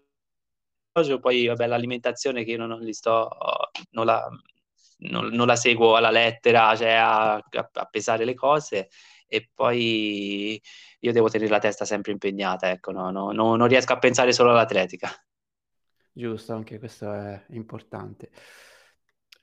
poi 1.20 1.46
vabbè, 1.46 1.66
l'alimentazione 1.66 2.44
che 2.44 2.52
io 2.52 2.58
non, 2.58 2.68
non 2.68 2.92
sto, 2.92 3.28
non 3.90 4.06
la, 4.06 4.28
non, 4.98 5.46
la 5.46 5.56
seguo 5.56 5.96
alla 5.96 6.10
lettera, 6.10 6.74
cioè 6.76 6.92
a, 6.92 7.34
a, 7.34 7.70
a, 7.72 7.84
pesare 7.86 8.24
le 8.24 8.34
cose 8.34 8.88
e 9.26 9.50
poi 9.52 10.60
io 11.00 11.12
devo 11.12 11.28
tenere 11.28 11.50
la 11.50 11.58
testa 11.58 11.84
sempre 11.84 12.12
impegnata, 12.12 12.70
ecco, 12.70 12.92
no, 12.92 13.10
no, 13.10 13.32
no, 13.32 13.56
non 13.56 13.68
riesco 13.68 13.92
a 13.92 13.98
pensare 13.98 14.32
solo 14.32 14.50
all'atletica. 14.50 15.10
Giusto, 16.12 16.54
anche 16.54 16.78
questo 16.78 17.12
è 17.12 17.44
importante. 17.50 18.30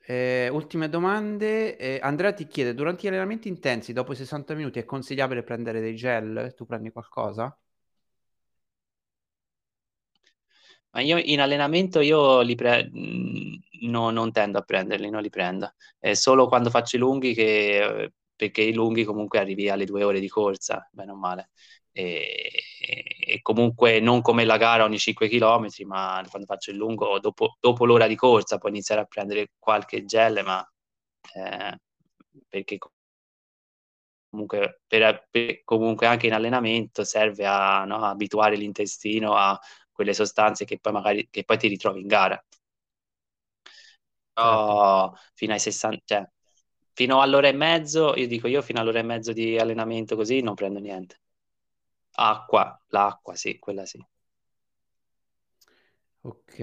Eh, 0.06 0.48
ultime 0.52 0.88
domande. 0.88 1.76
Eh, 1.76 1.98
Andrea 2.02 2.32
ti 2.32 2.46
chiede, 2.46 2.74
durante 2.74 3.04
gli 3.04 3.06
allenamenti 3.08 3.48
intensi, 3.48 3.92
dopo 3.92 4.12
i 4.12 4.16
60 4.16 4.54
minuti, 4.54 4.78
è 4.78 4.84
consigliabile 4.84 5.42
prendere 5.42 5.80
dei 5.80 5.94
gel? 5.94 6.52
Tu 6.56 6.66
prendi 6.66 6.90
qualcosa? 6.90 7.56
Ma 10.94 11.00
io 11.00 11.18
in 11.18 11.40
allenamento 11.40 12.00
io 12.00 12.40
li 12.40 12.54
pre- 12.54 12.88
no, 13.82 14.10
non 14.10 14.30
tendo 14.32 14.58
a 14.58 14.62
prenderli, 14.62 15.10
non 15.10 15.22
li 15.22 15.28
prendo. 15.30 15.74
È 15.98 16.14
solo 16.14 16.46
quando 16.46 16.70
faccio 16.70 16.96
i 16.96 16.98
lunghi 17.00 17.34
che, 17.34 18.12
perché 18.36 18.62
i 18.62 18.72
lunghi 18.72 19.04
comunque 19.04 19.40
arrivi 19.40 19.68
alle 19.68 19.84
due 19.86 20.04
ore 20.04 20.20
di 20.20 20.28
corsa, 20.28 20.88
bene 20.92 21.10
o 21.10 21.16
male. 21.16 21.50
E, 21.90 22.62
e 23.26 23.40
comunque 23.42 23.98
non 24.00 24.20
come 24.20 24.44
la 24.44 24.56
gara 24.56 24.84
ogni 24.84 24.98
5 24.98 25.28
km, 25.28 25.66
ma 25.86 26.24
quando 26.30 26.46
faccio 26.46 26.70
il 26.70 26.76
lungo, 26.76 27.18
dopo, 27.18 27.56
dopo 27.60 27.84
l'ora 27.86 28.06
di 28.06 28.16
corsa, 28.16 28.58
puoi 28.58 28.70
iniziare 28.72 29.00
a 29.00 29.04
prendere 29.04 29.50
qualche 29.58 30.04
gel, 30.04 30.42
ma 30.44 30.64
eh, 31.34 31.78
perché 32.48 32.78
comunque, 34.30 34.80
per, 34.86 35.28
per, 35.30 35.62
comunque 35.64 36.06
anche 36.06 36.26
in 36.26 36.32
allenamento 36.34 37.04
serve 37.04 37.46
a 37.46 37.84
no, 37.84 38.04
abituare 38.04 38.56
l'intestino 38.56 39.34
a 39.34 39.58
quelle 39.94 40.14
sostanze 40.14 40.66
che 40.66 40.78
poi 40.80 40.92
magari 40.92 41.28
che 41.30 41.44
poi 41.44 41.58
ti 41.58 41.68
ritrovi 41.68 42.02
in 42.02 42.08
gara. 42.08 42.44
Però 44.32 44.50
certo. 44.50 44.74
fino 45.34 45.52
ai 45.52 45.58
60, 45.60 46.02
cioè, 46.04 46.28
fino 46.92 47.20
all'ora 47.20 47.48
e 47.48 47.52
mezzo, 47.52 48.14
io 48.16 48.26
dico 48.26 48.48
io 48.48 48.62
fino 48.62 48.80
all'ora 48.80 48.98
e 49.00 49.02
mezzo 49.02 49.32
di 49.32 49.58
allenamento 49.58 50.16
così 50.16 50.40
non 50.40 50.54
prendo 50.54 50.78
niente. 50.80 51.20
Acqua, 52.16 52.80
l'acqua, 52.88 53.34
sì, 53.36 53.58
quella 53.58 53.86
sì. 53.86 54.04
Ok. 56.22 56.60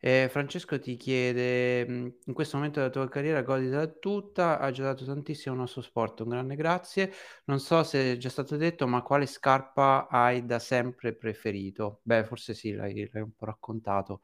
Eh, 0.00 0.28
Francesco 0.30 0.78
ti 0.78 0.96
chiede, 0.96 1.80
in 2.24 2.32
questo 2.32 2.56
momento 2.56 2.78
della 2.78 2.90
tua 2.92 3.08
carriera 3.08 3.42
goditela 3.42 3.86
tutta, 3.88 4.58
ha 4.60 4.70
giocato 4.70 5.04
tantissimo 5.04 5.54
il 5.54 5.60
nostro 5.60 5.82
sport, 5.82 6.20
un 6.20 6.28
grande 6.28 6.54
grazie. 6.56 7.12
Non 7.46 7.58
so 7.60 7.82
se 7.82 8.12
è 8.12 8.16
già 8.16 8.28
stato 8.28 8.56
detto, 8.56 8.86
ma 8.86 9.02
quale 9.02 9.26
scarpa 9.26 10.06
hai 10.08 10.44
da 10.46 10.58
sempre 10.60 11.14
preferito? 11.14 12.00
Beh, 12.02 12.24
forse 12.24 12.54
sì, 12.54 12.72
l'hai, 12.74 13.08
l'hai 13.12 13.22
un 13.22 13.32
po' 13.34 13.46
raccontato, 13.46 14.22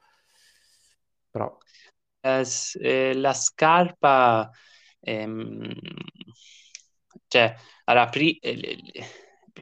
però... 1.30 1.56
Eh, 2.20 2.44
eh, 2.80 3.14
la 3.14 3.34
scarpa, 3.34 4.50
ehm, 5.00 5.72
cioè, 7.28 7.54
allora, 7.84 8.08
pri- 8.08 8.38
eh, 8.38 8.78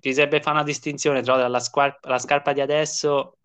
bisognerebbe 0.00 0.40
fare 0.40 0.56
una 0.56 0.64
distinzione 0.64 1.22
tra 1.22 1.48
la, 1.48 1.60
scarpa, 1.60 2.08
la 2.08 2.18
scarpa 2.18 2.52
di 2.52 2.60
adesso 2.60 3.38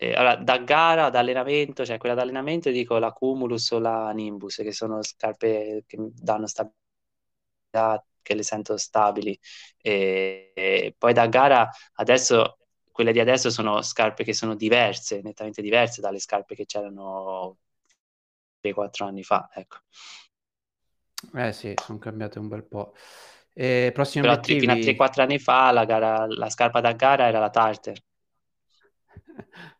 eh, 0.00 0.14
allora, 0.14 0.36
da 0.36 0.58
gara, 0.58 1.06
ad 1.06 1.16
allenamento, 1.16 1.84
cioè 1.84 1.98
quella 1.98 2.14
da 2.14 2.22
allenamento 2.22 2.70
dico 2.70 2.98
la 2.98 3.12
Cumulus 3.12 3.70
o 3.72 3.80
la 3.80 4.10
Nimbus, 4.12 4.56
che 4.56 4.72
sono 4.72 5.02
scarpe 5.02 5.82
che 5.86 5.96
danno 6.14 6.46
stabilità, 6.46 6.76
che 8.22 8.34
le 8.34 8.42
sento 8.44 8.76
stabili. 8.76 9.38
E, 9.82 10.52
e 10.54 10.94
poi 10.96 11.12
da 11.12 11.26
gara, 11.26 11.68
adesso, 11.94 12.58
quelle 12.92 13.12
di 13.12 13.18
adesso 13.20 13.50
sono 13.50 13.82
scarpe 13.82 14.22
che 14.22 14.32
sono 14.34 14.54
diverse, 14.54 15.20
nettamente 15.22 15.62
diverse 15.62 16.00
dalle 16.00 16.20
scarpe 16.20 16.54
che 16.54 16.64
c'erano 16.64 17.58
3-4 18.60 19.04
anni 19.06 19.24
fa, 19.24 19.50
ecco. 19.52 19.78
Eh 21.34 21.52
sì, 21.52 21.74
sono 21.84 21.98
cambiate 21.98 22.38
un 22.38 22.46
bel 22.46 22.64
po'. 22.64 22.94
E 23.52 23.90
prossimi 23.92 24.24
Però 24.24 24.34
obiettivi... 24.34 24.60
fino 24.60 24.72
a 24.72 24.76
3-4 24.76 25.22
anni 25.22 25.38
fa 25.40 25.72
la, 25.72 25.84
gara, 25.84 26.26
la 26.28 26.48
scarpa 26.48 26.80
da 26.80 26.92
gara 26.92 27.26
era 27.26 27.40
la 27.40 27.50
Tartar. 27.50 27.96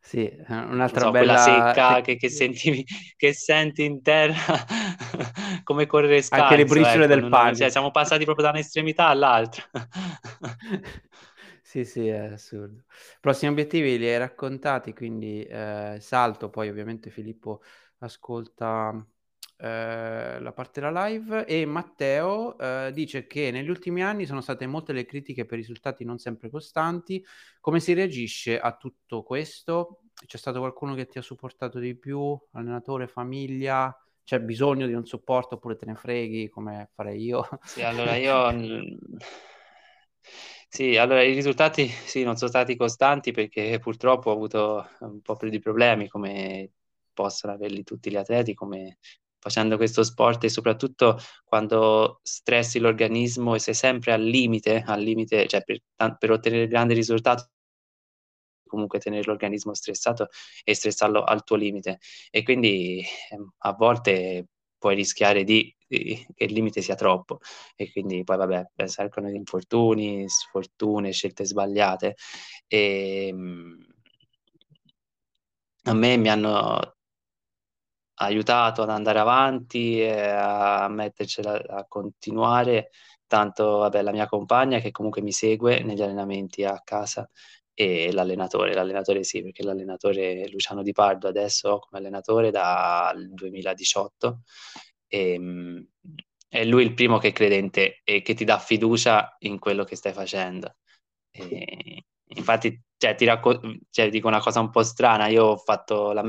Sì, 0.00 0.30
un'altra 0.48 1.00
so, 1.00 1.10
bella... 1.10 1.36
secca 1.36 2.00
che, 2.00 2.16
che, 2.16 2.30
sentivi, 2.30 2.84
che 3.16 3.32
senti 3.34 3.84
in 3.84 4.00
terra 4.00 4.34
come 5.64 5.86
correre 5.86 6.22
scalzo. 6.22 6.44
Anche 6.44 6.56
le 6.56 6.64
briciole 6.64 7.04
ecco, 7.04 7.14
del 7.14 7.28
pane. 7.28 7.56
Cioè, 7.56 7.68
siamo 7.68 7.90
passati 7.90 8.24
proprio 8.24 8.46
da 8.46 8.52
un'estremità 8.52 9.06
all'altra. 9.06 9.64
sì, 11.60 11.84
sì, 11.84 12.08
è 12.08 12.32
assurdo. 12.32 12.84
Prossimi 13.20 13.50
obiettivi 13.50 13.98
li 13.98 14.08
hai 14.08 14.18
raccontati, 14.18 14.94
quindi 14.94 15.42
eh, 15.42 15.98
salto, 16.00 16.48
poi 16.48 16.68
ovviamente 16.68 17.10
Filippo 17.10 17.60
ascolta 17.98 19.06
eh, 19.60 20.38
la 20.40 20.52
parte 20.52 20.80
della 20.80 21.06
live 21.06 21.44
e 21.44 21.66
Matteo 21.66 22.56
eh, 22.58 22.92
dice 22.92 23.26
che 23.26 23.50
negli 23.50 23.68
ultimi 23.68 24.04
anni 24.04 24.24
sono 24.24 24.40
state 24.40 24.68
molte 24.68 24.92
le 24.92 25.04
critiche 25.04 25.44
per 25.46 25.58
risultati 25.58 26.04
non 26.04 26.18
sempre 26.18 26.48
costanti. 26.48 27.24
Come 27.60 27.80
si 27.80 27.92
reagisce 27.92 28.58
a 28.58 28.76
tutto 28.76 29.24
questo? 29.24 30.02
C'è 30.24 30.36
stato 30.36 30.60
qualcuno 30.60 30.94
che 30.94 31.06
ti 31.06 31.18
ha 31.18 31.22
supportato 31.22 31.80
di 31.80 31.96
più? 31.96 32.38
Allenatore, 32.52 33.08
famiglia? 33.08 33.96
C'è 34.22 34.40
bisogno 34.40 34.86
di 34.86 34.92
un 34.92 35.06
supporto 35.06 35.56
oppure 35.56 35.74
te 35.74 35.86
ne 35.86 35.94
freghi 35.96 36.48
come 36.48 36.90
farei 36.94 37.20
io? 37.20 37.48
Sì, 37.64 37.82
allora 37.82 38.14
io... 38.16 38.52
Sì, 40.70 40.98
allora 40.98 41.22
i 41.22 41.32
risultati 41.32 41.88
sì, 41.88 42.22
non 42.24 42.36
sono 42.36 42.50
stati 42.50 42.76
costanti 42.76 43.32
perché 43.32 43.78
purtroppo 43.78 44.28
ho 44.28 44.34
avuto 44.34 44.86
un 45.00 45.22
po' 45.22 45.34
più 45.34 45.48
di 45.48 45.58
problemi 45.58 46.08
come 46.08 46.72
possono 47.14 47.54
averli 47.54 47.82
tutti 47.84 48.10
gli 48.10 48.16
atleti, 48.16 48.52
come 48.52 48.98
facendo 49.38 49.76
questo 49.76 50.02
sport 50.02 50.44
e 50.44 50.48
soprattutto 50.48 51.18
quando 51.44 52.20
stressi 52.22 52.78
l'organismo 52.78 53.54
e 53.54 53.58
sei 53.58 53.74
sempre 53.74 54.12
al 54.12 54.22
limite, 54.22 54.82
al 54.86 55.00
limite, 55.00 55.46
cioè 55.46 55.62
per, 55.62 55.80
per 56.18 56.30
ottenere 56.30 56.66
grandi 56.68 56.94
risultati 56.94 57.44
comunque 58.68 59.00
tenere 59.00 59.24
l'organismo 59.24 59.74
stressato 59.74 60.28
e 60.62 60.74
stressarlo 60.74 61.24
al 61.24 61.42
tuo 61.42 61.56
limite. 61.56 61.98
E 62.30 62.42
quindi 62.44 63.02
ehm, 63.30 63.54
a 63.58 63.72
volte 63.72 64.46
puoi 64.78 64.94
rischiare 64.94 65.42
di, 65.42 65.74
di, 65.88 66.24
che 66.34 66.44
il 66.44 66.52
limite 66.52 66.82
sia 66.82 66.94
troppo. 66.94 67.40
E 67.74 67.90
quindi 67.90 68.22
poi 68.22 68.36
vabbè 68.36 68.70
pensare 68.74 69.08
con 69.08 69.26
infortuni, 69.28 70.28
sfortune, 70.28 71.10
scelte 71.12 71.44
sbagliate. 71.44 72.14
E, 72.68 73.26
ehm, 73.28 73.86
a 75.84 75.94
me 75.94 76.16
mi 76.16 76.28
hanno 76.28 76.97
aiutato 78.18 78.82
ad 78.82 78.90
andare 78.90 79.18
avanti 79.18 80.00
e 80.00 80.20
a 80.28 80.88
mettercela 80.88 81.62
a 81.68 81.84
continuare. 81.86 82.90
Tanto, 83.26 83.78
vabbè, 83.78 84.02
la 84.02 84.12
mia 84.12 84.26
compagna 84.26 84.78
che 84.78 84.90
comunque 84.90 85.20
mi 85.22 85.32
segue 85.32 85.82
negli 85.82 86.02
allenamenti 86.02 86.64
a 86.64 86.80
casa 86.82 87.28
e 87.74 88.10
l'allenatore, 88.12 88.74
l'allenatore 88.74 89.22
sì, 89.22 89.42
perché 89.42 89.62
l'allenatore 89.62 90.48
Luciano 90.48 90.82
Di 90.82 90.92
Pardo 90.92 91.28
adesso 91.28 91.70
ho 91.70 91.78
come 91.78 91.98
allenatore 92.00 92.50
dal 92.50 93.28
2018 93.32 94.40
e, 95.06 95.38
è 96.48 96.64
lui 96.64 96.82
il 96.82 96.94
primo 96.94 97.18
che 97.18 97.32
crede 97.32 97.56
in 97.56 97.70
te 97.70 98.00
e 98.04 98.22
che 98.22 98.34
ti 98.34 98.44
dà 98.44 98.58
fiducia 98.58 99.36
in 99.40 99.58
quello 99.58 99.84
che 99.84 99.96
stai 99.96 100.12
facendo. 100.12 100.76
E, 101.30 102.04
infatti, 102.24 102.82
cioè, 102.96 103.14
ti 103.14 103.24
racco- 103.26 103.60
cioè, 103.90 104.08
dico 104.10 104.28
una 104.28 104.40
cosa 104.40 104.60
un 104.60 104.70
po' 104.70 104.82
strana, 104.82 105.28
io 105.28 105.44
ho 105.44 105.56
fatto 105.56 106.12
la 106.12 106.22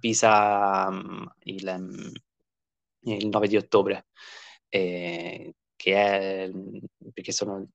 Pisa 0.00 0.86
um, 0.88 1.32
il, 1.44 1.66
um, 1.66 2.12
il, 3.00 3.28
9 3.28 3.48
di 3.48 3.56
ottobre, 3.56 4.06
eh, 4.68 5.54
che 5.76 5.94
è 5.94 6.50
perché 7.12 7.32
sono 7.32 7.66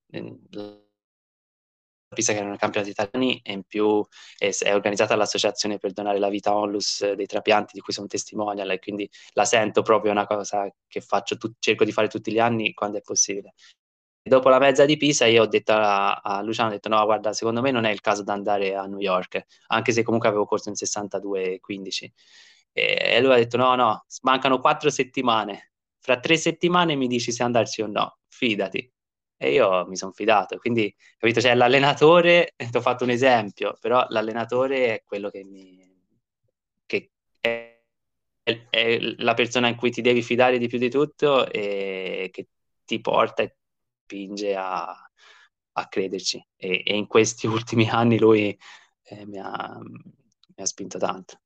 Pisa 2.13 2.33
che 2.33 2.39
erano 2.39 2.55
i 2.55 2.57
campionati 2.57 2.91
italiani 2.91 3.39
e 3.41 3.53
in 3.53 3.63
più 3.63 4.05
è, 4.37 4.49
è, 4.49 4.73
organizzata 4.75 5.13
dall'Associazione 5.13 5.77
per 5.77 5.93
donare 5.93 6.19
la 6.19 6.27
vita 6.27 6.53
Onlus 6.53 7.09
dei 7.13 7.25
trapianti 7.25 7.71
di 7.73 7.79
cui 7.79 7.93
sono 7.93 8.07
testimonial 8.07 8.69
e 8.69 8.79
quindi 8.79 9.09
la 9.31 9.45
sento 9.45 9.81
proprio 9.81 10.11
una 10.11 10.27
cosa 10.27 10.69
che 10.87 10.99
faccio, 10.99 11.37
tu, 11.37 11.53
cerco 11.57 11.85
di 11.85 11.93
fare 11.93 12.09
tutti 12.09 12.33
gli 12.33 12.39
anni 12.39 12.73
quando 12.73 12.97
è 12.97 13.01
possibile. 13.01 13.53
Dopo 14.23 14.49
la 14.49 14.59
mezza 14.59 14.85
di 14.85 14.97
Pisa 14.97 15.25
io 15.25 15.43
ho 15.43 15.47
detto 15.47 15.71
a, 15.73 16.13
a 16.13 16.41
Luciano, 16.43 16.69
ho 16.69 16.73
detto 16.73 16.89
no 16.89 17.03
guarda 17.05 17.33
secondo 17.33 17.61
me 17.61 17.71
non 17.71 17.85
è 17.85 17.91
il 17.91 18.01
caso 18.01 18.23
di 18.23 18.29
andare 18.29 18.75
a 18.75 18.85
New 18.85 18.99
York, 18.99 19.45
anche 19.67 19.91
se 19.91 20.03
comunque 20.03 20.29
avevo 20.29 20.45
corso 20.45 20.69
in 20.69 20.75
62-15 20.75 22.11
e, 22.71 23.19
lui 23.21 23.33
ha 23.33 23.35
detto 23.35 23.57
no 23.57 23.75
no, 23.75 24.05
mancano 24.21 24.59
quattro 24.59 24.89
settimane, 24.89 25.71
fra 25.99 26.19
tre 26.19 26.37
settimane 26.37 26.95
mi 26.95 27.07
dici 27.07 27.31
se 27.31 27.43
andarci 27.43 27.81
o 27.81 27.87
no, 27.87 28.19
fidati. 28.27 28.91
E 29.37 29.51
io 29.53 29.87
mi 29.87 29.95
sono 29.97 30.11
fidato, 30.11 30.57
quindi 30.59 30.93
capito, 31.17 31.41
cioè, 31.41 31.55
l'allenatore, 31.55 32.53
ti 32.69 32.77
ho 32.77 32.81
fatto 32.81 33.03
un 33.03 33.09
esempio, 33.09 33.75
però 33.79 34.05
l'allenatore 34.09 34.95
è 34.95 35.03
quello 35.03 35.29
che 35.31 35.43
mi... 35.43 35.79
che 36.85 37.11
è, 37.39 37.79
è 38.69 38.99
la 39.17 39.33
persona 39.33 39.67
in 39.67 39.75
cui 39.75 39.89
ti 39.91 40.01
devi 40.01 40.21
fidare 40.21 40.57
di 40.59 40.67
più 40.67 40.77
di 40.77 40.89
tutto 40.89 41.49
e 41.49 42.29
che 42.31 42.47
ti 42.85 43.01
porta 43.01 43.41
e 43.43 43.55
spinge 44.11 44.55
a, 44.55 44.93
a 45.73 45.87
crederci 45.87 46.45
e, 46.57 46.83
e, 46.85 46.95
in 46.97 47.07
questi 47.07 47.47
ultimi 47.47 47.89
anni 47.89 48.19
lui 48.19 48.57
eh, 49.03 49.25
mi, 49.25 49.39
ha, 49.39 49.79
mi 49.79 50.63
ha 50.63 50.65
spinto 50.65 50.97
tanto. 50.97 51.39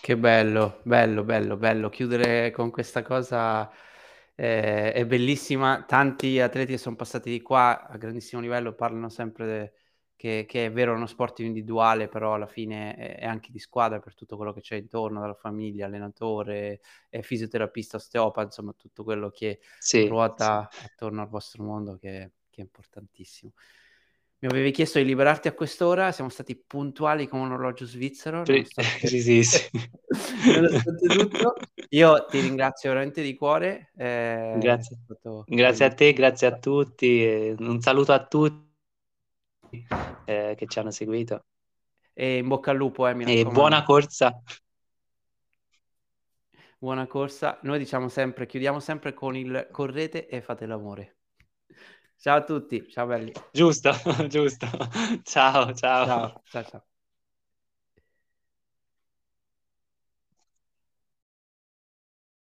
Che 0.00 0.16
bello, 0.18 0.80
bello, 0.82 1.22
bello, 1.22 1.56
bello. 1.56 1.88
Chiudere 1.88 2.50
con 2.50 2.70
questa 2.70 3.02
cosa 3.02 3.70
eh, 4.34 4.92
è 4.92 5.06
bellissima. 5.06 5.84
Tanti 5.86 6.40
atleti 6.40 6.72
che 6.72 6.78
sono 6.78 6.96
passati 6.96 7.30
di 7.30 7.40
qua 7.40 7.86
a 7.88 7.96
grandissimo 7.96 8.42
livello 8.42 8.74
parlano 8.74 9.08
sempre 9.08 9.72
che, 10.18 10.46
che, 10.48 10.66
è 10.66 10.72
vero 10.72 10.94
uno 10.94 11.06
sport 11.06 11.38
individuale, 11.38 12.08
però 12.08 12.34
alla 12.34 12.48
fine 12.48 12.96
è, 12.96 13.18
è, 13.20 13.24
anche 13.24 13.52
di 13.52 13.60
squadra 13.60 14.00
per 14.00 14.16
tutto 14.16 14.36
quello 14.36 14.52
che 14.52 14.60
c'è 14.60 14.74
intorno, 14.74 15.20
dalla 15.20 15.32
famiglia, 15.32 15.86
allenatore, 15.86 16.80
fisioterapista, 17.20 17.98
osteopata, 17.98 18.46
insomma 18.46 18.74
tutto 18.76 19.04
quello 19.04 19.30
che 19.30 19.60
sì, 19.78 20.08
ruota 20.08 20.68
sì. 20.72 20.86
attorno 20.86 21.22
al 21.22 21.28
vostro 21.28 21.62
mondo 21.62 21.96
che, 21.98 22.32
che, 22.50 22.60
è 22.60 22.64
importantissimo. 22.64 23.52
Mi 24.40 24.48
avevi 24.48 24.72
chiesto 24.72 24.98
di 24.98 25.04
liberarti 25.04 25.46
a 25.46 25.52
quest'ora, 25.52 26.10
siamo 26.10 26.30
stati 26.30 26.56
puntuali 26.56 27.28
come 27.28 27.44
un 27.44 27.52
orologio 27.52 27.86
svizzero. 27.86 28.44
Sì, 28.44 28.66
sì, 29.06 29.20
sì, 29.20 29.44
sì. 29.44 29.70
nonostante 30.52 31.06
tutto, 31.06 31.54
io 31.90 32.24
ti 32.24 32.40
ringrazio 32.40 32.88
veramente 32.90 33.22
di 33.22 33.36
cuore. 33.36 33.92
Eh, 33.96 34.56
grazie. 34.58 34.98
grazie 35.46 35.84
a 35.84 35.94
te, 35.94 36.12
grazie 36.12 36.48
a 36.48 36.58
tutti. 36.58 37.54
Un 37.56 37.80
saluto 37.80 38.12
a 38.12 38.26
tutti 38.26 38.66
eh, 40.26 40.54
che 40.56 40.66
ci 40.66 40.78
hanno 40.78 40.90
seguito. 40.90 41.44
E 42.12 42.38
in 42.38 42.48
bocca 42.48 42.70
al 42.72 42.76
lupo, 42.76 43.06
eh, 43.06 43.14
E 43.40 43.44
buona 43.44 43.82
corsa. 43.82 44.42
Buona 46.78 47.06
corsa. 47.06 47.58
Noi 47.62 47.78
diciamo 47.78 48.08
sempre, 48.08 48.46
chiudiamo 48.46 48.80
sempre 48.80 49.12
con 49.14 49.36
il 49.36 49.68
correte 49.70 50.28
e 50.28 50.40
fate 50.40 50.66
l'amore. 50.66 51.16
Ciao 52.16 52.38
a 52.38 52.44
tutti, 52.44 52.88
ciao 52.88 53.06
belli. 53.06 53.32
Giusto, 53.52 53.92
giusto. 54.28 54.66
Ciao, 55.22 55.72
ciao. 55.72 56.06
Ciao, 56.06 56.42
ciao, 56.50 56.64
ciao. 56.64 56.87